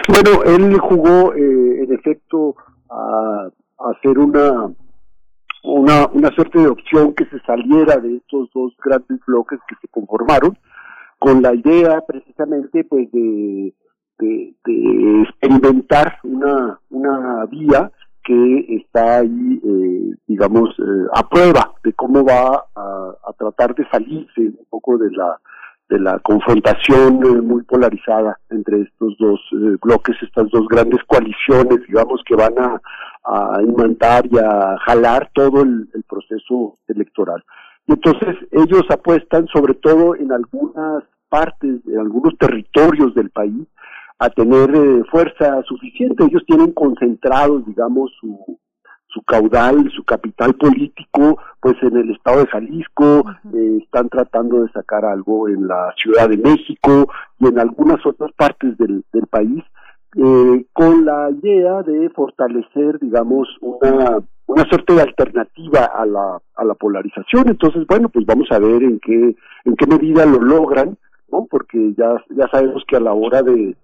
[0.07, 2.55] Bueno, él jugó eh, en efecto
[2.89, 4.71] a, hacer una,
[5.63, 9.88] una, una suerte de opción que se saliera de estos dos grandes bloques que se
[9.88, 10.57] conformaron,
[11.17, 13.73] con la idea precisamente pues de,
[14.19, 17.91] de, de experimentar una, una vía
[18.23, 24.41] que está ahí, eh, digamos, eh, a prueba de cómo va a, tratar de salirse
[24.41, 25.39] un poco de la
[25.89, 29.39] de la confrontación eh, muy polarizada entre estos dos
[29.81, 32.81] bloques, estas dos grandes coaliciones, digamos, que van a,
[33.26, 37.43] a imantar y a jalar todo el, el proceso electoral.
[37.88, 43.68] Y entonces ellos apuestan sobre todo en algunas partes, en algunos territorios del país,
[44.22, 46.23] a tener eh, fuerza suficiente.
[46.23, 48.60] Ellos tienen concentrados, digamos, su,
[49.07, 54.72] su caudal, su capital político, pues en el estado de Jalisco, eh, están tratando de
[54.73, 59.64] sacar algo en la Ciudad de México y en algunas otras partes del, del país,
[60.15, 66.64] eh, con la idea de fortalecer, digamos, una, una suerte de alternativa a la, a
[66.64, 67.49] la polarización.
[67.49, 69.35] Entonces, bueno, pues vamos a ver en qué,
[69.65, 70.95] en qué medida lo logran,
[71.31, 71.48] ¿no?
[71.49, 73.76] Porque ya, ya sabemos que a la hora de,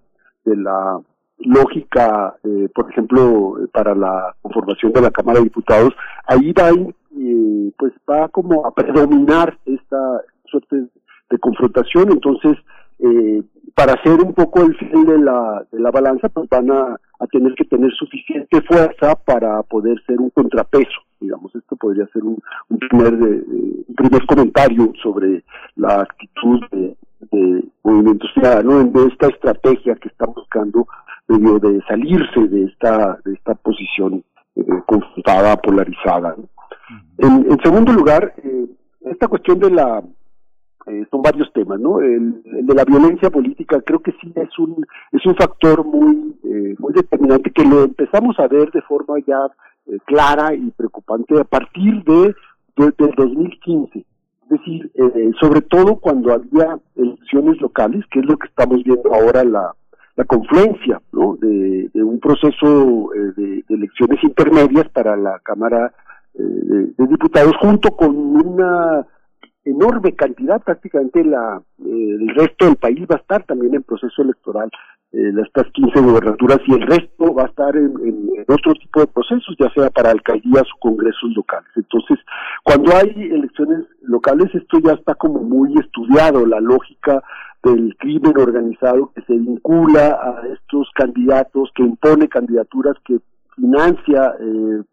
[0.48, 1.00] de la
[1.40, 5.94] lógica, eh, por ejemplo, para la conformación de la Cámara de Diputados,
[6.26, 10.88] ahí va, eh, pues va como a predominar esta suerte
[11.30, 12.58] de confrontación, entonces,
[13.00, 13.44] eh,
[13.76, 16.98] para hacer un poco el fin de la, de la balanza, pues van a,
[17.32, 22.38] tener que tener suficiente fuerza para poder ser un contrapeso, digamos, esto podría ser un,
[22.70, 25.44] un primer, un primer comentario sobre
[25.76, 30.88] la actitud de, de Movimiento Ciudadano, de esta estrategia que está buscando
[31.28, 34.24] medio de salirse de esta, de esta posición
[34.56, 36.36] eh, confrontada, polarizada.
[37.18, 38.66] En, segundo lugar, eh,
[39.02, 40.04] esta cuestión de la
[40.86, 42.00] eh, son varios temas, ¿no?
[42.00, 46.76] El, de la violencia política creo que sí es un es un factor muy eh,
[46.80, 49.40] muy determinante que lo empezamos a ver de forma ya
[50.06, 52.36] clara y preocupante a partir de,
[52.78, 54.06] de del 2015
[54.50, 59.14] es decir, eh, sobre todo cuando había elecciones locales, que es lo que estamos viendo
[59.14, 59.74] ahora la,
[60.16, 61.36] la confluencia ¿no?
[61.36, 65.92] de, un proceso eh, de, elecciones intermedias para la Cámara
[66.34, 69.06] eh, de, Diputados, junto con una
[69.66, 74.72] enorme cantidad, prácticamente la, el resto del país va a estar también en proceso electoral,
[75.12, 79.56] estas 15 gobernaturas y el resto va a estar en, en, otro tipo de procesos,
[79.60, 81.70] ya sea para alcaldías o congresos locales.
[81.76, 82.18] Entonces,
[82.64, 87.24] cuando hay elecciones locales, esto ya está como muy estudiado, la lógica
[87.64, 93.20] del crimen organizado que se vincula a estos candidatos, que impone candidaturas que
[93.56, 94.84] financia eh,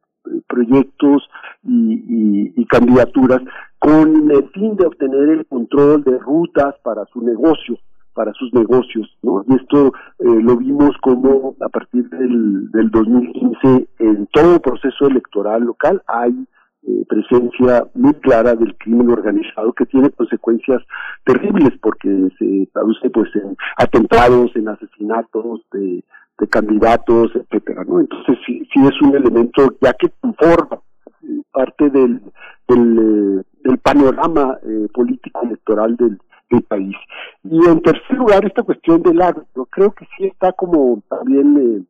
[0.48, 1.28] proyectos
[1.64, 3.40] y, candidaturas
[3.78, 7.78] con el fin de obtener el control de rutas para su negocio
[8.14, 9.44] para sus negocios, ¿no?
[9.48, 15.64] Y esto eh, lo vimos como a partir del, del 2015 en todo proceso electoral
[15.64, 16.46] local hay
[16.86, 20.82] eh, presencia muy clara del crimen organizado que tiene consecuencias
[21.24, 26.04] terribles porque se traduce pues en atentados, en asesinatos de,
[26.38, 28.00] de candidatos, etcétera, ¿no?
[28.00, 30.80] Entonces sí, sí es un elemento ya que conforma
[31.22, 32.20] eh, parte del,
[32.68, 34.58] del, del panorama
[34.92, 36.18] político electoral del,
[36.62, 36.94] país.
[37.42, 41.84] Y en tercer lugar, esta cuestión del árbitro, creo que sí está como también eh,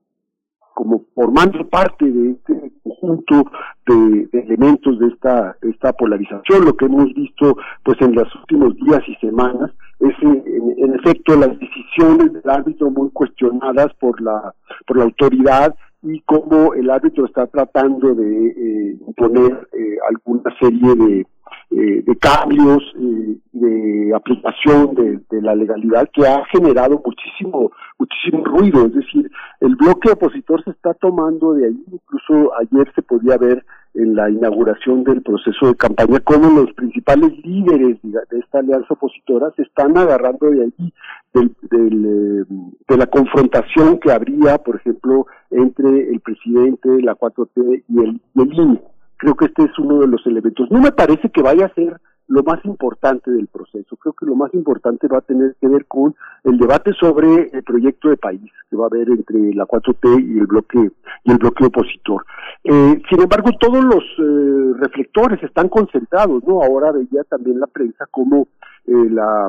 [0.74, 3.44] como formando parte de este conjunto
[3.86, 6.64] de, elementos de esta, esta polarización.
[6.64, 9.70] Lo que hemos visto pues en los últimos días y semanas
[10.00, 14.54] es en, efecto las decisiones del árbitro muy cuestionadas por la,
[14.86, 20.94] por la autoridad y cómo el árbitro está tratando de eh, imponer eh, alguna serie
[20.94, 21.26] de,
[21.70, 28.86] eh, de cambios, eh, de aplicación de, la legalidad que ha generado muchísimo, muchísimo ruido.
[28.86, 29.30] Es decir,
[29.60, 31.84] el bloque opositor se está tomando de ahí.
[31.90, 33.64] Incluso ayer se podía ver
[33.94, 39.50] en la inauguración del proceso de campaña cómo los principales líderes de esta alianza opositora
[39.56, 40.92] se están agarrando de allí,
[41.32, 42.46] del, del,
[42.88, 48.42] de la confrontación que habría, por ejemplo, entre el presidente, la 4T y el, y
[48.42, 48.93] el INE
[49.24, 50.70] creo que este es uno de los elementos.
[50.70, 53.96] No me parece que vaya a ser lo más importante del proceso.
[53.96, 56.14] Creo que lo más importante va a tener que ver con
[56.44, 60.38] el debate sobre el proyecto de país que va a haber entre la 4T y
[60.38, 60.90] el bloque
[61.24, 62.26] y el bloque opositor.
[62.64, 66.62] Eh, sin embargo, todos los eh, reflectores están concentrados, ¿no?
[66.62, 68.48] Ahora veía también la prensa como
[68.86, 69.48] eh, la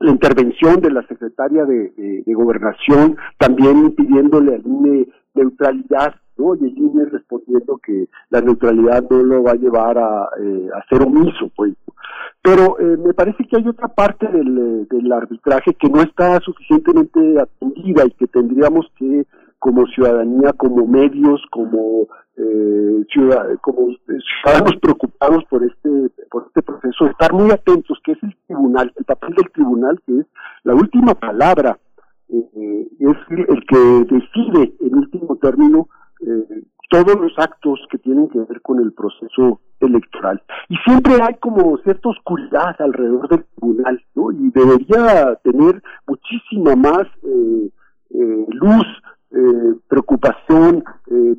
[0.00, 4.62] intervención de la secretaria de, gobernación también impidiéndole al
[5.34, 6.54] neutralidad ¿no?
[6.54, 11.02] Y INE respondiendo que la neutralidad no lo va a llevar a, eh, a ser
[11.02, 11.74] omiso, pues.
[12.42, 16.40] Pero eh, me parece que hay otra parte del, eh, del arbitraje que no está
[16.40, 19.26] suficientemente atendida y que tendríamos que,
[19.58, 23.04] como ciudadanía, como medios, como eh,
[23.60, 23.88] como
[24.42, 29.04] ciudadanos preocupados por este por este proceso estar muy atentos que es el tribunal el
[29.04, 30.26] papel del tribunal que es
[30.64, 31.78] la última palabra
[32.30, 33.78] eh, es el que
[34.14, 35.88] decide en último término
[36.22, 40.42] eh, todos los actos que tienen que ver con el proceso electoral.
[40.68, 44.30] Y siempre hay como cierta oscuridad alrededor del tribunal, ¿no?
[44.30, 47.70] Y debería tener muchísima más eh,
[48.10, 48.86] eh, luz,
[49.88, 50.84] preocupación,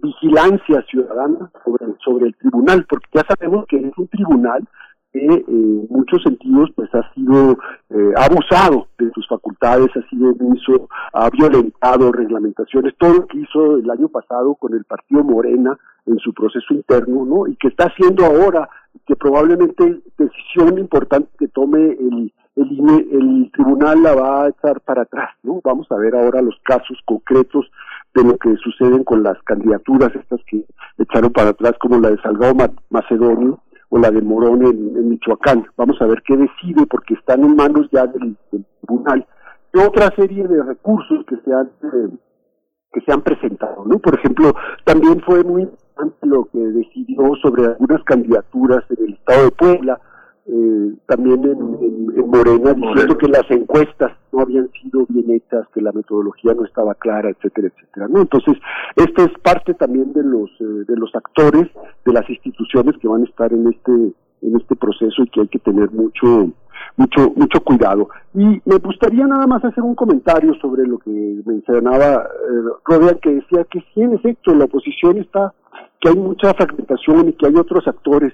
[0.02, 4.68] vigilancia ciudadana sobre, sobre el tribunal, porque ya sabemos que es un tribunal
[5.14, 7.58] que eh, en muchos sentidos pues ha sido
[7.92, 10.34] eh, abusado de sus facultades, ha sido
[11.14, 16.18] ha violentado reglamentaciones, todo lo que hizo el año pasado con el partido Morena en
[16.18, 17.48] su proceso interno, ¿no?
[17.48, 18.68] Y que está haciendo ahora,
[19.06, 25.04] que probablemente decisión importante que tome el, el, el tribunal la va a echar para
[25.04, 25.62] atrás, ¿no?
[25.64, 27.70] Vamos a ver ahora los casos concretos
[28.16, 30.66] de lo que suceden con las candidaturas estas que
[30.98, 32.56] echaron para atrás, como la de Salgado
[32.90, 33.60] Macedonio,
[33.94, 35.68] o la de Morón en, Michoacán.
[35.78, 38.36] Vamos a ver qué decide porque están en manos ya del,
[38.82, 39.28] tribunal.
[39.88, 42.18] Otra serie de recursos que se han eh,
[42.92, 44.00] que se han presentado, ¿no?
[44.00, 44.54] Por ejemplo,
[44.84, 50.02] también fue muy importante lo que decidió sobre algunas candidaturas en el estado de Puebla,
[50.46, 55.92] eh, también en, Morena diciendo que las encuestas no habían sido bien hechas, que la
[55.92, 58.08] metodología no estaba clara, etcétera, etcétera.
[58.10, 58.22] ¿no?
[58.22, 58.58] Entonces,
[58.96, 61.70] esto es parte también de los eh, de los actores,
[62.06, 63.92] de las instituciones que van a estar en este
[64.42, 66.52] en este proceso y que hay que tener mucho
[66.98, 68.10] mucho mucho cuidado.
[68.34, 72.28] Y me gustaría nada más hacer un comentario sobre lo que mencionaba
[72.90, 75.54] eh, que decía que sí, en efecto, la oposición está,
[76.02, 78.34] que hay mucha fragmentación y que hay otros actores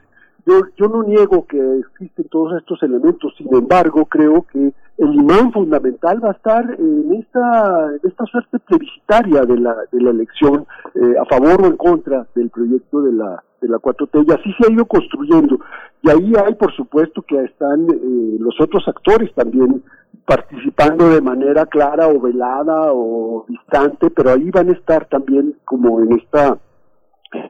[0.50, 5.52] yo, yo no niego que existen todos estos elementos, sin embargo, creo que el imán
[5.52, 10.66] fundamental va a estar en esta, esta suerte plebiscitaria de la, de la elección
[10.96, 14.54] eh, a favor o en contra del proyecto de la, de la 4T, y así
[14.60, 15.60] se ha ido construyendo.
[16.02, 19.84] Y ahí hay, por supuesto, que están eh, los otros actores también
[20.26, 26.02] participando de manera clara o velada o distante, pero ahí van a estar también como
[26.02, 26.58] en esta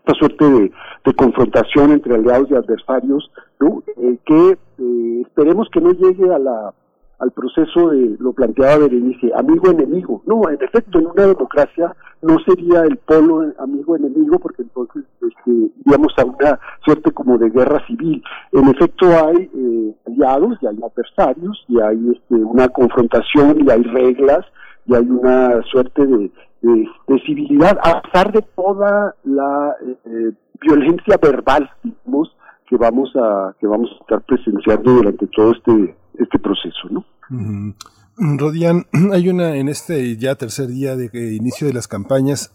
[0.10, 0.72] esta suerte de,
[1.16, 3.84] confrontación entre aliados y adversarios, ¿no?
[3.98, 6.74] Eh, que eh, esperemos que no llegue a la
[7.18, 10.22] al proceso de lo planteaba Berenice, amigo-enemigo.
[10.26, 15.52] No, en efecto, en una democracia no sería el polo amigo-enemigo, porque entonces este,
[15.94, 18.24] a una suerte como de guerra civil.
[18.54, 23.84] En efecto, hay eh, aliados y hay adversarios, y hay este, una confrontación y hay
[23.84, 24.46] reglas,
[24.86, 26.32] y hay una suerte de,
[27.08, 29.76] visibilidad a pesar de toda la
[30.62, 32.36] violencia verbal digamos,
[32.68, 37.06] que vamos a que vamos a estar presenciando durante todo este este proceso no
[38.18, 42.52] Rodian, hay una en este ya tercer día de inicio de las campañas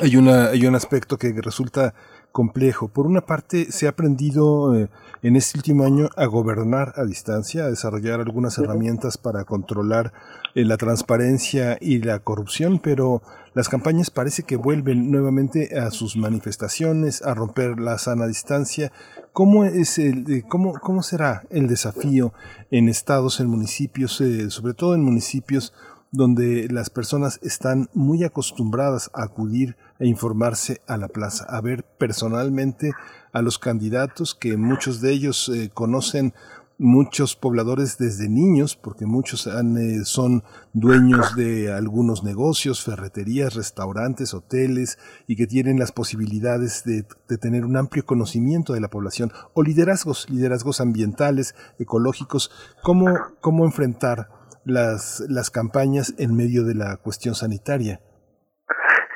[0.00, 1.94] hay una hay un aspecto que resulta
[2.34, 2.88] complejo.
[2.88, 4.88] Por una parte, se ha aprendido eh,
[5.22, 10.12] en este último año a gobernar a distancia, a desarrollar algunas herramientas para controlar
[10.56, 13.22] eh, la transparencia y la corrupción, pero
[13.54, 18.90] las campañas parece que vuelven nuevamente a sus manifestaciones, a romper la sana distancia.
[19.32, 22.32] ¿Cómo, es el, eh, cómo, cómo será el desafío
[22.72, 25.72] en estados, en municipios, sobre todo en municipios
[26.10, 31.84] donde las personas están muy acostumbradas a acudir e informarse a la plaza, a ver
[31.84, 32.92] personalmente
[33.32, 36.34] a los candidatos que muchos de ellos eh, conocen
[36.78, 40.42] muchos pobladores desde niños, porque muchos eh, son
[40.72, 47.64] dueños de algunos negocios, ferreterías, restaurantes, hoteles, y que tienen las posibilidades de, de, tener
[47.64, 52.50] un amplio conocimiento de la población, o liderazgos, liderazgos ambientales, ecológicos,
[52.82, 54.28] cómo, cómo enfrentar
[54.64, 58.00] las, las campañas en medio de la cuestión sanitaria.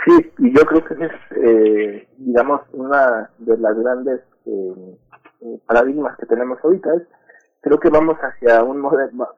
[0.08, 4.96] Sí, y yo creo que es, eh, digamos, una de las grandes eh,
[5.66, 7.02] paradigmas que tenemos ahorita es,
[7.60, 9.28] creo que vamos hacia un modelo,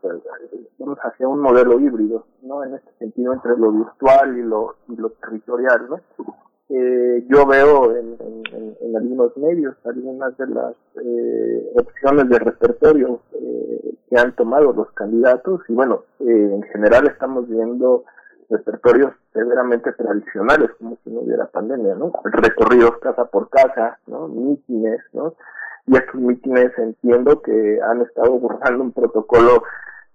[0.78, 2.62] vamos hacia un modelo híbrido, ¿no?
[2.62, 6.00] En este sentido entre lo virtual y lo, y lo territorial, ¿no?
[6.68, 8.16] Eh, yo veo en,
[8.96, 10.74] algunos medios algunas de las
[11.04, 17.08] eh, opciones de repertorio eh, que han tomado los candidatos y bueno, eh, en general
[17.08, 18.04] estamos viendo
[18.50, 22.12] repertorios severamente tradicionales como si no hubiera pandemia, ¿no?
[22.24, 24.28] Recorridos casa por casa, ¿no?
[24.28, 25.34] Mítines, ¿no?
[25.86, 29.62] Y estos mítines entiendo que han estado buscando un protocolo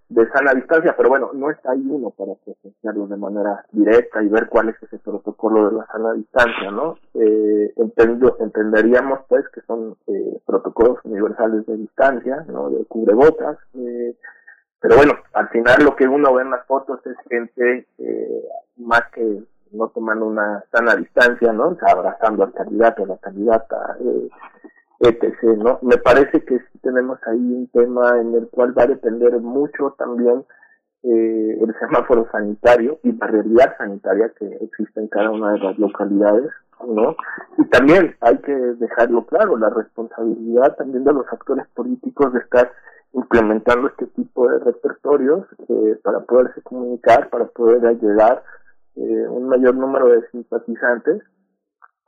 [0.08, 4.28] de sana distancia, pero bueno, no está ahí uno para presenciarlo de manera directa y
[4.28, 6.96] ver cuál es ese protocolo de la sana distancia, ¿no?
[7.14, 7.74] Eh,
[8.38, 12.70] entenderíamos pues que son eh, protocolos universales de distancia, ¿no?
[12.70, 14.14] De cubrebocas, eh,
[14.86, 18.42] pero bueno, al final lo que uno ve en las fotos es gente eh,
[18.76, 19.42] más que
[19.72, 21.76] no tomando una sana distancia, ¿no?
[21.80, 24.28] Abrazando al candidato, a la candidata, eh,
[25.00, 25.42] etc.
[25.58, 25.80] ¿no?
[25.82, 29.96] Me parece que sí tenemos ahí un tema en el cual va a depender mucho
[29.98, 30.44] también
[31.02, 35.76] eh, el semáforo sanitario y la realidad sanitaria que existe en cada una de las
[35.80, 36.52] localidades,
[36.86, 37.16] ¿no?
[37.58, 42.70] Y también hay que dejarlo claro, la responsabilidad también de los actores políticos de estar
[43.12, 48.42] implementando este tipo de repertorios eh, para poderse comunicar, para poder llegar
[48.96, 51.22] eh, un mayor número de simpatizantes.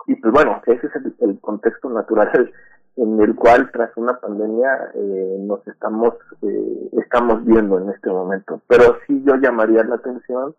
[0.06, 2.52] Y pues bueno, ese es el, el contexto natural
[2.98, 8.60] en el cual tras una pandemia eh, nos estamos eh, estamos viendo en este momento
[8.66, 10.54] pero sí yo llamaría la atención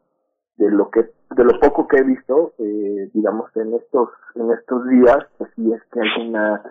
[0.57, 4.87] de lo que de lo poco que he visto eh, digamos en estos en estos
[4.87, 6.63] días pues sí es que hay una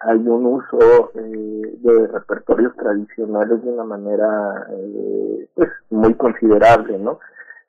[0.00, 7.18] hay un uso eh, de repertorios tradicionales de una manera eh, pues muy considerable no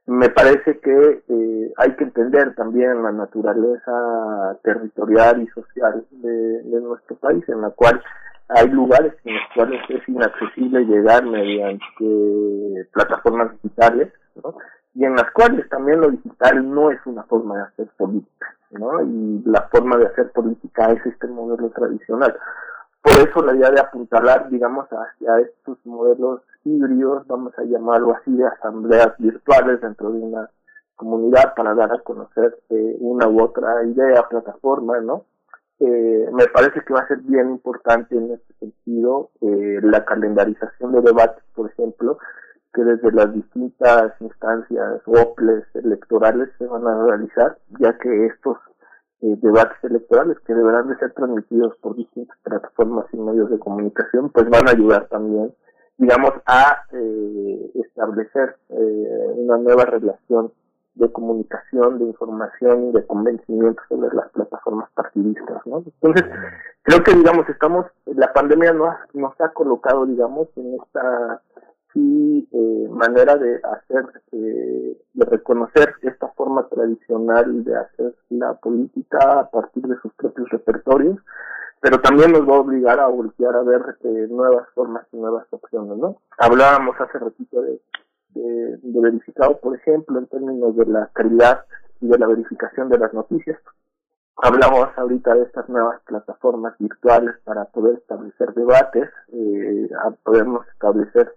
[0.07, 6.81] me parece que eh, hay que entender también la naturaleza territorial y social de, de,
[6.81, 8.01] nuestro país, en la cual
[8.49, 14.11] hay lugares en los cuales es inaccesible llegar mediante plataformas digitales,
[14.43, 14.55] ¿no?
[14.93, 19.01] Y en las cuales también lo digital no es una forma de hacer política, ¿no?
[19.03, 22.35] y la forma de hacer política es este modelo tradicional.
[23.01, 28.31] Por eso la idea de apuntalar, digamos, hacia estos modelos híbridos, vamos a llamarlo así,
[28.35, 30.49] de asambleas virtuales dentro de una
[30.95, 35.25] comunidad para dar a conocer eh, una u otra idea, plataforma, ¿no?
[35.79, 40.91] Eh, me parece que va a ser bien importante en este sentido eh, la calendarización
[40.91, 42.19] de debates, por ejemplo,
[42.73, 48.57] que desde las distintas instancias OPLES electorales se van a realizar, ya que estos
[49.21, 54.29] eh, debates electorales que deberán de ser transmitidos por distintas plataformas y medios de comunicación,
[54.29, 55.53] pues van a ayudar también,
[55.97, 60.51] digamos, a eh, establecer eh, una nueva relación
[60.95, 65.83] de comunicación, de información y de convencimiento sobre las plataformas partidistas, ¿no?
[65.85, 66.23] Entonces,
[66.83, 71.41] creo que, digamos, estamos, la pandemia nos, nos ha colocado, digamos, en esta
[71.93, 79.39] sí eh, manera de hacer, eh, de reconocer esta forma tradicional de hacer la política
[79.39, 81.17] a partir de sus propios repertorios,
[81.79, 85.45] pero también nos va a obligar a voltear a ver eh, nuevas formas y nuevas
[85.49, 86.17] opciones, ¿no?
[86.37, 87.79] Hablábamos hace ratito de,
[88.83, 91.65] verificado, por ejemplo, en términos de la calidad
[91.99, 93.59] y de la verificación de las noticias.
[94.37, 99.89] Hablamos ahorita de estas nuevas plataformas virtuales para poder establecer debates, eh,
[100.73, 101.33] establecer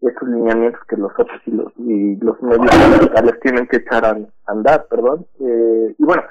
[0.00, 4.16] esos lineamientos que los otros y los, y los medios locales tienen que echar a
[4.46, 5.26] andar, perdón.
[5.40, 6.22] Eh, y bueno,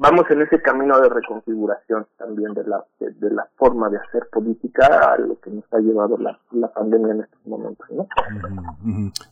[0.00, 5.12] vamos en ese camino de reconfiguración también de la, de, la forma de hacer política
[5.12, 7.86] a lo que nos ha llevado la, la pandemia en estos momentos.
[7.90, 8.06] ¿no?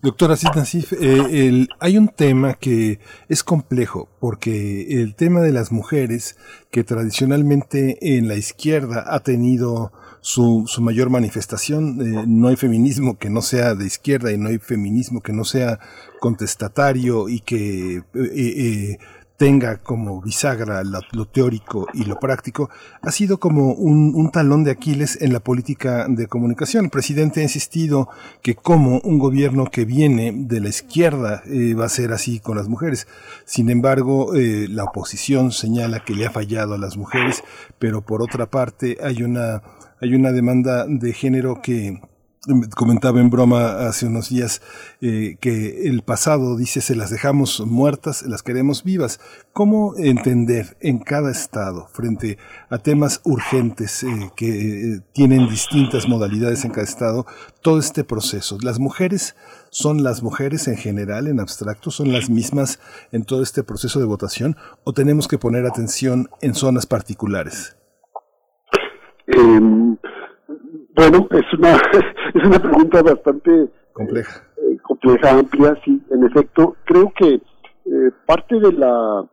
[0.03, 6.37] Doctora Sitnasif, eh, hay un tema que es complejo porque el tema de las mujeres
[6.71, 12.01] que tradicionalmente en la izquierda ha tenido su, su mayor manifestación.
[12.01, 15.45] Eh, no hay feminismo que no sea de izquierda y no hay feminismo que no
[15.45, 15.79] sea
[16.21, 18.99] contestatario y que eh, eh,
[19.37, 22.71] tenga como bisagra lo, teórico y lo práctico,
[23.03, 26.87] ha sido como un, talón de Aquiles en la política de comunicación.
[26.87, 28.09] El presidente ha insistido
[28.43, 31.45] que como un gobierno que viene de la izquierda
[31.79, 33.07] va a ser así con las mujeres.
[33.45, 37.45] Sin embargo, la oposición señala que le ha fallado a las mujeres,
[37.79, 39.63] pero por otra parte hay una,
[40.01, 42.01] hay una demanda de género que
[42.75, 44.63] comentaba en broma hace unos días
[45.01, 49.21] eh, que el pasado, dice, se las dejamos muertas, las queremos vivas.
[49.53, 52.39] ¿Cómo entender en cada estado, frente
[52.71, 57.27] a temas urgentes eh, que eh, tienen distintas modalidades en cada estado,
[57.61, 58.59] todo este proceso?
[58.63, 59.35] ¿Las mujeres
[59.71, 62.79] son las mujeres en general, en abstracto, son las mismas
[63.13, 67.78] en todo este proceso de votación o tenemos que poner atención en zonas particulares?
[69.29, 69.97] Em,
[70.95, 71.75] bueno, es una,
[72.35, 76.77] es una pregunta bastante compleja, eh, compleja, amplia, sí, en efecto.
[76.85, 79.25] Creo que eh, parte de la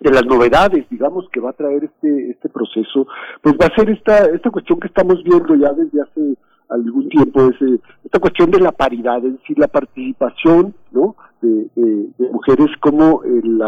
[0.00, 3.06] de las novedades, digamos, que va a traer este este proceso,
[3.42, 6.36] pues va a ser esta esta cuestión que estamos viendo ya desde hace
[6.70, 11.16] algún tiempo, es eh, esta cuestión de la paridad, es decir, la participación, ¿no?
[11.42, 13.60] De, mujeres, como el,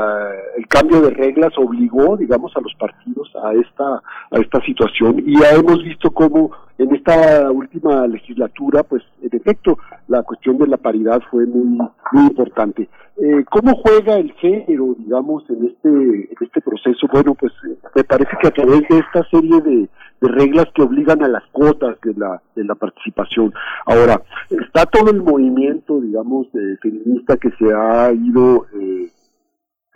[0.57, 5.23] el, cambio de reglas obligó, digamos, a los partidos a esta, a esta situación.
[5.27, 9.78] Y ya hemos visto cómo en esta última legislatura, pues, en efecto,
[10.09, 11.78] la cuestión de la paridad fue muy,
[12.12, 12.89] muy importante.
[13.16, 17.07] Eh, ¿Cómo juega el género, digamos, en este, en este proceso?
[17.12, 17.53] Bueno, pues,
[17.94, 19.89] me parece que a través de esta serie de,
[20.24, 23.53] reglas que obligan a las cuotas de la, de la participación.
[23.86, 26.47] Ahora, está todo el movimiento, digamos,
[26.81, 29.11] feminista que se ha ido eh,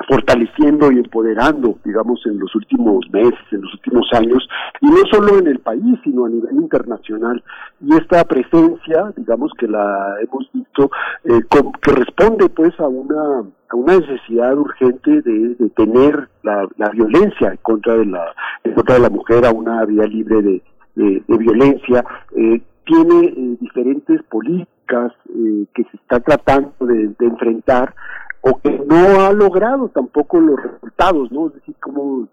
[0.09, 4.47] fortaleciendo y empoderando, digamos, en los últimos meses, en los últimos años,
[4.81, 7.43] y no solo en el país, sino a nivel internacional.
[7.81, 10.91] Y esta presencia, digamos, que la hemos visto,
[11.25, 16.89] eh, que responde pues a una a una necesidad urgente de, de tener la, la,
[16.91, 18.33] violencia en contra de la
[18.63, 20.63] en contra de la mujer a una vía libre de,
[20.95, 22.05] de, violencia
[22.37, 27.93] eh, tiene eh, diferentes políticas eh, que se está tratando de enfrentar
[28.49, 31.49] o que no ha logrado tampoco los resultados, ¿no?
[31.49, 32.29] Es decir, como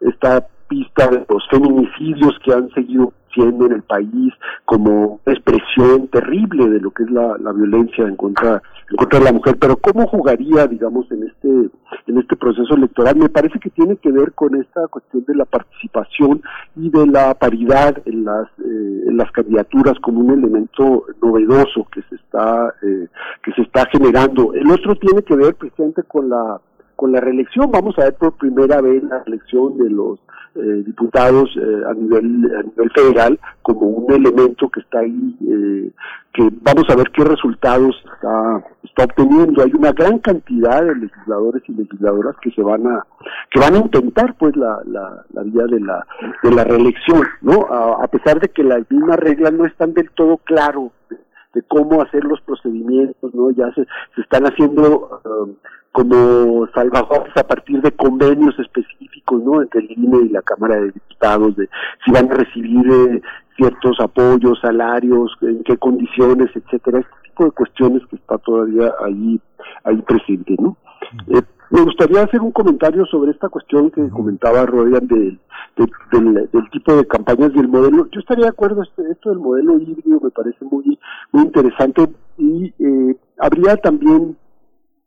[0.00, 4.32] esta pista de los feminicidios que han seguido siendo en el país
[4.64, 9.24] como expresión terrible de lo que es la, la violencia en contra en contra de
[9.24, 9.56] la mujer.
[9.58, 11.70] Pero cómo jugaría digamos en este
[12.06, 15.44] en este proceso electoral me parece que tiene que ver con esta cuestión de la
[15.44, 16.42] participación
[16.76, 22.02] y de la paridad en las eh, en las candidaturas como un elemento novedoso que
[22.02, 23.08] se está eh,
[23.42, 24.54] que se está generando.
[24.54, 26.60] El otro tiene que ver precisamente con la
[26.96, 27.70] con la reelección.
[27.70, 30.18] Vamos a ver por primera vez la elección de los
[30.54, 35.90] eh, diputados eh, a nivel a nivel federal como un elemento que está ahí eh,
[36.34, 41.62] que vamos a ver qué resultados está, está obteniendo hay una gran cantidad de legisladores
[41.68, 43.06] y legisladoras que se van a
[43.50, 46.06] que van a intentar pues la, la, la vía de la
[46.42, 50.36] de la reelección no a, pesar de que las mismas reglas no están del todo
[50.36, 50.92] claro
[51.54, 55.54] de, cómo hacer los procedimientos no ya se, se están haciendo um,
[55.92, 59.60] como salvaguardas a partir de convenios específicos, ¿no?
[59.60, 61.68] Entre el INE y la Cámara de Diputados, de
[62.04, 63.22] si van a recibir eh,
[63.56, 69.38] ciertos apoyos, salarios, en qué condiciones, etcétera, este tipo de cuestiones que está todavía ahí,
[69.84, 70.76] ahí presente, ¿no?
[71.28, 71.42] Eh,
[71.72, 75.40] me gustaría hacer un comentario sobre esta cuestión que comentaba Rodian del,
[75.76, 78.08] del, tipo de campañas y el modelo.
[78.12, 80.98] Yo estaría de acuerdo, este, esto del modelo híbrido me parece muy,
[81.32, 84.36] muy interesante y eh, habría también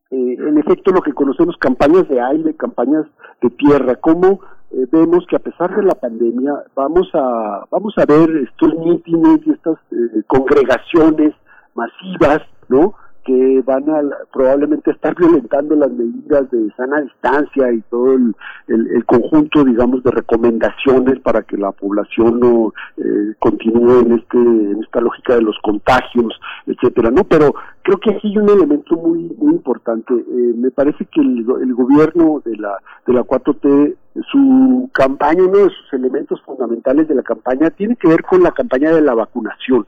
[0.10, 3.06] eh, en efecto lo que conocemos campañas de aire, campañas
[3.44, 4.40] de tierra, cómo
[4.72, 9.40] eh, vemos que a pesar de la pandemia vamos a vamos a ver estos mítines
[9.46, 11.34] y estas eh, congregaciones
[11.76, 12.96] masivas, ¿no?
[13.26, 18.36] Que van a probablemente estar violentando las medidas de sana distancia y todo el,
[18.68, 24.84] el, conjunto, digamos, de recomendaciones para que la población no eh, continúe en este en
[24.84, 27.24] esta lógica de los contagios, etcétera, ¿no?
[27.24, 30.14] Pero creo que aquí hay un elemento muy muy importante.
[30.14, 31.44] Eh, me parece que el,
[31.74, 33.96] gobierno de la de la 4T
[34.32, 38.52] su campaña, uno de sus elementos fundamentales de la campaña tiene que ver con la
[38.52, 39.86] campaña de la vacunación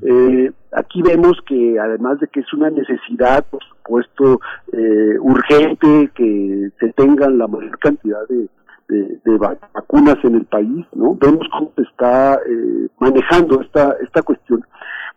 [0.00, 4.40] Eh, aquí vemos que además de que es una necesidad, por supuesto,
[4.72, 8.48] eh, urgente que se tengan la mayor cantidad de,
[8.88, 11.14] de, vacunas en el país, ¿no?
[11.14, 14.64] Vemos cómo se está eh, manejando esta, esta cuestión,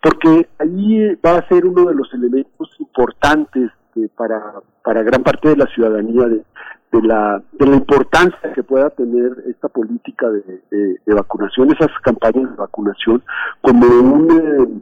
[0.01, 3.71] porque ahí va a ser uno de los elementos importantes
[4.15, 4.41] para,
[4.83, 6.43] para gran parte de la ciudadanía de,
[7.01, 12.55] de la, de la importancia que pueda tener esta política de, vacunación, esas campañas de
[12.55, 13.23] vacunación,
[13.61, 14.81] como un, eh,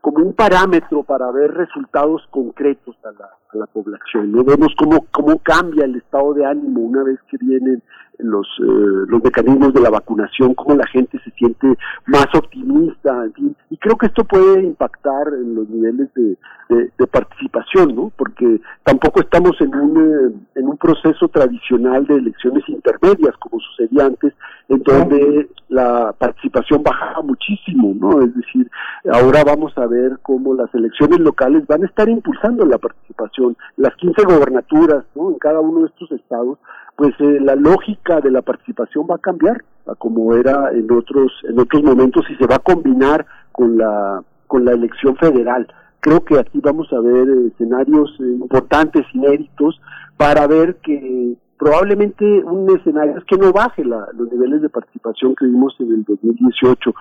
[0.00, 4.32] como un parámetro para ver resultados concretos a la, a la población.
[4.32, 4.44] ¿no?
[4.44, 7.82] Vemos cómo, cómo cambia el estado de ánimo una vez que vienen
[8.30, 11.76] los, eh, los mecanismos de la vacunación, cómo la gente se siente
[12.06, 13.26] más optimista,
[13.70, 16.36] y creo que esto puede impactar en los niveles de,
[16.68, 18.12] de, participación, ¿no?
[18.16, 24.06] Porque tampoco estamos en un, eh, en un proceso tradicional de elecciones intermedias, como sucedía
[24.06, 24.32] antes,
[24.68, 28.22] en donde la participación bajaba muchísimo, ¿no?
[28.22, 28.70] Es decir,
[29.12, 33.94] ahora vamos a ver cómo las elecciones locales van a estar impulsando la participación, las
[33.96, 35.30] 15 gobernaturas, ¿no?
[35.30, 36.58] En cada uno de estos estados
[36.96, 41.32] pues eh, la lógica de la participación va a cambiar a como era en otros
[41.48, 45.66] en otros momentos y se va a combinar con la con la elección federal.
[46.00, 49.80] Creo que aquí vamos a ver escenarios eh, importantes inéditos
[50.16, 55.34] para ver que probablemente un escenario es que no baje la, los niveles de participación
[55.36, 56.92] que vimos en el 2018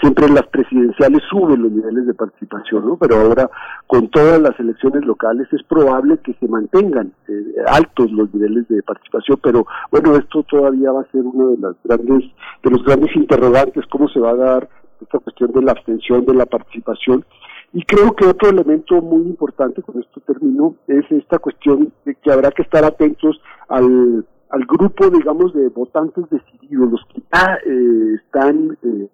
[0.00, 2.96] siempre las presidenciales suben los niveles de participación, ¿no?
[2.96, 3.50] Pero ahora
[3.86, 8.82] con todas las elecciones locales es probable que se mantengan eh, altos los niveles de
[8.82, 12.30] participación, pero bueno, esto todavía va a ser uno de las grandes
[12.62, 14.68] de los grandes interrogantes cómo se va a dar
[15.00, 17.24] esta cuestión de la abstención de la participación
[17.72, 22.32] y creo que otro elemento muy importante, con esto termino, es esta cuestión de que
[22.32, 28.14] habrá que estar atentos al, al grupo, digamos, de votantes decididos, los que ya eh,
[28.24, 29.08] están eh,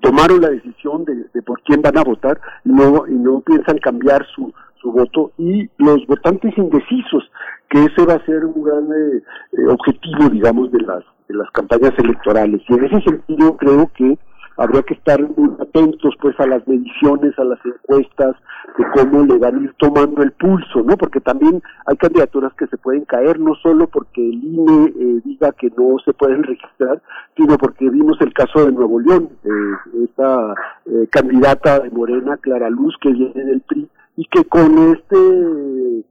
[0.00, 4.26] tomaron la decisión de, por quién van a votar y no, y no piensan cambiar
[4.34, 7.30] su, su voto y los votantes indecisos,
[7.68, 9.22] que ese va a ser un gran eh,
[9.52, 12.60] eh, objetivo, digamos, de las, de las campañas electorales.
[12.68, 14.18] Y en ese sentido creo que
[14.60, 18.36] habría que estar muy atentos pues a las mediciones, a las encuestas,
[18.76, 20.98] de cómo le van a ir tomando el pulso, ¿no?
[20.98, 25.52] Porque también hay candidaturas que se pueden caer, no solo porque el INE eh, diga
[25.52, 27.00] que no se pueden registrar,
[27.36, 30.54] sino porque vimos el caso de Nuevo León, eh, esta
[30.84, 36.04] eh, candidata de Morena, Clara Luz, que viene del PRI, y que con este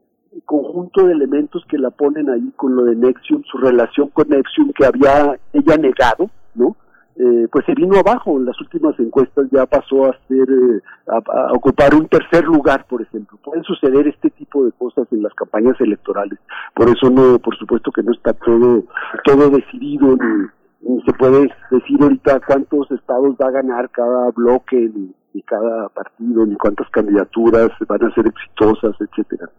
[0.45, 4.71] conjunto de elementos que la ponen ahí con lo de Nexium, su relación con Nexium
[4.73, 6.76] que había ella negado, ¿no?
[7.15, 11.52] Eh, pues se vino abajo en las últimas encuestas ya pasó a ser eh, a,
[11.53, 13.38] ocupar un tercer lugar por ejemplo.
[13.44, 16.40] Pueden suceder este tipo de cosas en las campañas electorales.
[16.73, 18.84] Por eso no por supuesto que no está todo
[19.26, 24.90] todo decidido ni, se puede decir ahorita cuántos estados va a ganar cada bloque
[25.34, 29.49] ni cada partido ni cuántas candidaturas van a ser exitosas etcétera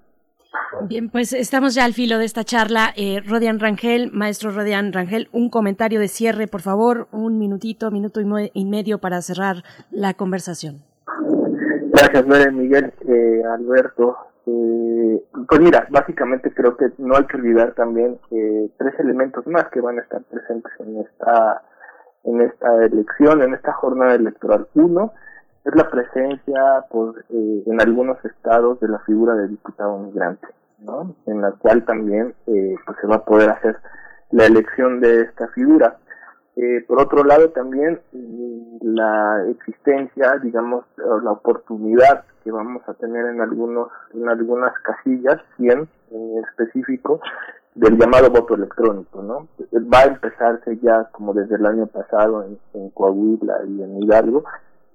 [0.83, 2.93] Bien, pues estamos ya al filo de esta charla.
[2.97, 8.21] Eh, Rodian Rangel, maestro Rodian Rangel, un comentario de cierre, por favor, un minutito, minuto
[8.21, 10.83] y, medio para cerrar la conversación.
[11.93, 14.17] Gracias, Miguel, eh, Alberto.
[14.47, 19.69] Eh, pues mira, básicamente creo que no hay que olvidar también eh, tres elementos más
[19.69, 21.63] que van a estar presentes en esta
[22.25, 24.69] en esta elección, en esta jornada electoral.
[24.75, 25.13] Uno,
[25.65, 31.15] es la presencia por, eh, en algunos estados de la figura del diputado migrante, ¿no?
[31.27, 33.77] En la cual también eh, pues se va a poder hacer
[34.31, 35.99] la elección de esta figura.
[36.57, 43.27] Eh, por otro lado, también mm, la existencia, digamos, la oportunidad que vamos a tener
[43.27, 47.21] en algunos, en algunas casillas, 100 en específico,
[47.75, 49.47] del llamado voto electrónico, ¿no?
[49.93, 54.45] Va a empezarse ya, como desde el año pasado, en Coahuila y en Hidalgo,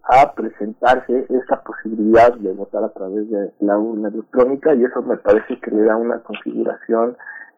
[0.08, 5.18] a presentarse esa posibilidad de votar a través de la urna electrónica y eso me
[5.18, 7.18] parece que le da una configuración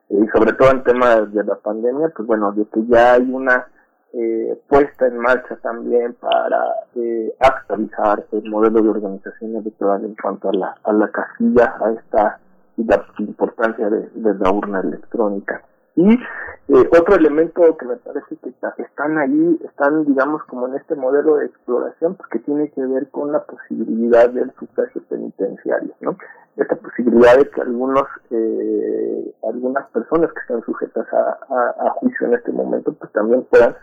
[0.09, 3.29] eh, y sobre todo en temas de la pandemia, pues bueno, de que ya hay
[3.29, 3.67] una
[4.13, 6.63] eh, puesta en marcha también para
[6.95, 11.91] eh, actualizar el modelo de organización electoral en cuanto a la, a la casilla, a
[11.91, 12.39] esta
[12.77, 15.63] la importancia de la urna electrónica.
[15.97, 18.53] Y eh, otro elemento que me parece que
[18.83, 23.31] están ahí, están digamos como en este modelo de exploración, porque tiene que ver con
[23.31, 26.15] la posibilidad del sufragio penitenciario, ¿no?
[26.55, 32.51] Esta posibilidad de que algunos, eh, algunas personas que están sujetas a, juicio en este
[32.51, 33.75] momento, pues también puedan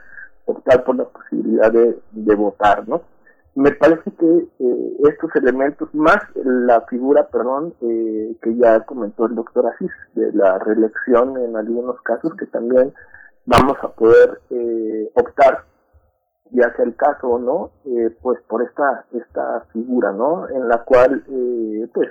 [0.46, 3.02] optar por la posibilidad de votar, ¿no?
[3.54, 9.34] Me parece que eh, estos elementos, más la figura, perdón, eh, que ya comentó el
[9.34, 12.92] doctor Asís, de la reelección en algunos casos, que también
[13.46, 15.64] vamos a poder eh, optar
[16.54, 20.48] ya sea el caso o no, eh, pues por esta, esta figura, ¿no?
[20.48, 22.08] En la cual, eh, pues,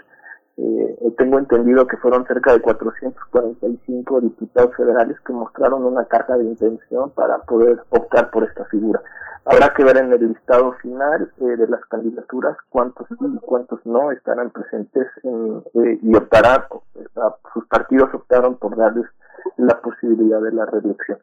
[0.56, 6.46] eh, tengo entendido que fueron cerca de 445 diputados federales que mostraron una carta de
[6.46, 9.02] intención para poder optar por esta figura.
[9.46, 13.86] Habrá que ver en el listado final eh, de las candidaturas cuántos sí y cuántos
[13.86, 16.64] no estarán presentes eh, y optarán,
[17.54, 19.06] sus partidos optaron por darles
[19.58, 21.18] la posibilidad de la reelección.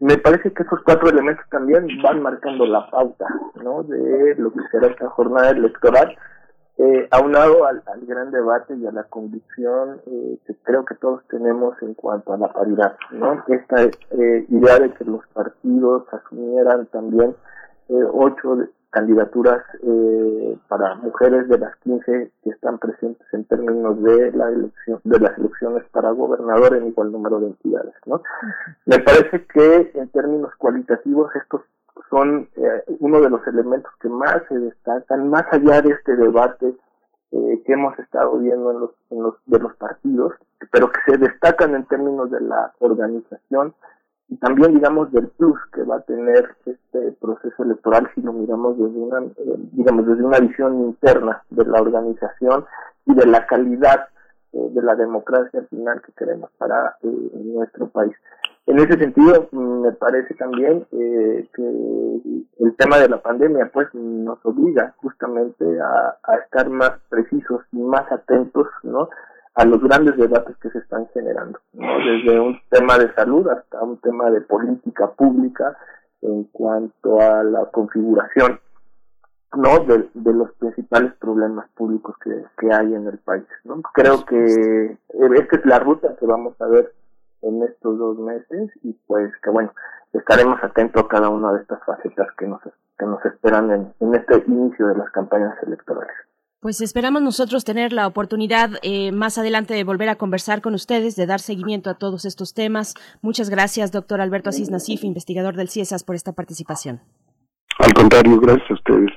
[0.00, 3.26] Me parece que esos cuatro elementos también van marcando la pauta
[3.62, 3.84] ¿no?
[3.84, 6.14] de lo que será esta jornada electoral
[6.76, 11.22] eh, aunado al, al, gran debate y a la convicción eh, que creo que todos
[11.28, 13.44] tenemos en cuanto a la paridad, ¿no?
[13.46, 17.36] Esta eh, idea de que los partidos asumieran también
[17.88, 18.58] eh, ocho
[18.90, 25.00] candidaturas eh, para mujeres de las 15 que están presentes en términos de la elección
[25.02, 28.22] de las elecciones para gobernador en igual número de entidades, ¿no?
[28.86, 31.62] Me parece que en términos cualitativos estos
[32.10, 36.74] son eh, uno de los elementos que más se destacan, más allá de este debate
[37.32, 40.32] eh, que hemos estado viendo en los, en los, de los partidos,
[40.70, 43.74] pero que se destacan en términos de la organización
[44.28, 48.78] y también, digamos, del plus que va a tener este proceso electoral si lo miramos
[48.78, 52.64] desde una, eh, digamos, desde una visión interna de la organización
[53.06, 54.08] y de la calidad
[54.52, 58.14] de la democracia final que queremos para nuestro país.
[58.66, 61.62] En ese sentido, me parece también eh, que
[62.60, 68.10] el tema de la pandemia pues nos obliga justamente a, estar más precisos y más
[68.10, 69.10] atentos ¿no?
[69.54, 71.86] a los grandes debates que se están generando, ¿no?
[71.98, 75.76] desde un tema de salud hasta un tema de política pública
[76.22, 78.60] en cuanto a la configuración
[79.56, 83.44] no de, los principales problemas públicos que, que hay en el país.
[83.64, 83.82] ¿no?
[83.92, 84.96] Creo que
[85.36, 86.92] esta es la ruta que vamos a ver
[87.44, 89.72] en estos dos meses y pues que bueno,
[90.12, 92.60] estaremos atentos a cada una de estas facetas que nos,
[92.98, 96.14] que nos esperan en, en este inicio de las campañas electorales.
[96.64, 101.14] Pues esperamos nosotros tener la oportunidad eh, más adelante de volver a conversar con ustedes,
[101.14, 102.94] de dar seguimiento a todos estos temas.
[103.20, 107.02] Muchas gracias, doctor Alberto Asís Nasif, investigador del CIESAS, por esta participación.
[107.78, 109.10] Al contrario, gracias a ustedes.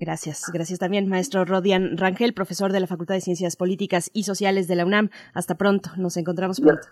[0.00, 4.66] Gracias, gracias también, maestro Rodian Rangel, profesor de la Facultad de Ciencias Políticas y Sociales
[4.66, 5.10] de la UNAM.
[5.34, 6.88] Hasta pronto, nos encontramos pronto.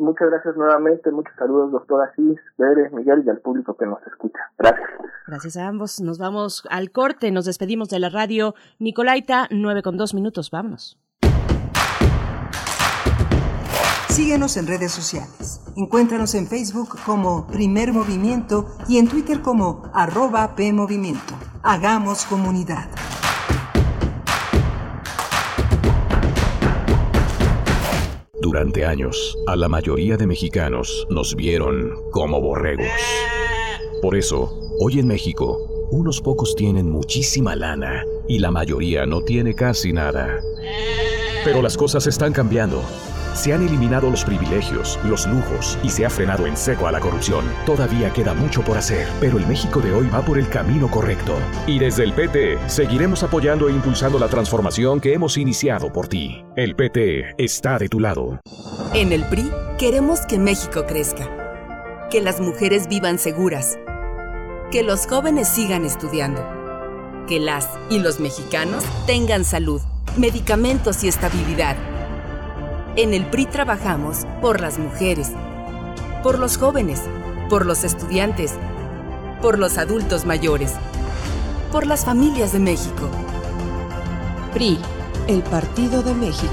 [0.00, 4.40] Muchas gracias nuevamente, muchos saludos, doctora Asís, Pérez, Miguel y al público que nos escucha.
[4.58, 4.88] Gracias.
[5.26, 6.00] Gracias a ambos.
[6.00, 10.50] Nos vamos al corte, nos despedimos de la radio Nicolaita, nueve con dos minutos.
[10.50, 10.98] Vámonos.
[14.08, 15.60] Síguenos en redes sociales.
[15.76, 21.34] Encuéntranos en Facebook como Primer Movimiento y en Twitter como arroba PMovimiento.
[21.62, 22.88] Hagamos comunidad.
[28.40, 32.86] Durante años, a la mayoría de mexicanos nos vieron como borregos.
[34.00, 39.54] Por eso, hoy en México, unos pocos tienen muchísima lana y la mayoría no tiene
[39.54, 40.40] casi nada.
[41.44, 42.82] Pero las cosas están cambiando.
[43.34, 47.00] Se han eliminado los privilegios, los lujos y se ha frenado en seco a la
[47.00, 47.44] corrupción.
[47.64, 51.36] Todavía queda mucho por hacer, pero el México de hoy va por el camino correcto.
[51.66, 56.44] Y desde el PT seguiremos apoyando e impulsando la transformación que hemos iniciado por ti.
[56.56, 58.40] El PT está de tu lado.
[58.94, 63.78] En el PRI queremos que México crezca, que las mujeres vivan seguras,
[64.72, 66.44] que los jóvenes sigan estudiando,
[67.28, 69.80] que las y los mexicanos tengan salud,
[70.16, 71.76] medicamentos y estabilidad
[72.96, 75.30] en el PRI trabajamos por las mujeres,
[76.22, 77.02] por los jóvenes,
[77.48, 78.54] por los estudiantes,
[79.40, 80.72] por los adultos mayores,
[81.70, 83.08] por las familias de México.
[84.52, 84.78] PRI,
[85.28, 86.52] el Partido de México.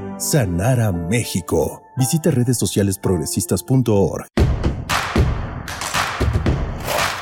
[0.21, 1.81] sanar a México.
[1.97, 4.27] Visita redes sociales progresistas.org.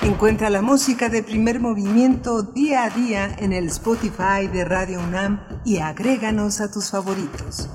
[0.02, 5.40] Encuentra la música de primer movimiento día a día en el Spotify de Radio UNAM
[5.64, 7.70] y agréganos a tus favoritos.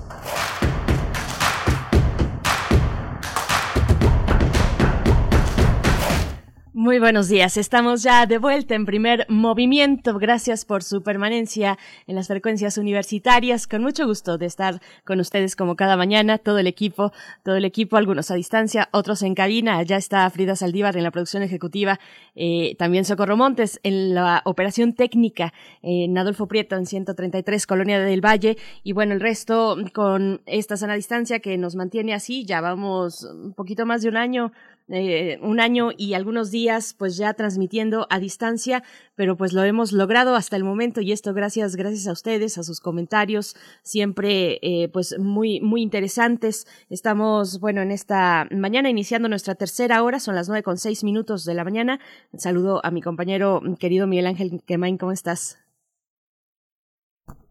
[6.76, 10.18] Muy buenos días, estamos ya de vuelta en primer movimiento.
[10.18, 11.78] Gracias por su permanencia
[12.08, 13.68] en las frecuencias universitarias.
[13.68, 17.12] Con mucho gusto de estar con ustedes como cada mañana, todo el equipo,
[17.44, 19.80] todo el equipo, algunos a distancia, otros en cabina.
[19.84, 22.00] Ya está Frida Saldívar en la producción ejecutiva,
[22.34, 28.20] eh, también Socorro Montes en la operación técnica, en Adolfo Prieto en 133, Colonia del
[28.20, 28.56] Valle.
[28.82, 32.44] Y bueno, el resto con esta sana distancia que nos mantiene así.
[32.44, 34.50] Ya vamos un poquito más de un año
[34.88, 38.82] eh, un año y algunos días pues ya transmitiendo a distancia,
[39.14, 42.62] pero pues lo hemos logrado hasta el momento y esto gracias, gracias a ustedes, a
[42.62, 46.66] sus comentarios, siempre eh, pues muy, muy interesantes.
[46.90, 51.46] Estamos, bueno, en esta mañana iniciando nuestra tercera hora, son las nueve con seis minutos
[51.46, 51.98] de la mañana.
[52.36, 55.58] Saludo a mi compañero querido Miguel Ángel Quemain, ¿cómo estás?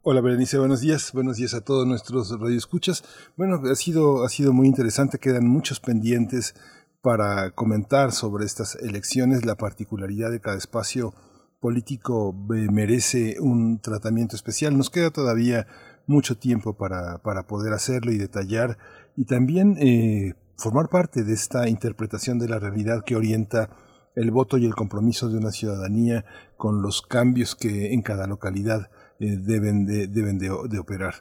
[0.06, 3.04] Hola Berenice, buenos días, buenos días a todos nuestros radioescuchas.
[3.38, 6.56] Bueno, ha sido, ha sido muy interesante, quedan muchos pendientes
[7.04, 9.46] para comentar sobre estas elecciones.
[9.46, 11.14] La particularidad de cada espacio
[11.60, 14.78] político eh, merece un tratamiento especial.
[14.78, 15.68] Nos queda todavía
[16.08, 18.78] mucho tiempo para, para poder hacerlo y detallar
[19.18, 23.70] y también eh, formar parte de esta interpretación de la realidad que orienta
[24.16, 26.24] el voto y el compromiso de una ciudadanía
[26.56, 28.90] con los cambios que en cada localidad
[29.20, 31.16] eh, deben, de, deben de, de operar.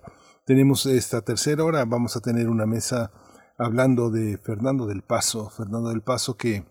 [0.46, 3.10] Tenemos esta tercera hora, vamos a tener una mesa
[3.58, 6.64] hablando de Fernando del Paso, Fernando del Paso que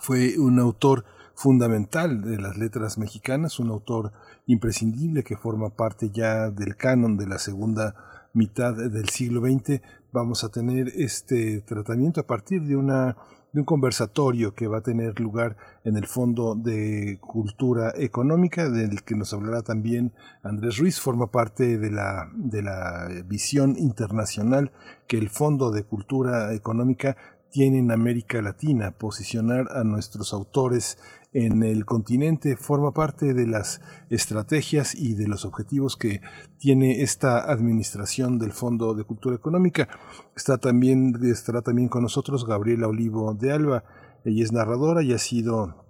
[0.00, 4.12] fue un autor fundamental de las letras mexicanas, un autor
[4.46, 7.94] imprescindible que forma parte ya del canon de la segunda
[8.32, 9.80] mitad del siglo XX.
[10.12, 13.16] Vamos a tener este tratamiento a partir de una
[13.56, 19.02] de un conversatorio que va a tener lugar en el Fondo de Cultura Económica, del
[19.02, 20.12] que nos hablará también
[20.42, 24.72] Andrés Ruiz, forma parte de la, de la visión internacional
[25.06, 27.16] que el Fondo de Cultura Económica
[27.50, 30.98] tiene en América Latina, posicionar a nuestros autores
[31.32, 33.80] en el continente forma parte de las
[34.10, 36.20] estrategias y de los objetivos que
[36.58, 39.88] tiene esta administración del Fondo de Cultura Económica.
[40.34, 43.84] Está también, estará también con nosotros Gabriela Olivo de Alba.
[44.24, 45.86] Ella es narradora y ha sido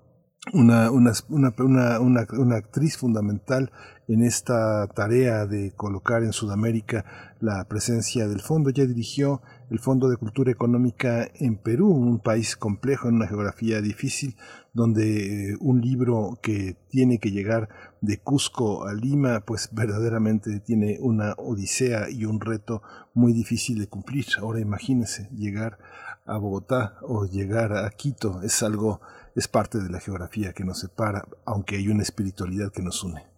[0.53, 3.73] una, una, una, una, actriz fundamental
[4.09, 7.05] en esta tarea de colocar en Sudamérica
[7.41, 8.71] la presencia del fondo.
[8.71, 13.81] Ya dirigió el Fondo de Cultura Económica en Perú, un país complejo, en una geografía
[13.81, 14.37] difícil,
[14.73, 17.69] donde eh, un libro que tiene que llegar
[18.01, 22.83] de Cusco a Lima, pues verdaderamente tiene una odisea y un reto
[23.15, 24.27] muy difícil de cumplir.
[24.39, 25.79] Ahora imagínese llegar
[26.27, 29.01] a Bogotá o llegar a Quito, es algo,
[29.35, 33.36] es parte de la geografía que nos separa, aunque hay una espiritualidad que nos une.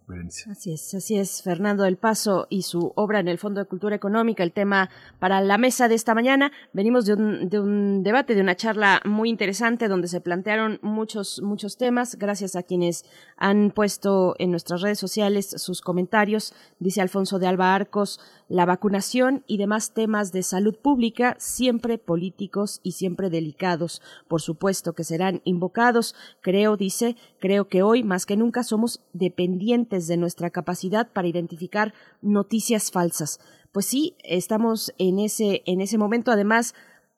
[0.49, 3.95] Así es, así es, Fernando del Paso y su obra en el Fondo de Cultura
[3.95, 6.51] Económica, el tema para la mesa de esta mañana.
[6.73, 11.41] Venimos de un, de un debate, de una charla muy interesante donde se plantearon muchos,
[11.43, 13.05] muchos temas, gracias a quienes
[13.37, 16.53] han puesto en nuestras redes sociales sus comentarios.
[16.79, 22.79] Dice Alfonso de Alba Arcos, la vacunación y demás temas de salud pública, siempre políticos
[22.81, 24.01] y siempre delicados.
[24.27, 26.15] Por supuesto que serán invocados.
[26.41, 31.93] Creo, dice, creo que hoy más que nunca somos dependientes desde nuestra capacidad para identificar
[32.21, 33.39] noticias falsas.
[33.71, 36.73] Pues sí, estamos en ese, en ese momento, además,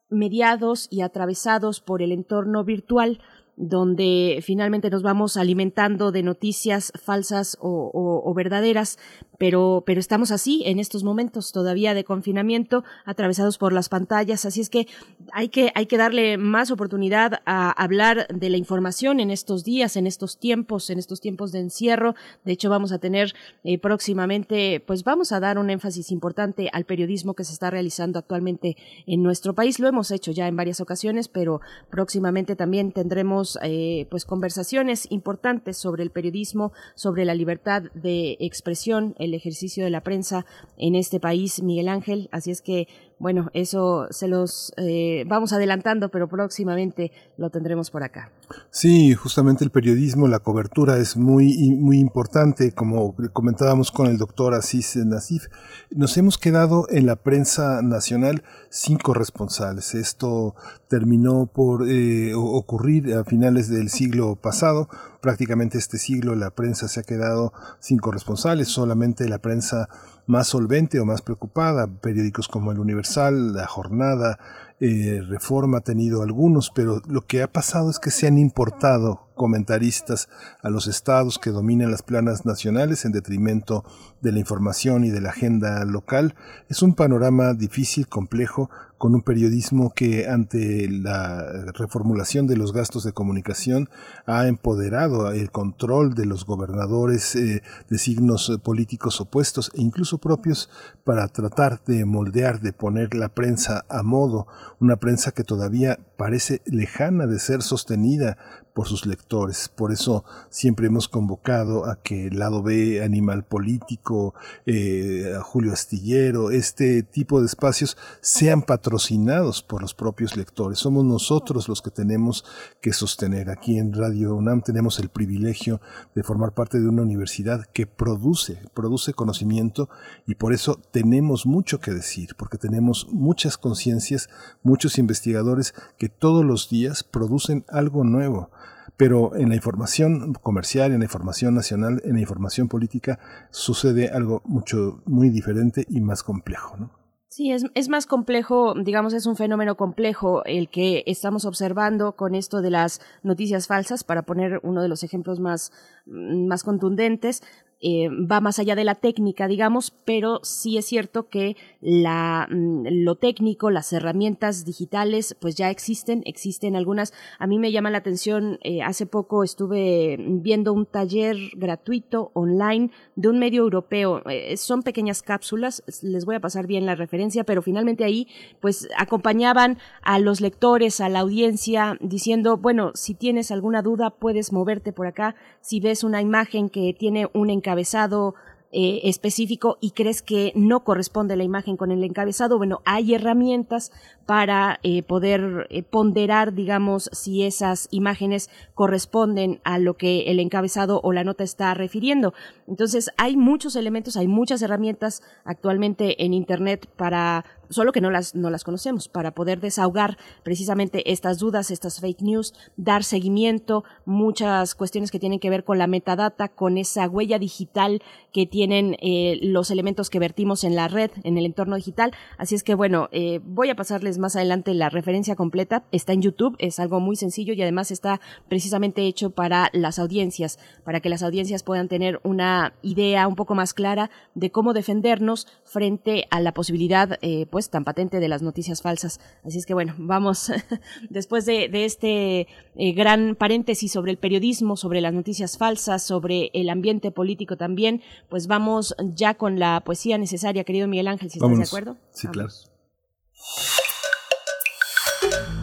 [0.10, 3.22] mediados y atravesados por el entorno virtual
[3.62, 8.98] donde finalmente nos vamos alimentando de noticias falsas o, verdaderas,
[9.38, 14.62] pero, pero estamos así en estos momentos todavía de confinamiento, atravesados por las pantallas, así
[14.62, 14.88] es que
[15.32, 19.96] hay que, hay que darle más oportunidad a hablar de la información en estos días,
[19.96, 22.16] en estos tiempos, en estos tiempos de encierro.
[22.44, 26.86] De hecho, vamos a tener eh, próximamente, pues vamos a dar un énfasis importante al
[26.86, 28.76] periodismo que se está realizando actualmente
[29.06, 29.80] en nuestro país.
[29.80, 31.62] Lo hemos hecho ya en varias ocasiones, pero
[31.92, 39.16] próximamente también tendremos eh, pues conversaciones importantes sobre el periodismo, sobre la libertad de expresión,
[39.20, 40.46] el ejercicio de la prensa
[40.78, 42.30] en este país, Miguel Ángel.
[42.32, 42.88] Así es que,
[43.22, 48.32] bueno, eso se los eh, vamos adelantando, pero próximamente lo tendremos por acá.
[48.72, 54.56] Sí, justamente el periodismo, la cobertura es muy, muy importante, como comentábamos con el doctor
[54.56, 55.46] Asís Nasif.
[55.92, 59.94] Nos hemos quedado en la prensa nacional sin corresponsales.
[59.94, 60.56] Esto
[60.88, 64.90] terminó por eh, ocurrir a finales del siglo pasado.
[65.22, 69.88] Prácticamente este siglo la prensa se ha quedado sin corresponsales, solamente la prensa
[70.26, 74.40] más solvente o más preocupada, periódicos como El Universal, La Jornada,
[74.80, 79.28] eh, Reforma ha tenido algunos, pero lo que ha pasado es que se han importado
[79.36, 80.28] comentaristas
[80.64, 83.86] a los estados que dominan las planas nacionales en detrimento
[84.22, 86.34] de la información y de la agenda local.
[86.68, 88.72] Es un panorama difícil, complejo,
[89.02, 91.42] con un periodismo que ante la
[91.74, 93.90] reformulación de los gastos de comunicación
[94.28, 100.70] ha empoderado el control de los gobernadores eh, de signos políticos opuestos e incluso propios
[101.04, 104.46] para tratar de moldear, de poner la prensa a modo,
[104.80, 108.38] una prensa que todavía parece lejana de ser sostenida
[108.74, 109.70] por sus lectores.
[109.70, 114.34] Por eso siempre hemos convocado a que el lado B, Animal Político,
[114.66, 120.80] eh, Julio Astillero, este tipo de espacios sean patrocinados por los propios lectores.
[120.80, 122.46] Somos nosotros los que tenemos
[122.82, 123.50] que sostener.
[123.50, 125.82] Aquí en Radio UNAM tenemos el privilegio
[126.16, 129.90] de formar parte de una universidad que produce, produce conocimiento
[130.26, 134.30] y por eso tenemos mucho que decir, porque tenemos muchas conciencias,
[134.64, 138.50] muchos investigadores que todos los días producen algo nuevo
[138.98, 143.20] pero en la información comercial, en la información nacional, en la información política
[143.50, 147.02] sucede algo mucho muy diferente y más complejo, ¿no?
[147.28, 152.36] Sí, es, es más complejo, digamos, es un fenómeno complejo el que estamos observando con
[152.36, 155.72] esto de las noticias falsas, para poner uno de los ejemplos más,
[156.06, 157.42] más contundentes.
[157.84, 162.86] Eh, va más allá de la técnica, digamos, pero sí es cierto que la, mm,
[163.04, 167.12] lo técnico, las herramientas digitales, pues ya existen, existen algunas.
[167.40, 172.92] A mí me llama la atención, eh, hace poco estuve viendo un taller gratuito online
[173.16, 174.22] de un medio europeo.
[174.30, 178.28] Eh, son pequeñas cápsulas, les voy a pasar bien la referencia, pero finalmente ahí,
[178.60, 184.54] pues acompañaban a los lectores, a la audiencia, diciendo, bueno, si tienes alguna duda, puedes
[184.54, 185.36] moverte por acá.
[185.62, 188.36] Si ves una imagen que tiene un encabezado, encabezado
[188.74, 193.92] eh, específico y crees que no corresponde la imagen con el encabezado, bueno, hay herramientas
[194.26, 201.02] para eh, poder eh, ponderar, digamos, si esas imágenes corresponden a lo que el encabezado
[201.04, 202.34] o la nota está refiriendo.
[202.66, 208.36] Entonces, hay muchos elementos, hay muchas herramientas actualmente en Internet para solo que no las,
[208.36, 214.76] no las conocemos, para poder desahogar precisamente estas dudas, estas fake news, dar seguimiento, muchas
[214.76, 219.40] cuestiones que tienen que ver con la metadata, con esa huella digital que tienen eh,
[219.42, 222.12] los elementos que vertimos en la red, en el entorno digital.
[222.38, 225.84] Así es que bueno, eh, voy a pasarles más adelante la referencia completa.
[225.92, 230.60] Está en YouTube, es algo muy sencillo y además está precisamente hecho para las audiencias,
[230.84, 235.48] para que las audiencias puedan tener una idea un poco más clara de cómo defendernos
[235.64, 239.20] frente a la posibilidad, eh, pues, tan patente de las noticias falsas.
[239.44, 240.52] Así es que bueno, vamos,
[241.10, 246.70] después de, este eh, gran paréntesis sobre el periodismo, sobre las noticias falsas, sobre el
[246.70, 251.58] ambiente político también, pues vamos ya con la poesía necesaria, querido Miguel Ángel, si estás
[251.58, 251.98] de acuerdo.
[252.12, 252.50] Sí, claro.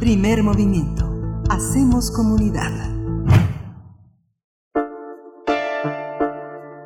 [0.01, 1.05] Primer movimiento.
[1.51, 2.73] Hacemos comunidad.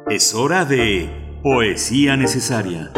[0.08, 2.92] Es hora de poesía necesaria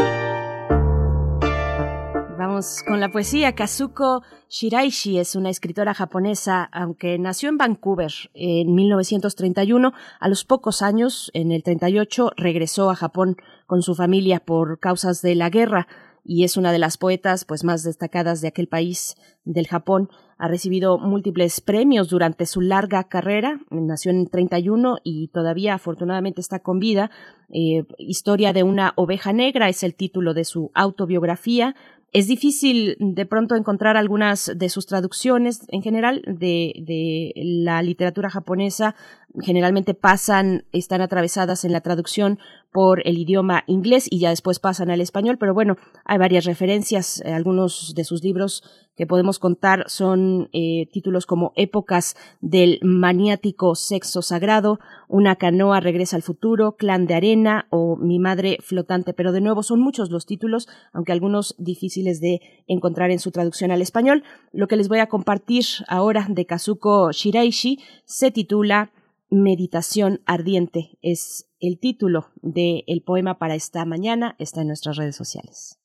[2.87, 3.55] con la poesía.
[3.55, 9.93] Kazuko Shiraishi es una escritora japonesa, aunque nació en Vancouver en 1931.
[10.21, 13.37] A los pocos años, en el 38, regresó a Japón
[13.67, 15.89] con su familia por causas de la guerra
[16.25, 20.09] y es una de las poetas pues más destacadas de aquel país del Japón.
[20.39, 23.61] Ha recibido múltiples premios durante su larga carrera.
[23.71, 27.11] Nació en 31 y todavía afortunadamente está con vida.
[27.51, 31.77] Eh, Historia de una oveja negra es el título de su autobiografía.
[32.15, 38.31] Es difícil de pronto encontrar algunas de sus traducciones en general de, de, la literatura
[38.31, 38.95] japonesa.
[39.41, 42.39] Generalmente pasan, están atravesadas en la traducción
[42.75, 47.23] por el idioma inglés y ya después pasan al español, pero bueno, hay varias referencias.
[47.25, 48.65] Algunos de sus libros
[48.97, 56.17] que podemos contar son eh, títulos como Épocas del maniático sexo sagrado, Una canoa regresa
[56.17, 60.27] al futuro, Clan de arena o Mi madre flotante, pero de nuevo son muchos los
[60.27, 64.25] títulos, aunque algunos difíciles de encontrar en su traducción al español.
[64.51, 68.91] Lo que les voy a compartir ahora de Kazuko Shiraishi se titula
[69.31, 70.99] Meditación ardiente.
[71.03, 75.79] Es el título del poema para esta mañana, está en nuestras redes sociales.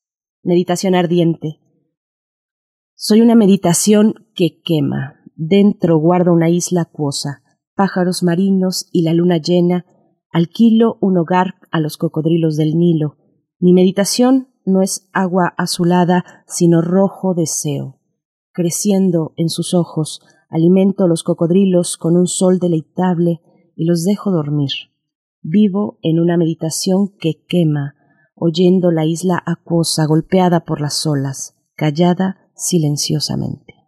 [0.43, 1.59] Meditación ardiente.
[2.95, 5.15] Soy una meditación que quema.
[5.35, 7.43] Dentro guardo una isla acuosa,
[7.75, 9.85] pájaros marinos y la luna llena.
[10.31, 13.17] Alquilo un hogar a los cocodrilos del Nilo.
[13.57, 17.99] Mi meditación no es agua azulada, sino rojo deseo.
[18.51, 23.41] Creciendo en sus ojos, alimento los cocodrilos con un sol deleitable
[23.75, 24.71] y los dejo dormir.
[25.41, 27.95] Vivo en una meditación que quema,
[28.35, 33.78] oyendo la isla acuosa golpeada por las olas, callada silenciosamente.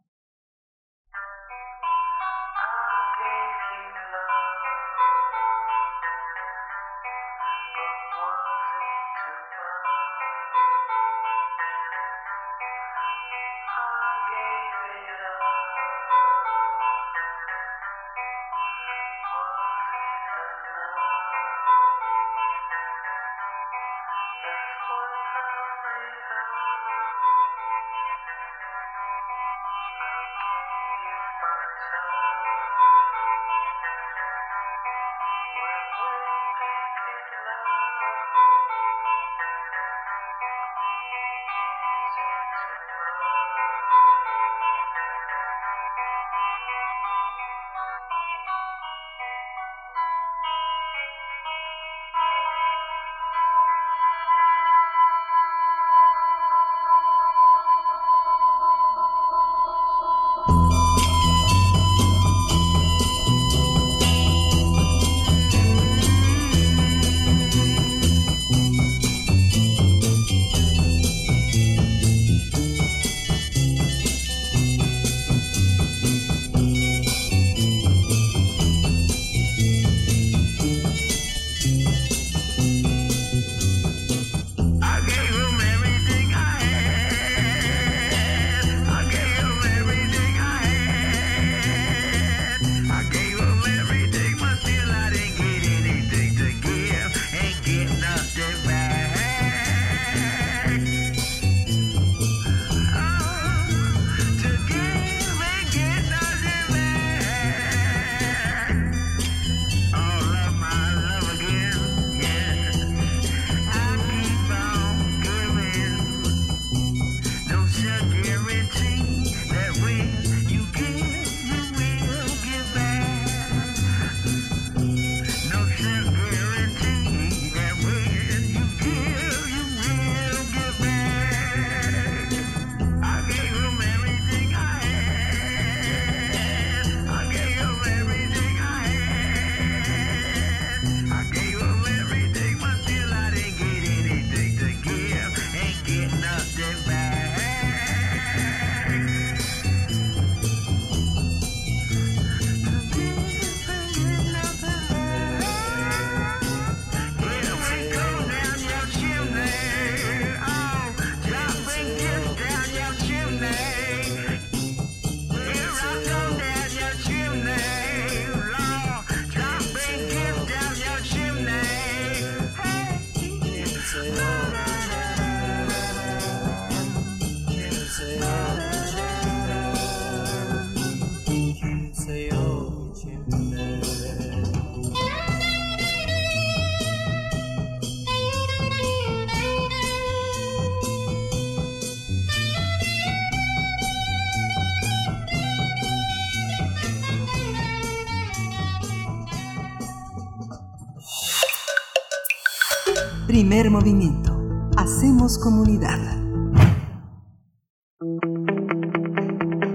[203.51, 204.71] Primer movimiento.
[204.77, 205.99] Hacemos comunidad.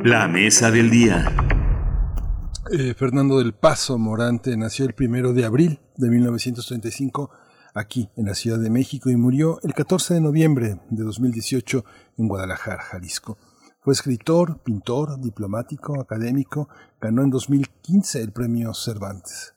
[0.03, 1.31] La mesa del día.
[2.73, 7.31] Eh, Fernando del Paso Morante nació el primero de abril de 1935
[7.75, 11.85] aquí en la Ciudad de México y murió el 14 de noviembre de 2018
[12.17, 13.37] en Guadalajara, Jalisco.
[13.81, 19.56] Fue escritor, pintor, diplomático, académico, ganó en 2015 el premio Cervantes.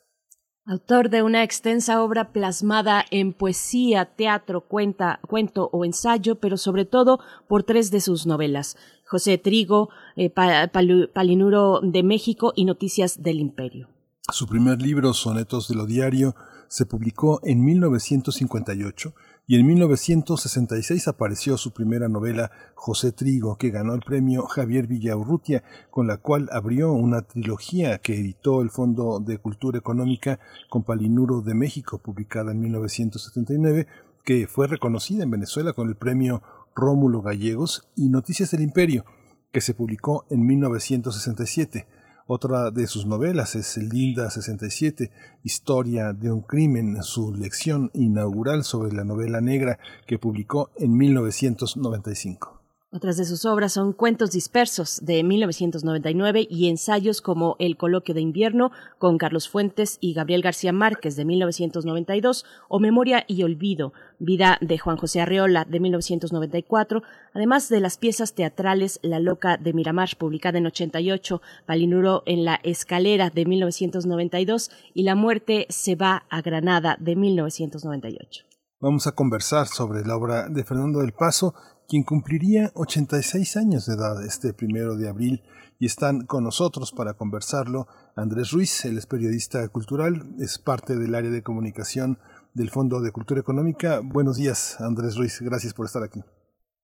[0.66, 6.86] Autor de una extensa obra plasmada en poesía, teatro, cuenta, cuento o ensayo, pero sobre
[6.86, 13.40] todo por tres de sus novelas, José Trigo, eh, Palinuro de México y Noticias del
[13.40, 13.90] Imperio.
[14.32, 16.36] Su primer libro, Sonetos de lo Diario,
[16.68, 19.14] se publicó en 1958
[19.50, 25.64] y en 1966 apareció su primera novela José Trigo, que ganó el premio Javier Villaurrutia,
[25.90, 30.40] con la cual abrió una trilogía que editó el Fondo de Cultura Económica
[30.70, 33.88] con Palinuro de México, publicada en 1979,
[34.24, 36.44] que fue reconocida en Venezuela con el premio
[36.76, 39.04] Rómulo Gallegos y Noticias del Imperio,
[39.52, 41.88] que se publicó en 1967.
[42.32, 45.10] Otra de sus novelas es Linda 67,
[45.44, 52.59] Historia de un crimen, su lección inaugural sobre la novela negra que publicó en 1995.
[52.92, 58.22] Otras de sus obras son Cuentos dispersos de 1999 y ensayos como El coloquio de
[58.22, 64.58] invierno con Carlos Fuentes y Gabriel García Márquez de 1992 o Memoria y olvido, Vida
[64.62, 67.04] de Juan José Arreola de 1994,
[67.36, 72.56] además de las piezas teatrales La loca de Miramar publicada en 88, Palinuro en la
[72.64, 78.46] escalera de 1992 y La muerte se va a Granada de 1998.
[78.82, 81.54] Vamos a conversar sobre la obra de Fernando del Paso
[81.90, 85.42] quien cumpliría 86 años de edad este primero de abril,
[85.80, 91.16] y están con nosotros para conversarlo Andrés Ruiz, él es periodista cultural, es parte del
[91.16, 92.20] área de comunicación
[92.54, 94.02] del Fondo de Cultura Económica.
[94.04, 96.22] Buenos días, Andrés Ruiz, gracias por estar aquí.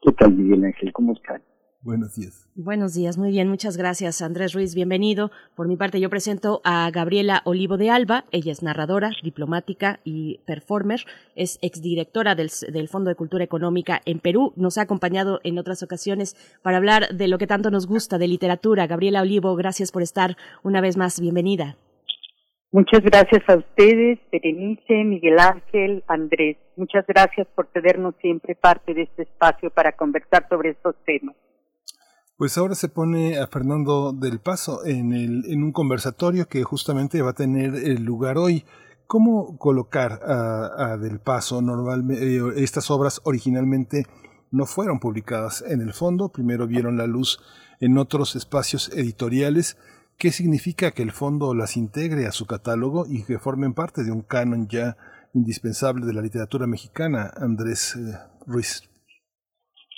[0.02, 0.92] ¿Qué tal, Miguel Ángel?
[0.92, 1.42] ¿Cómo están?
[1.86, 2.50] Buenos días.
[2.56, 5.30] Buenos días, muy bien, muchas gracias Andrés Ruiz, bienvenido.
[5.56, 10.40] Por mi parte yo presento a Gabriela Olivo de Alba, ella es narradora, diplomática y
[10.48, 11.02] performer,
[11.36, 15.84] es exdirectora del, del Fondo de Cultura Económica en Perú, nos ha acompañado en otras
[15.84, 18.88] ocasiones para hablar de lo que tanto nos gusta, de literatura.
[18.88, 21.78] Gabriela Olivo, gracias por estar una vez más, bienvenida.
[22.72, 26.58] Muchas gracias a ustedes, Berenice, Miguel Ángel, Andrés.
[26.78, 31.36] Muchas gracias por tenernos siempre parte de este espacio para conversar sobre estos temas.
[32.38, 37.22] Pues ahora se pone a Fernando del Paso en, el, en un conversatorio que justamente
[37.22, 38.66] va a tener lugar hoy.
[39.08, 41.62] ¿Cómo colocar a, Del Paso?
[41.62, 44.06] Normalmente, eh, estas obras originalmente
[44.52, 47.40] no fueron publicadas en el fondo, primero vieron la luz
[47.80, 49.78] en otros espacios editoriales.
[50.18, 54.12] ¿Qué significa que el fondo las integre a su catálogo y que formen parte de
[54.12, 54.98] un canon ya
[55.34, 58.84] indispensable de la literatura mexicana, Andrés eh, Ruiz?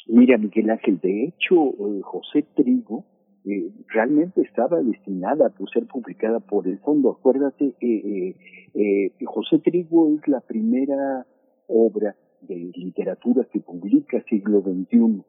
[0.07, 3.05] Mira, Miguel Ángel, de hecho, eh, José Trigo
[3.49, 7.11] eh, realmente estaba destinada a ser publicada por el fondo.
[7.11, 8.36] Acuérdate, eh,
[8.73, 11.26] eh, José Trigo es la primera
[11.68, 15.23] obra de literatura que publica siglo XXI.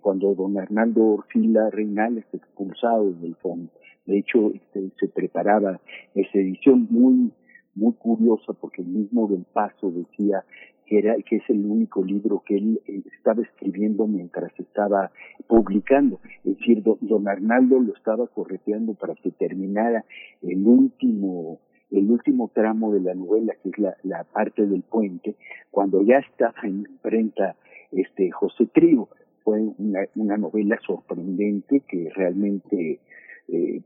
[0.00, 3.70] cuando don Hernando Orfila Reinal es expulsado del fondo.
[4.06, 5.80] De hecho, este, se preparaba
[6.14, 7.30] esa edición muy
[7.74, 10.44] muy curiosa porque el mismo del paso decía
[10.90, 15.12] que, era, que es el único libro que él eh, estaba escribiendo mientras estaba
[15.46, 16.18] publicando.
[16.44, 20.04] Es decir, don, Arnaldo lo estaba correteando para que terminara
[20.42, 21.60] el último
[21.92, 25.34] el último tramo de la novela, que es la, parte del puente,
[25.72, 27.56] cuando ya estaba en imprenta
[27.90, 29.08] este José Trigo.
[29.42, 33.00] Fue una, una novela sorprendente que realmente
[33.48, 33.80] eh,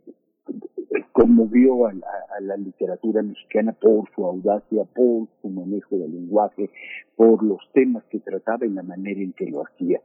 [1.13, 1.93] conmovió a
[2.41, 6.71] la, literatura mexicana por su audacia, por su manejo del lenguaje,
[7.17, 10.01] por los temas que trataba y la manera en que lo hacía.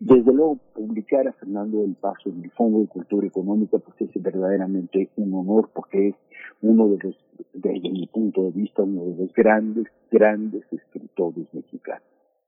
[0.00, 4.22] Desde luego, publicar a Fernando del Paso en el Fondo de Cultura Económica pues es
[4.22, 6.14] verdaderamente un honor porque es
[6.60, 7.16] uno de los,
[7.52, 12.02] desde mi punto de vista, uno de los grandes, grandes escritores mexicanos.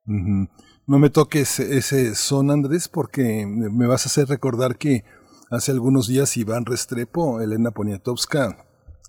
[0.06, 5.04] No me toques ese son, Andrés, porque me vas a hacer recordar que
[5.50, 8.66] Hace algunos días Iván Restrepo, Elena Poniatowska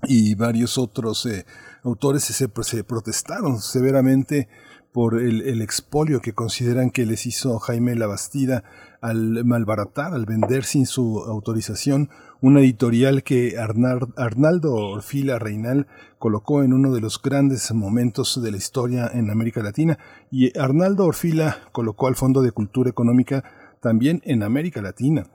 [0.07, 1.45] y varios otros eh,
[1.83, 4.49] autores se, se, protestaron severamente
[4.91, 8.63] por el, expolio que consideran que les hizo Jaime Labastida
[9.01, 12.09] al malbaratar, al vender sin su autorización
[12.41, 15.85] una editorial que Arnaldo Orfila Reinal
[16.17, 19.99] colocó en uno de los grandes momentos de la historia en América Latina
[20.31, 23.43] y Arnaldo Orfila colocó al Fondo de Cultura Económica
[23.79, 25.27] también en América Latina.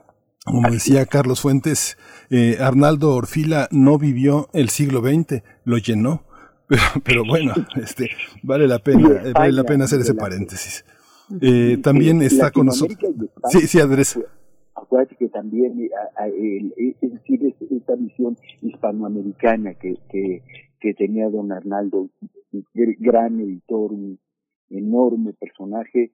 [0.47, 1.97] Como decía Carlos Fuentes,
[2.29, 6.23] eh, Arnaldo Orfila no vivió el siglo XX, lo llenó.
[7.03, 8.09] Pero, bueno, este,
[8.43, 10.85] vale la pena, eh, vale la pena hacer ese paréntesis.
[11.41, 12.97] Eh, también está con nosotros.
[13.49, 14.17] Sí, sí, Andrés.
[14.73, 15.89] acuérdate que también,
[17.01, 20.43] es decir, esta visión hispanoamericana que, que,
[20.79, 22.09] que tenía don Arnaldo,
[22.73, 24.19] gran editor, un
[24.69, 26.11] enorme personaje,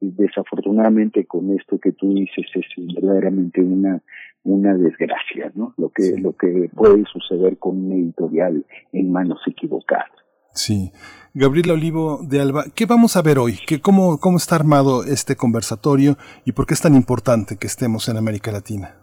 [0.00, 4.02] desafortunadamente con esto que tú dices es verdaderamente una
[4.42, 5.74] una desgracia, ¿no?
[5.76, 10.10] Lo que lo que puede suceder con un editorial en manos equivocadas.
[10.52, 10.92] Sí.
[11.32, 13.58] Gabriela Olivo de Alba, ¿qué vamos a ver hoy?
[13.66, 18.08] ¿Qué, cómo, ¿Cómo está armado este conversatorio y por qué es tan importante que estemos
[18.08, 18.96] en América Latina?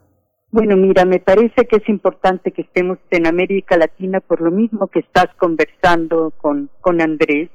[0.52, 4.88] Bueno, mira, me parece que es importante que estemos en América Latina por lo mismo
[4.88, 7.50] que estás conversando con, con Andrés.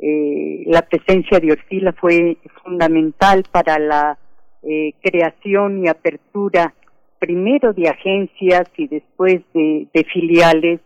[0.00, 4.18] Eh, la presencia de Orfila fue fundamental para la
[4.62, 6.74] eh, creación y apertura
[7.18, 10.80] primero de agencias y después de, filiales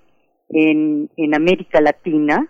[0.48, 2.48] en, América Latina.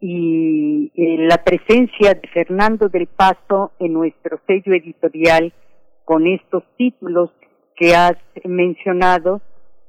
[0.00, 5.52] Y eh, la presencia de Fernando del Paso en nuestro sello editorial
[6.04, 7.30] con estos títulos
[7.76, 9.40] que has mencionado,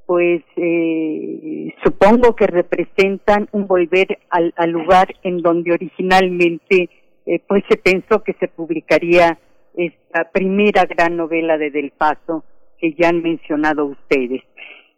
[0.05, 6.89] pues eh, supongo que representan un volver al, lugar en donde originalmente
[7.25, 9.39] eh, pues se pensó que se publicaría
[9.75, 12.43] esta primera gran novela de Del Paso
[12.77, 14.41] que ya han mencionado ustedes.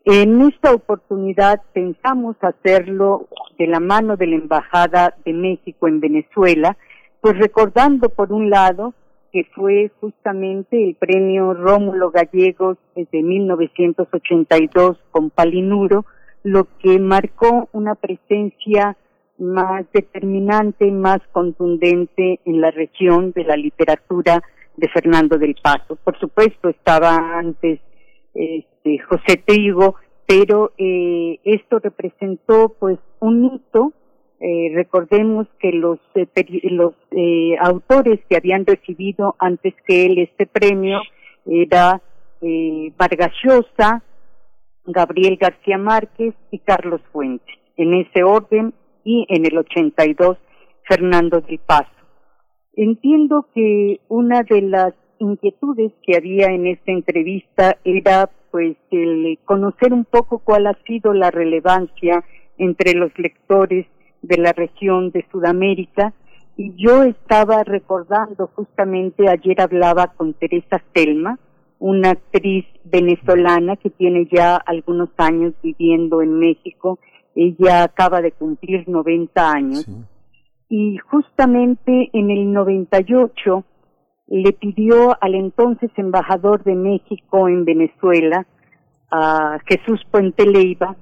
[0.05, 3.27] En esta oportunidad pensamos hacerlo
[3.57, 6.77] de la mano de la Embajada de México en Venezuela,
[7.21, 8.93] pues recordando por un lado
[9.35, 16.05] que fue justamente el premio Rómulo Gallegos desde 1982 con Palinuro,
[16.43, 18.95] lo que marcó una presencia
[19.37, 24.41] más determinante, más contundente en la región de la literatura
[24.77, 25.97] de Fernando del Paso.
[26.01, 27.81] Por supuesto, estaba antes
[28.33, 33.91] este, José Trigo, pero eh, esto representó pues un hito.
[34.39, 36.27] Eh, recordemos que los, eh,
[36.63, 40.99] los eh, autores que habían recibido antes que él este premio
[41.45, 42.01] era
[42.41, 44.03] eh, Vargas Llosa,
[44.85, 47.55] Gabriel García Márquez y Carlos Fuentes.
[47.77, 48.73] En ese orden
[49.03, 50.37] y en el 82
[50.83, 51.89] Fernando del Paso.
[52.73, 59.93] Entiendo que una de las inquietudes que había en esta entrevista era pues el conocer
[59.93, 62.23] un poco cuál ha sido la relevancia
[62.57, 63.85] entre los lectores
[64.27, 66.13] de la región de Sudamérica
[66.57, 71.37] y yo estaba recordando justamente ayer hablaba con Teresa Selma,
[71.79, 76.99] una actriz venezolana que tiene ya algunos años viviendo en México.
[77.35, 79.87] Ella acaba de cumplir 90 años
[80.69, 83.65] y justamente en el 98
[84.27, 88.47] le pidió al entonces embajador de México en Venezuela,
[89.11, 90.95] a Jesús Puente Leiva,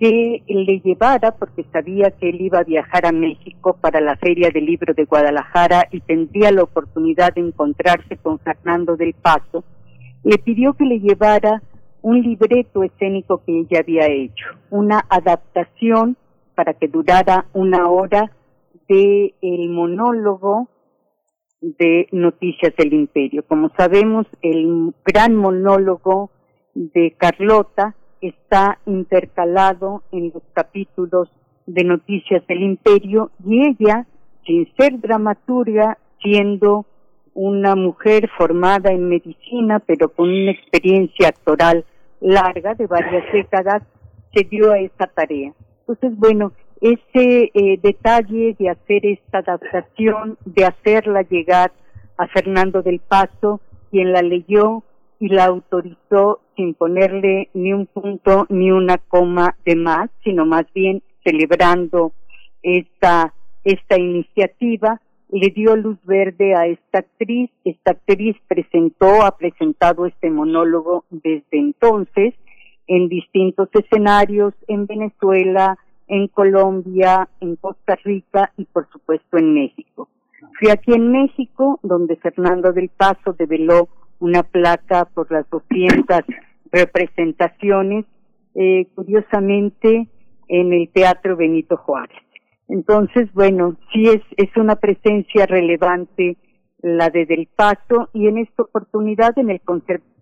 [0.00, 4.48] que le llevara, porque sabía que él iba a viajar a México para la Feria
[4.52, 9.62] del Libro de Guadalajara y tendría la oportunidad de encontrarse con Fernando del Paso,
[10.24, 11.62] le pidió que le llevara
[12.00, 16.16] un libreto escénico que ella había hecho, una adaptación
[16.54, 18.32] para que durara una hora
[18.88, 20.70] de el monólogo
[21.60, 23.44] de Noticias del Imperio.
[23.46, 26.30] Como sabemos, el gran monólogo
[26.74, 31.28] de Carlota está intercalado en los capítulos
[31.66, 34.06] de Noticias del Imperio y ella,
[34.44, 36.86] sin ser dramaturga, siendo
[37.34, 41.84] una mujer formada en medicina, pero con una experiencia actoral
[42.20, 43.82] larga de varias décadas,
[44.34, 45.52] se dio a esa tarea.
[45.80, 51.72] Entonces, bueno, ese eh, detalle de hacer esta adaptación, de hacerla llegar
[52.16, 54.82] a Fernando del Paso, quien la leyó
[55.20, 60.64] y la autorizó sin ponerle ni un punto ni una coma de más, sino más
[60.74, 62.12] bien celebrando
[62.62, 67.50] esta, esta iniciativa, le dio luz verde a esta actriz.
[67.64, 72.34] Esta actriz presentó, ha presentado este monólogo desde entonces
[72.86, 80.08] en distintos escenarios en Venezuela, en Colombia, en Costa Rica y por supuesto en México.
[80.58, 83.88] Fui aquí en México, donde Fernando del Paso develó
[84.20, 86.20] una placa por las 200
[86.70, 88.04] representaciones,
[88.54, 90.08] eh, curiosamente
[90.48, 92.22] en el Teatro Benito Juárez.
[92.68, 96.36] Entonces, bueno, sí es, es una presencia relevante
[96.82, 99.60] la de Del Paso y en esta oportunidad, en el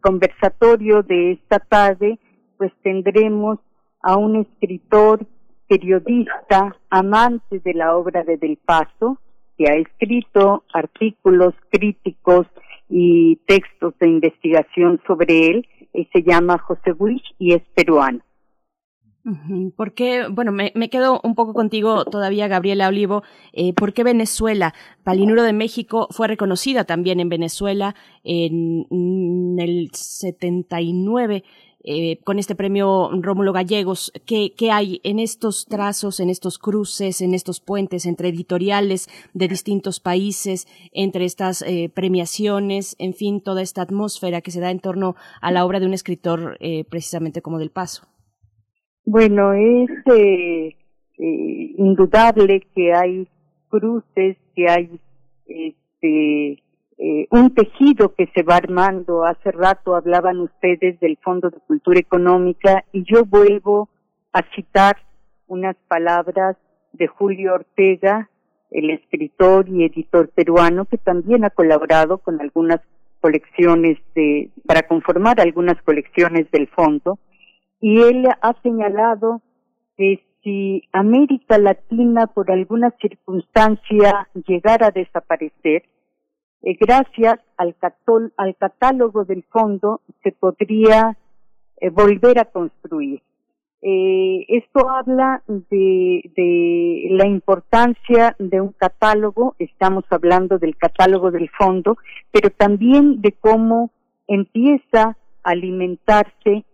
[0.01, 2.19] conversatorio de esta tarde,
[2.57, 3.59] pues tendremos
[4.03, 5.27] a un escritor
[5.69, 9.19] periodista, amante de la obra de Del Paso,
[9.57, 12.47] que ha escrito artículos críticos
[12.89, 15.69] y textos de investigación sobre él.
[16.13, 18.21] Se llama José Buich y es peruano.
[19.77, 20.27] ¿Por qué?
[20.31, 23.23] Bueno, me, quedo un poco contigo todavía, Gabriela Olivo.
[23.53, 24.75] Eh, ¿Por qué Venezuela?
[25.05, 27.95] Palinuro de México fue reconocida también en Venezuela
[28.25, 31.45] en, en el 79.
[31.91, 37.23] Eh, con este premio Rómulo Gallegos, ¿qué, ¿qué, hay en estos trazos, en estos cruces,
[37.23, 43.63] en estos puentes entre editoriales de distintos países, entre estas eh, premiaciones, en fin, toda
[43.63, 47.41] esta atmósfera que se da en torno a la obra de un escritor eh, precisamente
[47.41, 48.07] como Del Paso?
[49.07, 49.89] Bueno, es
[51.17, 53.27] indudable que hay
[53.71, 55.01] cruces, que hay
[55.47, 56.63] este,
[56.99, 59.25] eh, un tejido que se va armando.
[59.25, 63.89] Hace rato hablaban ustedes del Fondo de Cultura Económica y yo vuelvo
[64.33, 64.97] a citar
[65.47, 66.57] unas palabras
[66.93, 68.29] de Julio Ortega,
[68.71, 72.81] el escritor y editor peruano que también ha colaborado con algunas
[73.21, 77.19] colecciones de, para conformar algunas colecciones del fondo
[77.81, 79.41] y él ha señalado
[79.97, 85.85] que si América Latina por alguna circunstancia llegara a desaparecer,
[86.63, 87.77] eh, gracias al,
[88.37, 91.17] al, catálogo del fondo se podría
[91.81, 93.23] eh, volver a construir.
[93.81, 101.97] Eh, esto habla de, la importancia de un catálogo, estamos hablando del catálogo del fondo,
[102.33, 103.93] pero también de cómo
[104.27, 106.65] empieza a alimentarse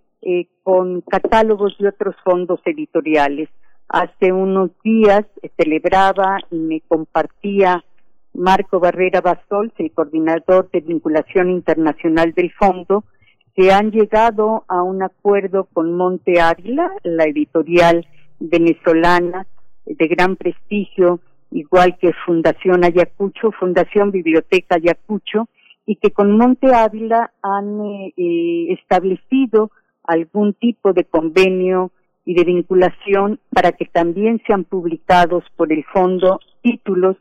[0.63, 3.51] con catálogos de otros fondos editoriales.
[3.89, 5.27] Hace unos días
[5.59, 7.85] celebraba y me compartía
[8.35, 13.05] Marco Barrera Basols, el coordinador de vinculación internacional del fondo,
[13.55, 18.07] que han llegado a un acuerdo con Monte Ávila, la editorial
[18.41, 19.47] venezolana
[19.87, 21.21] de gran prestigio,
[21.53, 25.49] igual que Fundación Ayacucho, Fundación Biblioteca Ayacucho,
[25.87, 27.81] y que con Monte Ávila han
[28.17, 29.71] eh, establecido
[30.03, 31.93] algún tipo de convenio
[32.25, 37.17] y de vinculación para que también sean publicados por el fondo títulos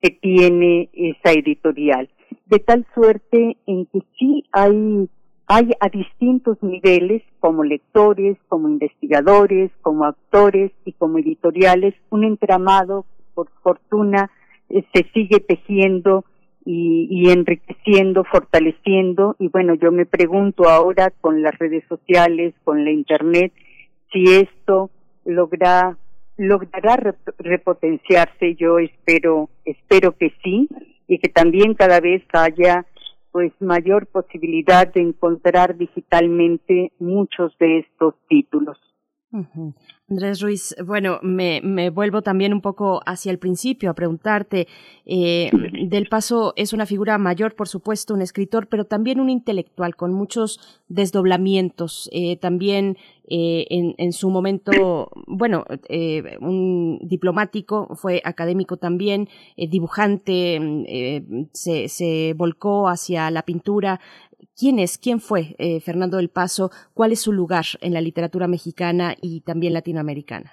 [0.00, 2.08] que tiene esa editorial.
[2.46, 5.08] De tal suerte en que sí hay,
[5.46, 13.06] hay a distintos niveles, como lectores, como investigadores, como actores y como editoriales, un entramado,
[13.34, 14.30] por fortuna,
[14.68, 16.24] eh, se sigue tejiendo
[16.64, 19.36] y, y, enriqueciendo, fortaleciendo.
[19.38, 23.52] Y bueno, yo me pregunto ahora con las redes sociales, con la Internet,
[24.12, 24.90] si esto
[25.24, 25.96] logra
[26.36, 26.96] logrará
[27.38, 30.68] repotenciarse, yo espero, espero que sí,
[31.08, 32.86] y que también cada vez haya
[33.32, 38.78] pues mayor posibilidad de encontrar digitalmente muchos de estos títulos.
[40.08, 44.68] Andrés Ruiz, bueno, me, me, vuelvo también un poco hacia el principio a preguntarte,
[45.04, 45.50] eh,
[45.88, 50.14] Del Paso es una figura mayor, por supuesto, un escritor, pero también un intelectual con
[50.14, 52.96] muchos desdoblamientos, eh, también
[53.28, 55.64] eh, en, en, su momento, bueno,
[56.40, 64.00] un diplomático, fue académico también, dibujante, mm, se, se volcó hacia la pintura,
[64.54, 66.70] ¿Quién es, quién fue eh, Fernando del Paso?
[66.94, 70.52] ¿Cuál es su lugar en la literatura mexicana y también latinoamericana?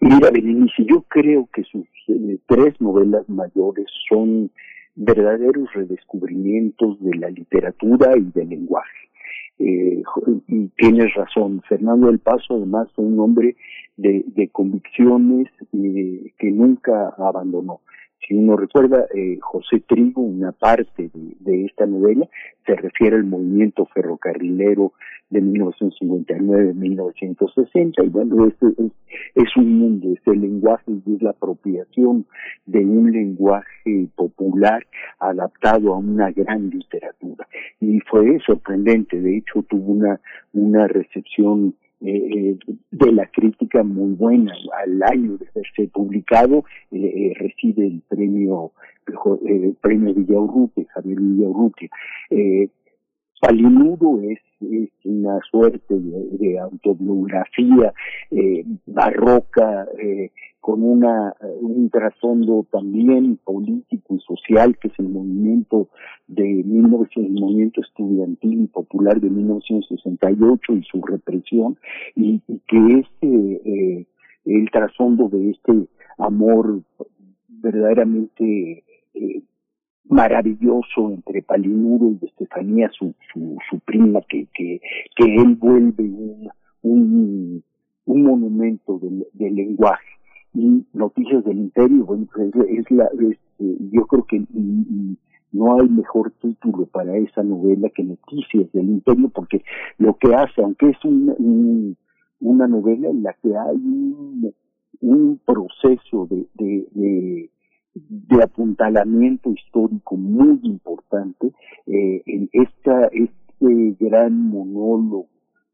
[0.00, 4.50] Mira, Berenice, yo creo que sus eh, tres novelas mayores son
[4.94, 9.08] verdaderos redescubrimientos de la literatura y del lenguaje.
[9.58, 10.02] Eh,
[10.46, 13.56] y tienes razón, Fernando del Paso además fue un hombre
[13.96, 17.80] de, de convicciones que nunca abandonó.
[18.26, 22.28] Si uno recuerda, eh, José Trigo, una parte de, esta novela,
[22.66, 24.92] se refiere al movimiento ferrocarrilero
[25.30, 28.54] de 1959-1960, y bueno, es,
[29.34, 32.26] es, un mundo, es el lenguaje y es la apropiación
[32.66, 34.86] de un lenguaje popular
[35.20, 37.46] adaptado a una gran literatura.
[37.80, 40.20] Y fue sorprendente, de hecho tuvo una,
[40.52, 42.56] una recepción eh,
[42.90, 44.52] de la crítica muy buena.
[44.84, 48.72] Al año de haberse publicado, eh, eh recibe el premio,
[49.46, 51.88] el premio Villaurrutia, Javier Villaurrutia.
[53.40, 57.92] Palinudo es, es una suerte de, autobiografía
[58.30, 65.88] eh, barroca, eh, con una, un trasfondo también político y social, que es el movimiento
[66.26, 71.78] de 1900, el movimiento estudiantil y popular de 1968 y su represión,
[72.16, 74.06] y, que es eh,
[74.44, 75.72] el trasfondo de este
[76.18, 76.82] amor
[77.48, 78.84] verdaderamente
[79.14, 79.42] eh,
[80.08, 84.80] maravilloso entre Palinuro y Estefanía, su, su, su prima, que, que,
[85.16, 86.48] que él vuelve un,
[86.82, 87.64] un,
[88.06, 90.06] un monumento del, del lenguaje.
[90.54, 94.42] Y Noticias del Imperio, bueno, pues es, la, es, eh, yo creo que
[95.52, 99.62] no hay mejor título para esa novela que Noticias del Imperio, porque
[99.98, 101.96] lo que hace, aunque es un, un
[102.40, 104.54] una novela en la que hay un,
[105.00, 107.50] un proceso de, de, de,
[108.08, 111.52] de, apuntalamiento histórico muy importante
[111.86, 115.26] eh, en esta, este gran monólogo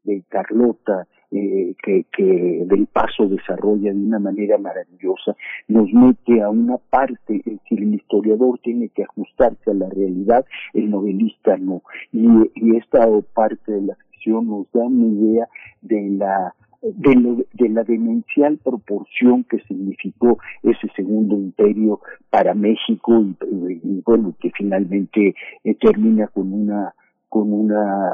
[0.03, 5.35] de Carlota eh, que, que del paso desarrolla de una manera maravillosa,
[5.67, 10.45] nos mete a una parte, es decir, el historiador tiene que ajustarse a la realidad,
[10.73, 11.81] el novelista no.
[12.13, 15.47] Y, y esta parte de la ficción nos da una idea
[15.81, 16.53] de la
[16.93, 21.99] de, de, la demencial proporción que significó ese segundo imperio
[22.29, 23.35] para México y,
[23.83, 25.33] y, bueno que finalmente
[25.63, 26.93] eh, termina con una
[27.29, 28.11] con una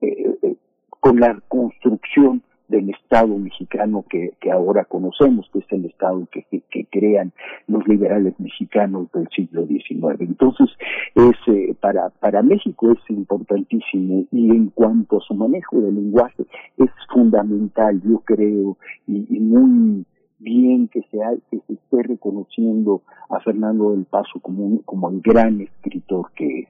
[0.00, 0.56] eh, eh
[1.00, 2.42] con la construcción
[2.74, 7.32] del Estado mexicano que, que, ahora conocemos, que es el Estado que, que, crean
[7.68, 10.20] los liberales mexicanos del siglo XIX.
[10.20, 10.68] Entonces,
[11.14, 16.44] es eh, para, para México es importantísimo y en cuanto a su manejo del lenguaje
[16.76, 20.04] es fundamental, yo creo, y, muy
[20.38, 21.18] bien que se,
[21.50, 26.60] que se esté reconociendo a Fernando del Paso como, un, como el gran escritor que
[26.60, 26.68] es.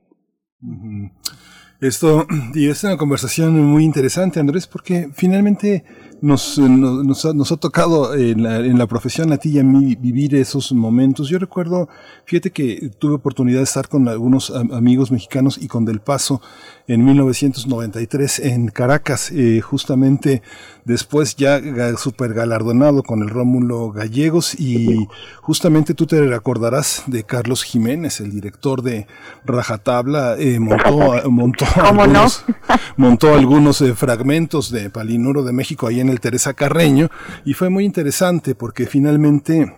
[1.80, 5.84] Esto, y es una conversación muy interesante, Andrés, porque finalmente
[6.20, 9.94] nos, nos, nos, ha, tocado en la, en la, profesión a ti y a mí
[9.94, 11.28] vivir esos momentos.
[11.28, 11.88] Yo recuerdo,
[12.24, 16.40] fíjate que tuve oportunidad de estar con algunos amigos mexicanos y con Del Paso
[16.86, 20.42] en 1993 en Caracas, eh, justamente
[20.84, 21.60] después ya
[21.96, 25.06] super galardonado con el Rómulo Gallegos y
[25.40, 29.06] justamente tú te recordarás de Carlos Jiménez, el director de
[29.44, 32.44] Rajatabla, eh, montó, montó algunos,
[32.96, 37.10] montó algunos eh, fragmentos de Palinuro de México ahí en el Teresa Carreño
[37.44, 39.74] y fue muy interesante porque finalmente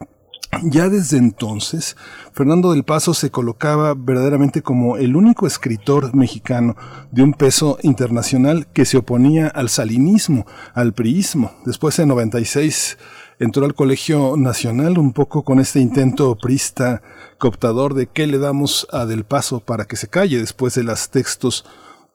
[0.65, 1.97] ya desde entonces,
[2.33, 6.76] Fernando del Paso se colocaba verdaderamente como el único escritor mexicano
[7.10, 11.52] de un peso internacional que se oponía al salinismo, al priismo.
[11.65, 12.99] Después en 96
[13.39, 17.02] entró al Colegio Nacional un poco con este intento prista
[17.39, 21.10] cooptador de qué le damos a Del Paso para que se calle después de los
[21.10, 21.65] textos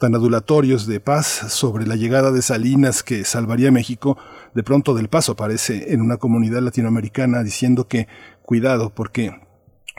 [0.02, 4.18] tan adulatorios de paz sobre la llegada de Salinas que salvaría a México,
[4.56, 8.08] de pronto del paso aparece en una comunidad latinoamericana diciendo que
[8.42, 9.40] cuidado porque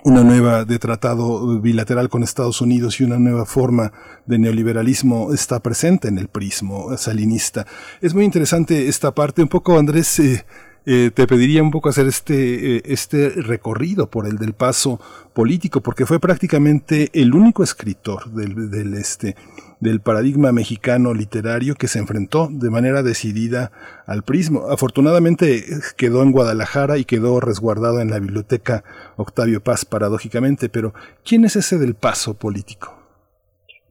[0.03, 3.93] una nueva de tratado bilateral con Estados Unidos y una nueva forma
[4.27, 7.65] de neoliberalismo está presente en el prismo salinista.
[8.01, 9.41] Es muy interesante esta parte.
[9.41, 10.45] Un poco, Andrés, eh,
[10.85, 15.01] eh, te pediría un poco hacer este, eh, este recorrido por el del paso
[15.33, 19.37] político, porque fue prácticamente el único escritor del, del este,
[19.83, 23.73] del paradigma mexicano literario que se enfrentó de manera decidida
[24.07, 24.71] al prismo.
[24.71, 25.65] Afortunadamente
[25.97, 28.85] quedó en Guadalajara y quedó resguardado en la biblioteca
[29.17, 30.95] Octavio Paz paradójicamente, pero
[31.25, 33.02] ¿quién es ese del paso político?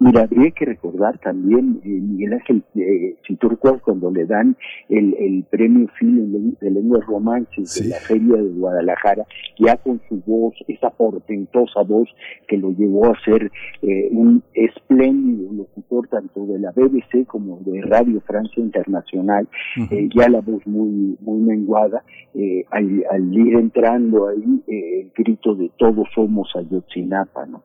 [0.02, 4.58] Mira, habría que recordar también, eh, Miguel Ángel, eh, si tú recuerdas cuando le dan
[4.90, 9.28] el, el premio Phil de lenguas romances de la Feria de Guadalajara,
[9.60, 12.10] ya con su voz, esa portentosa voz
[12.48, 13.52] que lo llevó a ser
[13.84, 19.48] eh, un espléndido locutor tanto de la BBC como de Radio Francia Internacional,
[19.92, 25.54] eh, ya la voz muy, muy menguada, eh, al, al, ir entrando ahí el grito
[25.54, 27.62] de todos somos Ayotzinapa, ¿no?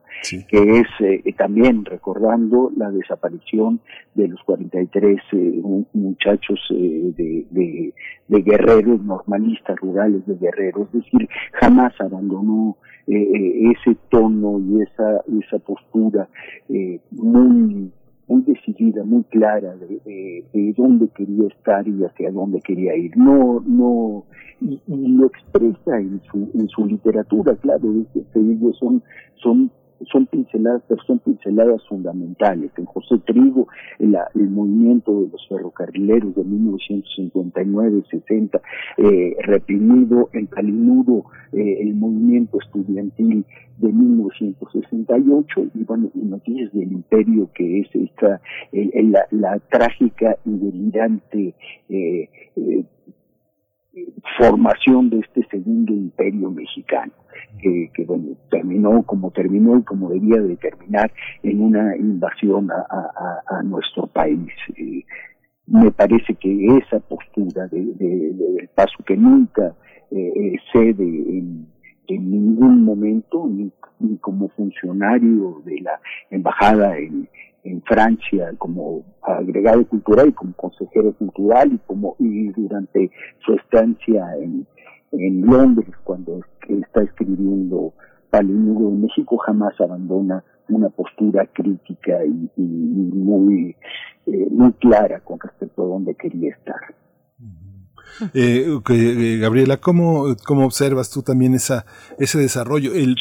[0.49, 2.26] Que es también recordar
[2.75, 3.79] la desaparición
[4.15, 5.61] de los 43 eh,
[5.93, 7.93] muchachos eh, de,
[8.27, 15.21] de, guerreros normalistas rurales de guerreros, es decir, jamás abandonó eh, ese tono y esa,
[15.39, 16.27] esa postura
[17.11, 17.91] muy
[18.29, 23.15] muy decidida, muy clara de, de, dónde quería estar y hacia dónde quería ir.
[23.15, 24.25] No, no,
[24.59, 27.93] y, lo expresa en su, en su literatura, claro,
[28.35, 29.01] ellos son,
[29.35, 29.71] son
[30.11, 32.71] son pinceladas, pero son pinceladas fundamentales.
[32.77, 33.67] En José Trigo,
[33.99, 34.17] el,
[34.49, 38.59] movimiento de los ferrocarrileros de 1959-60,
[38.97, 43.45] eh, reprimido, en Calinudo, eh, el movimiento estudiantil
[43.77, 50.51] de 1968 y bueno, y noticias del imperio que es esta, la, la, trágica y
[50.51, 51.53] delirante
[51.89, 52.85] eh, eh,
[54.37, 57.13] formación de este segundo imperio mexicano
[57.59, 61.11] que, bueno, terminó como terminó y como debía de terminar
[61.43, 64.47] en una invasión a, nuestro país.
[65.65, 69.75] Me parece que esa postura de, de, del paso que nunca
[70.11, 71.67] eh, eh, cede en,
[72.07, 73.69] en ningún momento, ni,
[73.99, 77.27] ni, como funcionario de la embajada en,
[77.67, 83.11] en Francia como agregado cultural y como consejero cultural y como y durante
[83.45, 84.65] su estancia en,
[85.11, 87.93] en Londres cuando está escribiendo
[88.29, 93.75] Palinuro en México jamás abandona una postura crítica y, muy
[94.25, 96.75] eh, muy clara con respecto a dónde quería estar.
[98.33, 101.85] Eh, eh, Gabriela, ¿cómo, ¿cómo, observas tú también esa,
[102.17, 102.91] ese desarrollo?
[102.93, 103.15] Eh,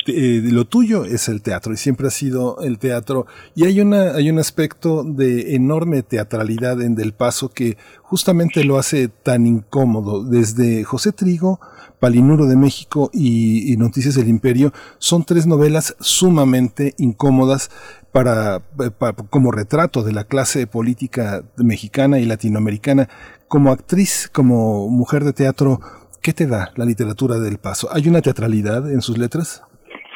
[0.45, 3.27] lo tuyo es el teatro y siempre ha sido el teatro.
[3.55, 8.79] Y hay, una, hay un aspecto de enorme teatralidad en Del Paso que justamente lo
[8.79, 10.25] hace tan incómodo.
[10.25, 11.61] Desde José Trigo,
[12.01, 17.71] Palinuro de México y Noticias del Imperio son tres novelas sumamente incómodas
[18.17, 18.61] para,
[18.99, 23.09] para, como retrato de la clase política mexicana y latinoamericana
[23.47, 25.81] como actriz, como mujer de teatro,
[26.23, 27.89] ¿qué te da la literatura del paso?
[27.93, 29.63] ¿Hay una teatralidad en sus letras?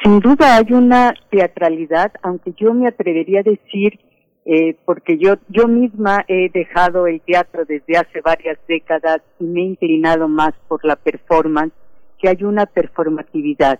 [0.01, 3.99] Sin duda hay una teatralidad, aunque yo me atrevería a decir,
[4.45, 9.61] eh, porque yo, yo misma he dejado el teatro desde hace varias décadas y me
[9.61, 11.75] he inclinado más por la performance,
[12.17, 13.79] que hay una performatividad.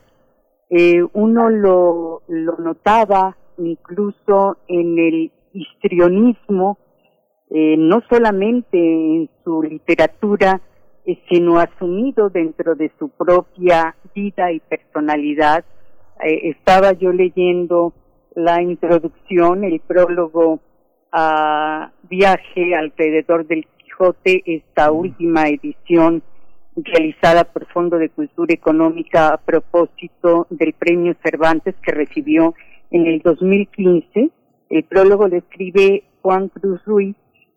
[0.69, 6.77] Eh, uno lo, lo notaba incluso en el histrionismo
[7.53, 10.61] eh, no solamente en su literatura,
[11.05, 15.65] eh, sino asumido dentro de su propia vida y personalidad.
[16.23, 17.93] Eh, estaba yo leyendo
[18.35, 20.61] la introducción, el prólogo
[21.11, 26.23] a Viaje alrededor del Quijote, esta última edición
[26.77, 32.55] realizada por Fondo de Cultura Económica a propósito del Premio Cervantes que recibió
[32.91, 34.29] en el 2015.
[34.69, 37.15] El prólogo lo escribe Juan Cruz Ruiz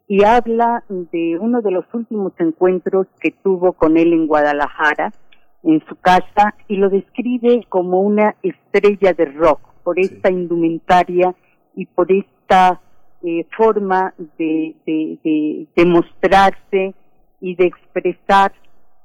[0.08, 5.12] y habla de uno de los últimos encuentros que tuvo con él en Guadalajara,
[5.62, 11.34] en su casa, y lo describe como una estrella de rock, por esta indumentaria
[11.74, 12.80] y por esta
[13.22, 16.94] eh, forma de, de, mostrarse
[17.40, 18.52] y de expresar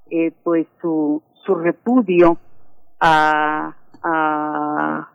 [0.09, 2.37] eh, pues su, su repudio
[2.99, 5.09] a, a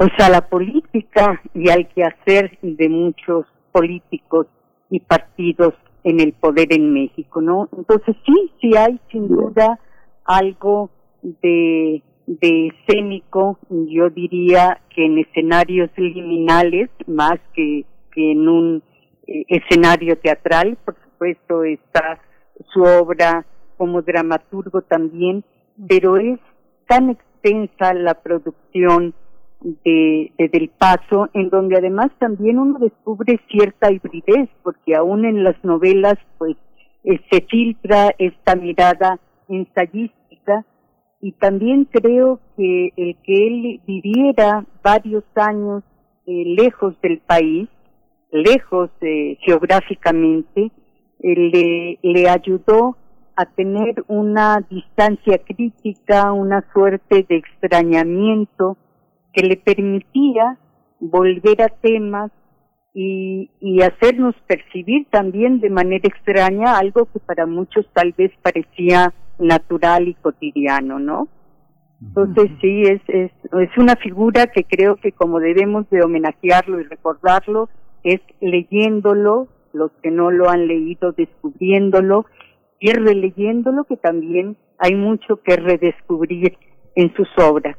[0.00, 4.46] pues a la política y al quehacer de muchos políticos
[4.88, 7.68] y partidos en el poder en México, ¿no?
[7.76, 9.78] Entonces sí, sí hay sin duda
[10.24, 10.88] algo
[11.20, 18.82] de, de escénico, yo diría que en escenarios liminales, más que, que en un
[19.26, 22.18] eh, escenario teatral, por supuesto está
[22.72, 23.44] su obra
[23.76, 25.44] como dramaturgo también,
[25.86, 26.40] pero es
[26.88, 29.12] tan extensa la producción
[29.62, 35.62] de, Del Paso, en donde además también uno descubre cierta hibridez, porque aún en las
[35.64, 36.56] novelas pues
[37.04, 40.64] eh, se filtra esta mirada ensayística.
[41.22, 45.82] Y también creo que el que él viviera varios años
[46.26, 47.68] eh, lejos del país,
[48.32, 50.70] lejos eh, geográficamente,
[51.22, 52.96] le, le ayudó
[53.36, 58.78] a tener una distancia crítica, una suerte de extrañamiento
[59.32, 60.58] que le permitía
[60.98, 62.30] volver a temas
[62.92, 69.14] y, y hacernos percibir también de manera extraña algo que para muchos tal vez parecía
[69.38, 71.28] natural y cotidiano, ¿no?
[72.02, 76.84] Entonces sí, es, es, es una figura que creo que como debemos de homenajearlo y
[76.84, 77.68] recordarlo,
[78.02, 82.24] es leyéndolo, los que no lo han leído, descubriéndolo
[82.80, 86.56] y releyéndolo, que también hay mucho que redescubrir
[86.94, 87.76] en sus obras.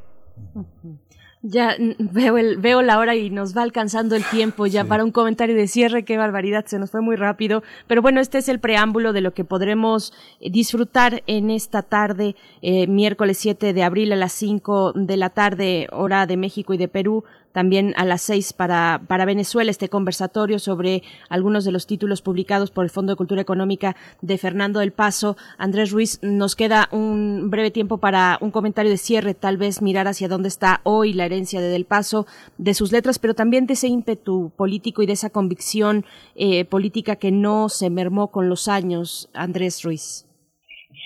[1.43, 5.11] Ya veo, el, veo la hora y nos va alcanzando el tiempo ya para un
[5.11, 6.05] comentario de cierre.
[6.05, 7.63] Qué barbaridad, se nos fue muy rápido.
[7.87, 12.35] Pero bueno, este es el preámbulo de lo que podremos eh, disfrutar en esta tarde,
[12.61, 16.77] eh, miércoles 7 de abril a las 5 de la tarde, hora de México y
[16.77, 21.88] de Perú también a las seis para, para Venezuela este conversatorio sobre algunos de los
[21.88, 25.38] títulos publicados por el Fondo de Cultura Económica de Fernando del Paso.
[25.57, 30.07] Andrés Ruiz, nos queda un breve tiempo para un comentario de cierre, tal vez mirar
[30.07, 32.25] hacia dónde está hoy la herencia de Del Paso,
[32.57, 36.05] de sus letras, pero también de ese ímpetu político y de esa convicción
[36.35, 40.25] eh, política que no se mermó con los años, Andrés Ruiz.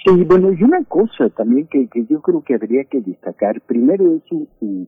[0.05, 4.15] Sí, bueno, y una cosa también que, que yo creo que habría que destacar, primero
[4.15, 4.87] es su, su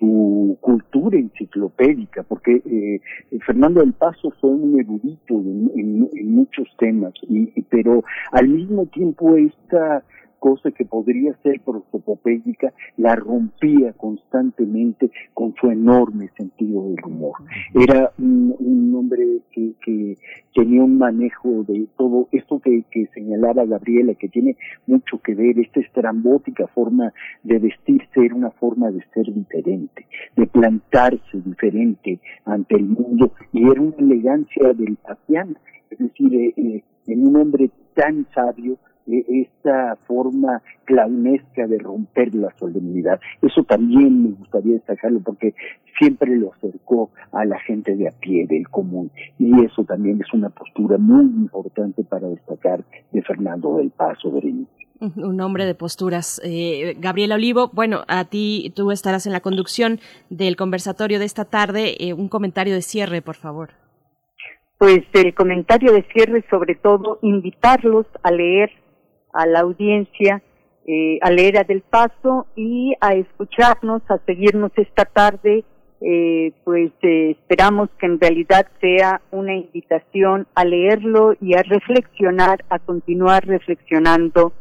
[0.00, 3.00] cultura enciclopédica, porque eh,
[3.46, 9.36] Fernando del Paso fue un erudito en, en, muchos temas, y, pero al mismo tiempo
[9.36, 10.02] esta
[10.44, 17.36] cosa que podría ser prosopopédica, la rompía constantemente con su enorme sentido del humor.
[17.72, 20.18] Era un, hombre que, que,
[20.54, 25.58] tenía un manejo de todo esto que, que, señalaba Gabriela, que tiene mucho que ver,
[25.58, 30.06] esta estrambótica forma de vestirse era una forma de ser diferente,
[30.36, 35.58] de plantarse diferente ante el mundo, y era una elegancia del pasiana,
[35.88, 38.76] es decir, eh, eh, en un hombre tan sabio,
[39.06, 43.20] esta forma clownesca de romper la solemnidad.
[43.42, 45.54] Eso también me gustaría destacarlo porque
[45.98, 49.10] siempre lo acercó a la gente de a pie, del común.
[49.38, 54.70] Y eso también es una postura muy importante para destacar de Fernando del Paso Berenice.
[55.00, 56.40] Un hombre de posturas.
[56.44, 60.00] Eh, Gabriela Olivo, bueno, a ti tú estarás en la conducción
[60.30, 61.96] del conversatorio de esta tarde.
[61.98, 63.70] Eh, un comentario de cierre, por favor.
[64.78, 68.70] Pues el comentario de cierre, sobre todo, invitarlos a leer
[69.34, 70.42] a la audiencia,
[70.86, 75.64] eh, a leer a Del Paso y a escucharnos, a seguirnos esta tarde.
[76.00, 82.64] Eh, pues eh, esperamos que en realidad sea una invitación a leerlo y a reflexionar,
[82.68, 84.52] a continuar reflexionando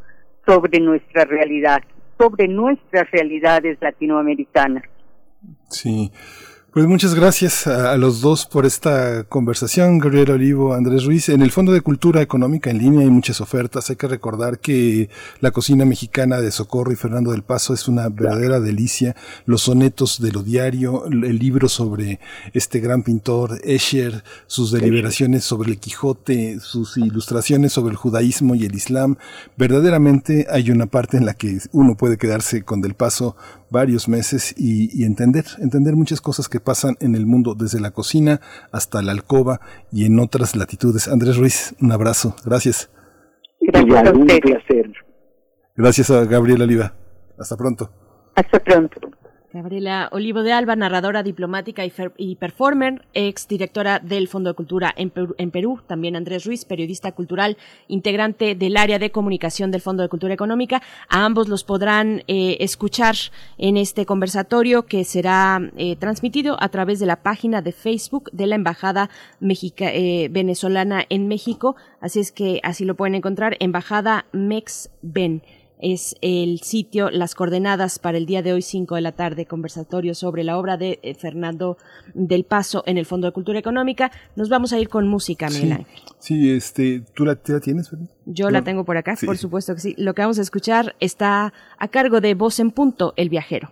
[0.46, 1.82] sobre nuestra realidad,
[2.18, 4.84] sobre nuestras realidades latinoamericanas.
[5.70, 6.12] Sí.
[6.74, 11.30] Pues muchas gracias a, los dos por esta conversación, Gabriel Olivo, Andrés Ruiz.
[11.30, 13.92] En el Fondo de Cultura Económica en línea hay muchas ofertas.
[13.92, 15.08] Hay que recordar que
[15.40, 19.16] la cocina mexicana de Socorro y Fernando del Paso es una verdadera delicia.
[19.46, 22.20] Los sonetos de lo diario, el libro sobre
[22.54, 28.66] este gran pintor Escher, sus deliberaciones sobre el Quijote, sus ilustraciones sobre el judaísmo y
[28.66, 29.18] el islam.
[29.58, 33.36] Verdaderamente hay una parte en la que uno puede quedarse con del Paso
[33.74, 38.40] varios meses y, entender, entender muchas cosas que pasan en el mundo, desde la cocina
[38.72, 39.60] hasta la alcoba
[39.92, 41.08] y en otras latitudes.
[41.08, 42.36] Andrés Ruiz, un abrazo.
[42.46, 42.90] Gracias.
[43.60, 44.86] Gracias a usted.
[45.76, 46.94] Gracias a Gabriel Oliva.
[47.38, 47.90] Hasta pronto.
[48.36, 49.02] Hasta pronto.
[49.54, 51.84] Gabriela Olivo de Alba, narradora diplomática
[52.18, 57.56] y, performer, ex directora del Fondo de Cultura en Perú, También Andrés Ruiz, periodista cultural,
[57.88, 60.82] integrante del área de comunicación del Fondo de Cultura Económica.
[61.08, 63.16] A ambos los podrán eh, escuchar
[63.60, 68.48] en este conversatorio que será eh, transmitido a través de la página de Facebook de
[68.48, 71.76] la Embajada eh, Venezolana en México.
[72.02, 75.44] Así es que así lo pueden encontrar, Embajada MEXBEN
[75.84, 80.16] es el sitio, las coordenadas para el día de hoy, 5 de la tarde, conversatorio
[80.16, 81.78] sobre la obra de eh, Fernando
[82.14, 84.12] del Paso en el Fondo de Cultura Económica.
[84.36, 85.86] Nos vamos a ir con música, Miguel
[86.24, 87.92] sí, este, ¿tú la, tienes?
[88.26, 89.96] Yo la tengo por acá, por supuesto que sí.
[89.98, 93.72] Lo que vamos a escuchar está a cargo de Voz en Punto, El Viajero.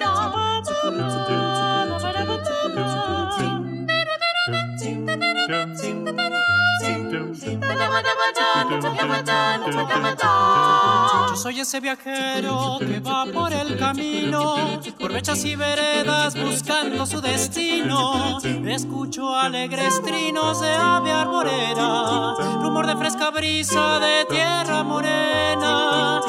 [11.29, 17.19] Yo soy ese viajero que va por el camino, por mechas y veredas buscando su
[17.19, 18.37] destino.
[18.67, 26.21] Escucho alegres trinos de ave arborera, rumor de fresca brisa de tierra morena.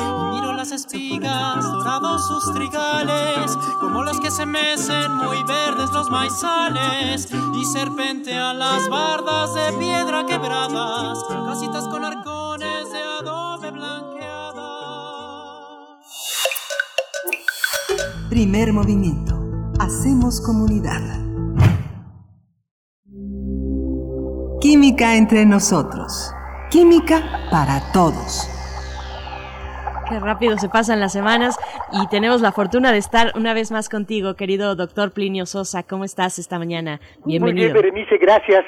[0.63, 7.29] Las espigas, dorados sus trigales, como los que se mecen muy verdes los maizales.
[7.61, 11.19] Y serpente a las bardas de piedra quebradas,
[11.49, 14.61] casitas con arcones de adobe blanqueada.
[18.31, 19.35] Primer movimiento.
[19.81, 21.03] Hacemos comunidad.
[24.61, 26.33] Química entre nosotros.
[26.71, 28.47] Química para todos.
[30.13, 31.57] Qué rápido se pasan las semanas
[31.91, 35.85] y tenemos la fortuna de estar una vez más contigo, querido doctor Plinio Sosa.
[35.85, 37.01] ¿Cómo estás esta mañana?
[37.25, 37.73] Bienvenido.
[37.73, 38.63] Muy bien, Berenice, gracias.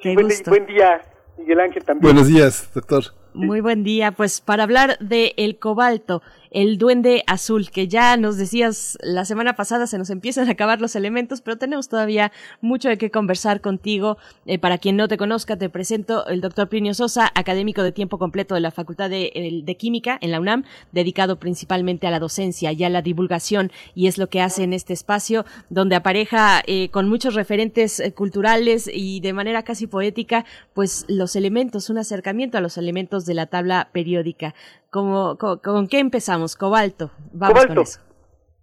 [0.00, 0.52] Qué buen, gusto.
[0.52, 1.02] buen día,
[1.36, 2.02] Miguel Ángel también.
[2.04, 3.02] Buenos días, doctor.
[3.34, 4.12] Muy buen día.
[4.12, 9.54] Pues para hablar de el cobalto, el duende azul, que ya nos decías la semana
[9.54, 13.60] pasada, se nos empiezan a acabar los elementos, pero tenemos todavía mucho de qué conversar
[13.60, 14.18] contigo.
[14.46, 18.18] Eh, para quien no te conozca, te presento el doctor Plinio Sosa, académico de tiempo
[18.18, 22.84] completo de la Facultad de, Química en la UNAM, dedicado principalmente a la docencia y
[22.84, 27.08] a la divulgación, y es lo que hace en este espacio, donde apareja eh, con
[27.08, 30.44] muchos referentes eh, culturales y de manera casi poética,
[30.74, 34.54] pues los elementos, un acercamiento a los elementos de la tabla periódica.
[34.90, 36.56] ¿Cómo, con, con qué empezamos?
[36.56, 37.10] Cobalto.
[37.32, 37.74] Vamos cobalto.
[37.74, 38.00] con eso.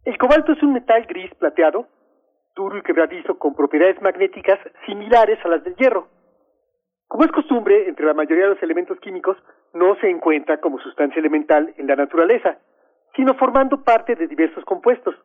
[0.05, 1.87] El cobalto es un metal gris plateado,
[2.55, 6.07] duro y quebradizo con propiedades magnéticas similares a las del hierro.
[7.07, 9.37] Como es costumbre, entre la mayoría de los elementos químicos
[9.73, 12.57] no se encuentra como sustancia elemental en la naturaleza,
[13.15, 15.15] sino formando parte de diversos compuestos.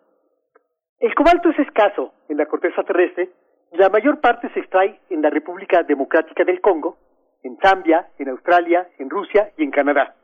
[0.99, 3.31] El cobalto es escaso en la corteza terrestre
[3.73, 6.99] y la mayor parte se extrae en la República Democrática del Congo,
[7.43, 10.15] en Zambia, en Australia, en Rusia y en Canadá.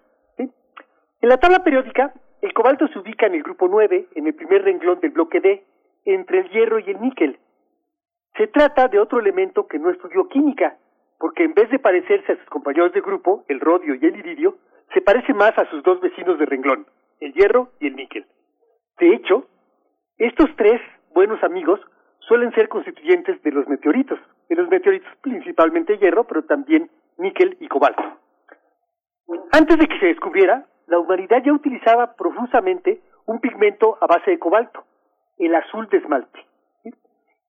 [1.21, 2.13] En la tabla periódica,
[2.43, 5.65] el cobalto se ubica en el grupo 9, en el primer renglón del bloque D,
[6.05, 7.39] entre el hierro y el níquel.
[8.37, 10.77] Se trata de otro elemento que no estudió química,
[11.19, 14.59] porque en vez de parecerse a sus compañeros de grupo, el rodio y el iridio,
[14.93, 16.87] se parece más a sus dos vecinos de renglón,
[17.21, 18.27] el hierro y el níquel.
[18.99, 19.49] De hecho,
[20.19, 20.81] estos tres
[21.15, 21.81] buenos amigos
[22.21, 27.69] suelen ser constituyentes de los meteoritos, de los meteoritos principalmente hierro, pero también níquel y
[27.69, 28.03] cobalto.
[29.53, 34.39] Antes de que se descubriera, la humanidad ya utilizaba profusamente un pigmento a base de
[34.39, 34.85] cobalto,
[35.39, 36.47] el azul de esmalte.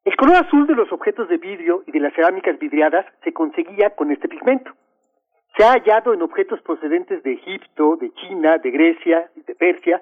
[0.04, 3.90] El color azul de los objetos de vidrio y de las cerámicas vidriadas se conseguía
[3.92, 4.72] con este pigmento.
[5.58, 10.02] Se ha hallado en objetos procedentes de Egipto, de China, de Grecia y de Persia,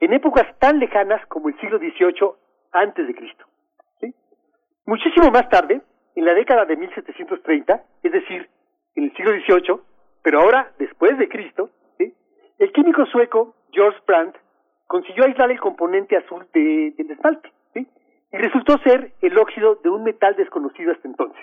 [0.00, 2.32] en épocas tan lejanas como el siglo XVIII
[2.72, 3.46] antes de Cristo.
[4.84, 5.80] Muchísimo más tarde,
[6.14, 8.48] en la década de 1730, es decir,
[8.94, 9.80] en el siglo XVIII,
[10.22, 11.70] pero ahora después de Cristo,
[12.58, 14.36] el químico sueco George Brandt
[14.86, 20.02] consiguió aislar el componente azul de, del esmalte y resultó ser el óxido de un
[20.02, 21.40] metal desconocido hasta entonces.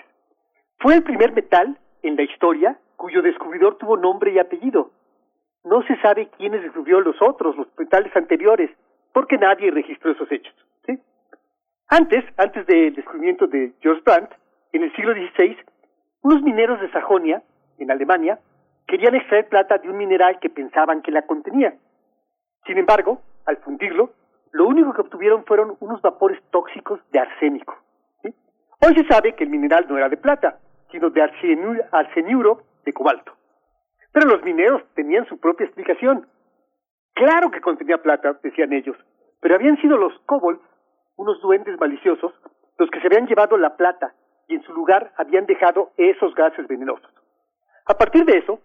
[0.78, 4.90] Fue el primer metal en la historia cuyo descubridor tuvo nombre y apellido.
[5.64, 8.70] No se sabe quiénes descubrió los otros, los metales anteriores,
[9.12, 10.54] porque nadie registró esos hechos.
[11.88, 14.30] Antes, antes del descubrimiento de George Brandt,
[14.72, 15.56] en el siglo XVI,
[16.22, 17.42] unos mineros de Sajonia,
[17.78, 18.40] en Alemania,
[18.94, 21.74] querían extraer plata de un mineral que pensaban que la contenía.
[22.64, 24.10] Sin embargo, al fundirlo,
[24.52, 27.76] lo único que obtuvieron fueron unos vapores tóxicos de arsénico.
[28.22, 30.60] Hoy se sabe que el mineral no era de plata,
[30.92, 33.32] sino de arseniuro de cobalto.
[34.12, 36.28] Pero los mineros tenían su propia explicación.
[37.14, 38.96] Claro que contenía plata, decían ellos,
[39.40, 40.62] pero habían sido los kobolds
[41.16, 42.32] unos duendes maliciosos,
[42.78, 44.14] los que se habían llevado la plata
[44.46, 47.10] y en su lugar habían dejado esos gases venenosos.
[47.86, 48.60] A partir de eso,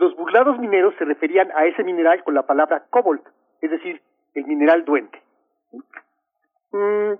[0.00, 3.22] los burlados mineros se referían a ese mineral con la palabra cobalt,
[3.60, 4.00] es decir,
[4.34, 5.20] el mineral duende.
[6.72, 7.12] Mm,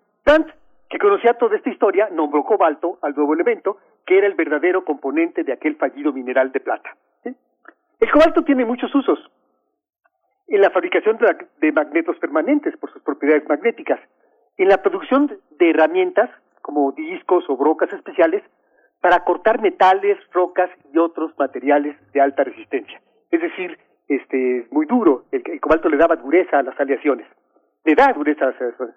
[0.89, 3.76] que conocía toda esta historia, nombró cobalto al nuevo elemento,
[4.07, 6.97] que era el verdadero componente de aquel fallido mineral de plata.
[7.25, 9.18] El cobalto tiene muchos usos.
[10.49, 11.18] En la fabricación
[11.60, 14.00] de magnetos permanentes por sus propiedades magnéticas,
[14.57, 16.31] en la producción de herramientas
[16.62, 18.42] como discos o brocas especiales
[19.01, 23.01] para cortar metales, rocas y otros materiales de alta resistencia.
[23.31, 27.27] Es decir, este es muy duro, el, cobalto le daba dureza a las aleaciones,
[27.85, 28.95] le da dureza a las aleaciones.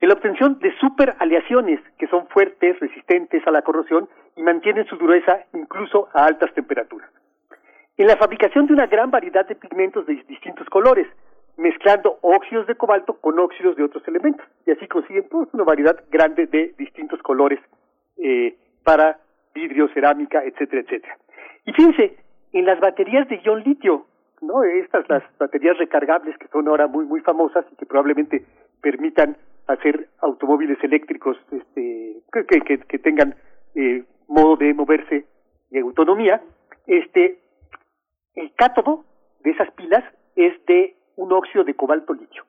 [0.00, 4.96] En la obtención de superaleaciones que son fuertes, resistentes a la corrosión y mantienen su
[4.96, 7.10] dureza incluso a altas temperaturas.
[7.96, 11.06] En la fabricación de una gran variedad de pigmentos de distintos colores,
[11.56, 14.46] mezclando óxidos de cobalto con óxidos de otros elementos.
[14.66, 17.58] Y así consiguen pues, una variedad grande de distintos colores
[18.18, 18.54] eh,
[18.84, 19.18] para
[19.56, 21.16] vidrio, cerámica, etcétera, etcétera.
[21.64, 22.16] Y fíjense,
[22.52, 24.06] en las baterías de ion litio,
[24.42, 24.62] ¿no?
[24.62, 28.44] Estas, las baterías recargables que son ahora muy, muy famosas y que probablemente
[28.82, 29.36] permitan
[29.66, 33.34] hacer automóviles eléctricos este, que, que, que tengan
[33.74, 35.24] eh, modo de moverse
[35.70, 36.40] y autonomía,
[36.86, 37.38] este,
[38.34, 39.04] el cátodo
[39.40, 40.04] de esas pilas
[40.36, 42.44] es de un óxido de cobalto litio.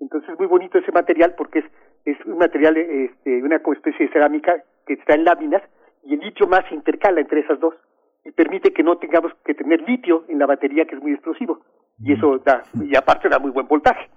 [0.00, 1.64] Entonces es muy bonito ese material porque es,
[2.04, 5.62] es un material, este, una especie de cerámica que está en láminas
[6.04, 7.74] y el litio más se intercala entre esas dos
[8.24, 11.60] y permite que no tengamos que tener litio en la batería que es muy explosivo
[11.98, 14.08] y eso da, y aparte da muy buen voltaje.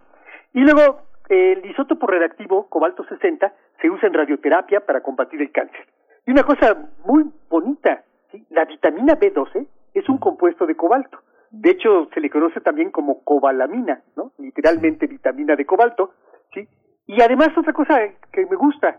[0.53, 5.88] Y luego el isótopo reactivo cobalto 60 se usa en radioterapia para combatir el cáncer.
[6.26, 8.03] Y una cosa muy bonita,
[8.50, 11.20] la vitamina B12 es un compuesto de cobalto
[11.53, 14.32] de hecho, se le conoce también como cobalamina, ¿no?
[14.40, 16.16] Literalmente vitamina de cobalto,
[16.52, 16.68] ¿sí?
[17.06, 18.00] Y además otra cosa
[18.32, 18.98] que me gusta,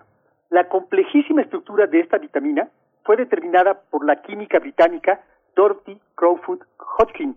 [0.55, 2.68] la complejísima estructura de esta vitamina
[3.02, 5.20] fue determinada por la química británica
[5.57, 7.36] Dorothy Crowfoot Hodgkin.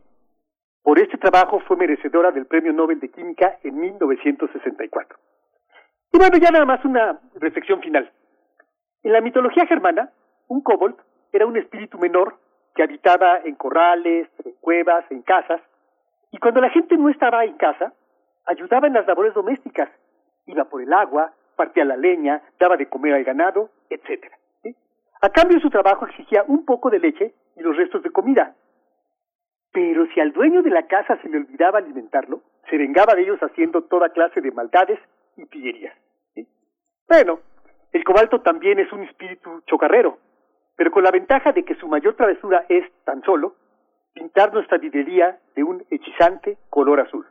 [0.84, 5.18] Por este trabajo fue merecedora del Premio Nobel de Química en 1964.
[6.14, 8.08] Y bueno, ya nada más una reflexión final.
[9.02, 10.12] En la mitología germana,
[10.48, 10.98] un kobold
[11.34, 12.38] era un espíritu menor
[12.76, 15.62] que habitaba en corrales, en cuevas, en casas,
[16.32, 17.94] y cuando la gente no estaba en casa,
[18.46, 19.90] ayudaba en las labores domésticas,
[20.46, 24.32] iba por el agua, partía la leña, daba de comer al ganado, etc.
[25.22, 28.56] A cambio su trabajo exigía un poco de leche y los restos de comida.
[29.74, 33.40] Pero si al dueño de la casa se le olvidaba alimentarlo, se vengaba de ellos
[33.42, 35.00] haciendo toda clase de maldades
[35.36, 35.94] y pillerías.
[37.10, 37.40] Bueno,
[37.92, 40.20] el cobalto también es un espíritu chocarrero,
[40.76, 43.56] pero con la ventaja de que su mayor travesura es tan solo
[44.14, 47.26] pintar nuestra vidrería de un hechizante color azul.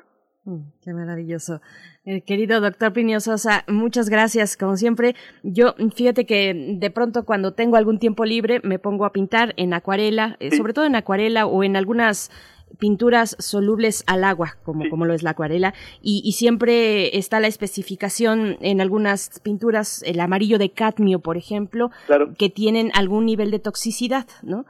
[0.45, 1.61] Mm, qué maravilloso.
[2.09, 5.17] Eh, querido doctor Plinio Sosa, muchas gracias, como siempre.
[5.43, 9.75] Yo, fíjate que de pronto cuando tengo algún tiempo libre me pongo a pintar en
[9.75, 12.31] acuarela, eh, sobre todo en acuarela o en algunas
[12.79, 17.47] pinturas solubles al agua, como, como lo es la acuarela, y, y, siempre está la
[17.47, 21.91] especificación en algunas pinturas, el amarillo de cadmio, por ejemplo,
[22.39, 24.67] que tienen algún nivel de toxicidad, ¿no?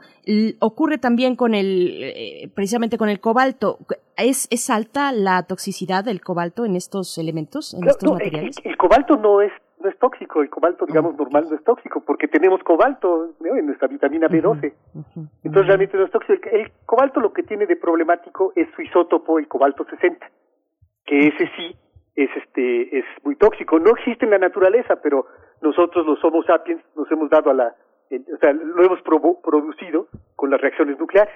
[0.59, 3.79] ocurre también con el, eh, precisamente con el cobalto.
[4.17, 8.55] ¿Es, ¿Es alta la toxicidad del cobalto en estos elementos, en estos materiales?
[8.63, 12.27] el cobalto no es no es tóxico, el cobalto, digamos, normal no es tóxico, porque
[12.27, 14.73] tenemos cobalto en nuestra vitamina B12.
[15.43, 16.49] Entonces realmente no es tóxico.
[16.51, 20.29] El, cobalto lo que tiene de problemático es su isótopo, el cobalto 60,
[21.05, 21.75] que ese sí
[22.15, 23.79] es este es muy tóxico.
[23.79, 25.27] No existe en la naturaleza, pero
[25.61, 27.75] nosotros los Homo sapiens nos hemos dado a la,
[28.11, 31.35] o sea, lo hemos producido con las reacciones nucleares.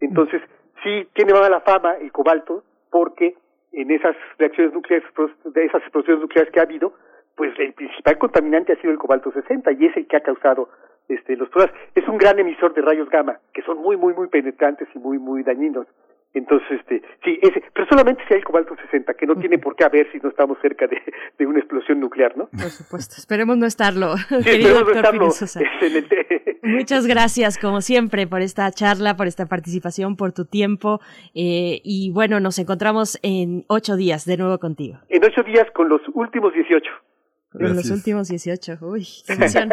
[0.00, 0.42] Entonces,
[0.82, 3.36] sí tiene mala fama el cobalto porque
[3.72, 5.08] en esas reacciones nucleares,
[5.44, 6.92] de esas explosiones nucleares que ha habido,
[7.40, 10.68] pues el principal contaminante ha sido el cobalto 60 y es el que ha causado
[11.08, 11.74] este, los problemas.
[11.94, 15.18] Es un gran emisor de rayos gamma que son muy, muy, muy penetrantes y muy,
[15.18, 15.86] muy dañinos.
[16.34, 19.84] Entonces, este, sí, ese, pero solamente si hay cobalto 60, que no tiene por qué
[19.84, 21.00] haber si no estamos cerca de,
[21.38, 22.50] de una explosión nuclear, ¿no?
[22.50, 24.18] Por supuesto, esperemos no estarlo.
[24.18, 25.28] Sí, esperemos no estarlo
[26.62, 31.00] Muchas gracias, como siempre, por esta charla, por esta participación, por tu tiempo.
[31.34, 34.98] Eh, y bueno, nos encontramos en ocho días de nuevo contigo.
[35.08, 37.09] En ocho días con los últimos 18.
[37.52, 38.78] En los últimos 18.
[38.80, 39.70] Uy, qué emoción.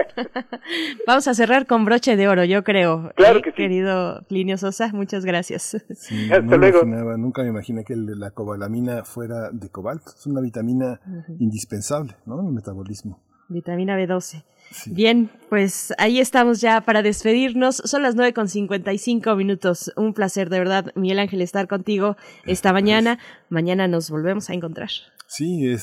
[1.07, 3.11] Vamos a cerrar con broche de oro, yo creo.
[3.15, 3.57] Claro que sí.
[3.57, 5.77] Querido Plinio Sosa, muchas gracias.
[5.95, 6.81] Sí, Hasta luego.
[6.81, 10.11] Imaginaba, nunca me imaginé que la cobalamina fuera de cobalto.
[10.17, 10.99] Es una vitamina
[11.39, 12.39] indispensable, ¿no?
[12.39, 13.21] En el metabolismo.
[13.49, 14.43] Vitamina B12.
[14.87, 17.77] Bien, pues ahí estamos ya para despedirnos.
[17.77, 19.93] Son las nueve con cincuenta y cinco minutos.
[19.95, 23.19] Un placer, de verdad, Miguel Ángel, estar contigo esta mañana.
[23.49, 24.89] Mañana nos volvemos a encontrar.
[25.29, 25.75] Sí,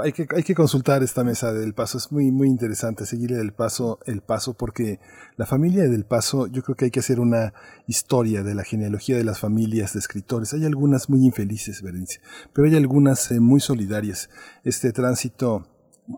[0.00, 1.98] hay, que, hay que consultar esta mesa del paso.
[1.98, 5.00] Es muy, muy interesante seguirle del paso el paso porque
[5.36, 7.52] la familia del paso, yo creo que hay que hacer una
[7.88, 10.54] historia de la genealogía de las familias de escritores.
[10.54, 12.20] Hay algunas muy infelices, Berencia,
[12.52, 14.30] pero hay algunas eh, muy solidarias.
[14.62, 15.66] Este tránsito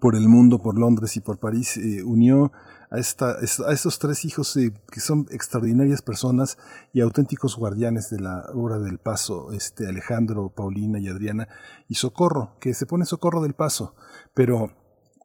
[0.03, 2.53] por el mundo, por Londres y por París, eh, unió
[2.95, 4.57] a, esta, a estos tres hijos
[4.91, 6.59] que son extraordinarias personas
[6.93, 11.49] y auténticos guardianes de la obra del Paso, este Alejandro, Paulina y Adriana,
[11.89, 13.97] y Socorro, que se pone Socorro del Paso,
[14.33, 14.73] pero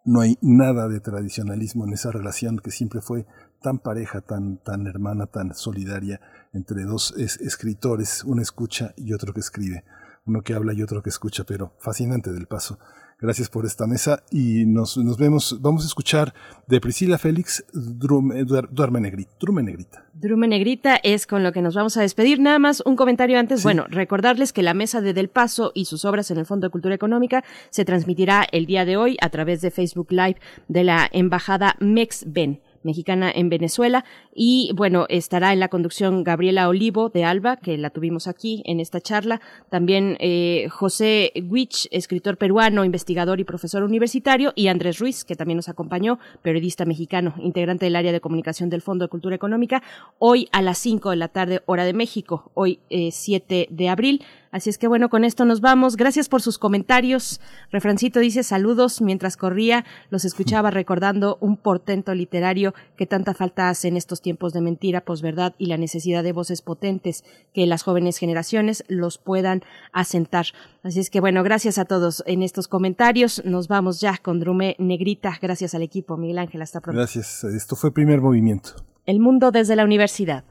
[0.03, 3.27] no hay nada de tradicionalismo en esa relación que siempre fue
[3.61, 6.21] tan pareja, tan, tan hermana, tan solidaria
[6.53, 9.83] entre dos escritores, uno escucha y otro que escribe,
[10.25, 12.79] uno que habla y otro que escucha, pero fascinante del paso.
[13.21, 15.57] Gracias por esta mesa y nos, nos vemos.
[15.61, 16.33] Vamos a escuchar
[16.67, 19.31] de Priscila Félix Drume, Duerme Negrita.
[19.37, 20.05] Drume Negrita.
[20.13, 22.39] Drume Negrita es con lo que nos vamos a despedir.
[22.39, 23.61] Nada más un comentario antes.
[23.61, 26.71] Bueno, recordarles que la mesa de Del Paso y sus obras en el Fondo de
[26.71, 30.37] Cultura Económica se transmitirá el día de hoy a través de Facebook Live
[30.69, 34.05] de la Embajada MEXBEN mexicana en Venezuela.
[34.33, 38.79] Y bueno, estará en la conducción Gabriela Olivo de Alba, que la tuvimos aquí en
[38.79, 39.41] esta charla.
[39.69, 44.53] También eh, José Wich, escritor peruano, investigador y profesor universitario.
[44.55, 48.81] Y Andrés Ruiz, que también nos acompañó, periodista mexicano, integrante del área de comunicación del
[48.81, 49.83] Fondo de Cultura Económica.
[50.17, 54.23] Hoy a las 5 de la tarde, hora de México, hoy eh, 7 de abril.
[54.51, 55.95] Así es que bueno, con esto nos vamos.
[55.95, 57.39] Gracias por sus comentarios.
[57.71, 63.87] Refrancito dice saludos mientras corría, los escuchaba recordando un portento literario que tanta falta hace
[63.87, 68.17] en estos tiempos de mentira, posverdad y la necesidad de voces potentes que las jóvenes
[68.17, 69.61] generaciones los puedan
[69.91, 70.47] asentar.
[70.83, 73.43] Así es que bueno, gracias a todos en estos comentarios.
[73.45, 75.37] Nos vamos ya con Drume Negrita.
[75.41, 76.17] Gracias al equipo.
[76.17, 76.97] Miguel Ángel, hasta pronto.
[76.97, 77.43] Gracias.
[77.43, 78.71] Esto fue primer movimiento.
[79.05, 80.43] El mundo desde la universidad.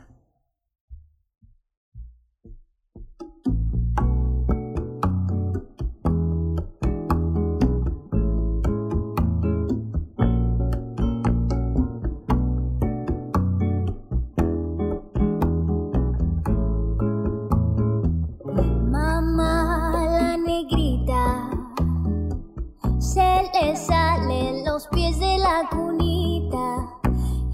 [24.90, 26.88] Pies de la cunita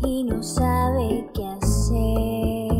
[0.02, 2.72] y no sabe qué hacer.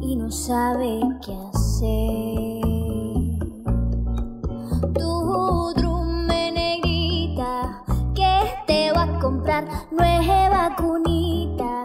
[0.00, 2.62] Y no sabe qué hacer.
[4.94, 7.82] Tu drume negrita
[8.14, 11.84] que te va a comprar nueva cunita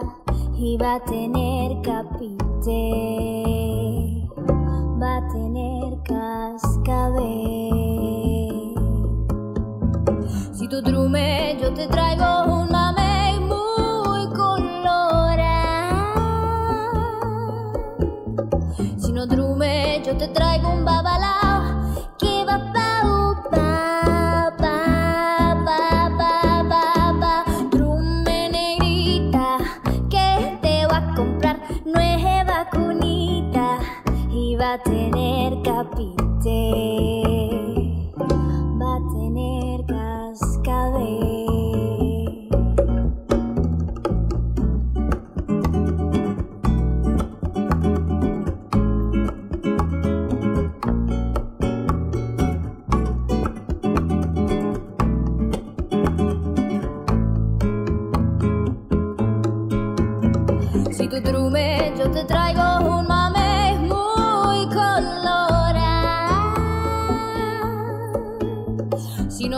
[0.56, 2.80] y va a tener capite.
[5.00, 7.67] Va a tener cascabel.
[10.82, 14.92] Drume yo te traigo un mamey muy colorado.
[18.98, 23.02] Si no drume yo te traigo un babalao que va pa
[23.50, 26.32] pa pa pa pa
[26.68, 26.84] pa
[27.20, 29.58] pa drume negrita
[30.08, 33.78] que te va a comprar nueva cunita
[34.58, 36.17] va a tener capite,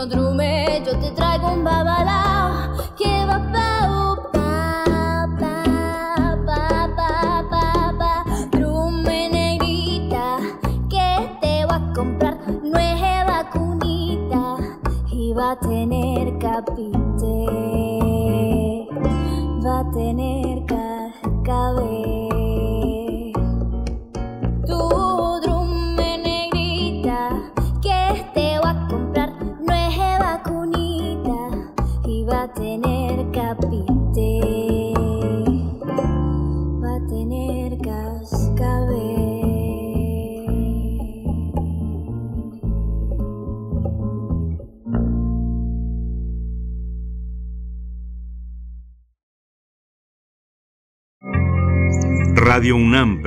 [0.01, 3.69] no trume, yo te traigo un babalao que va pa
[4.33, 5.55] pa pa
[6.47, 8.13] pa pa pa pa.
[8.49, 10.39] Trume negrita
[10.89, 14.57] que te va a comprar nueva cunita
[15.11, 16.30] y va a tener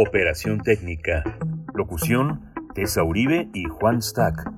[0.00, 1.22] operación técnica.
[1.72, 4.50] Locución, Tessa Uribe y Juan Stack.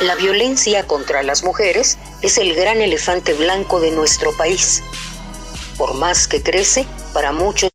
[0.00, 4.82] La violencia contra las mujeres es el gran elefante blanco de nuestro país.
[5.76, 7.70] Por más que crece, para muchos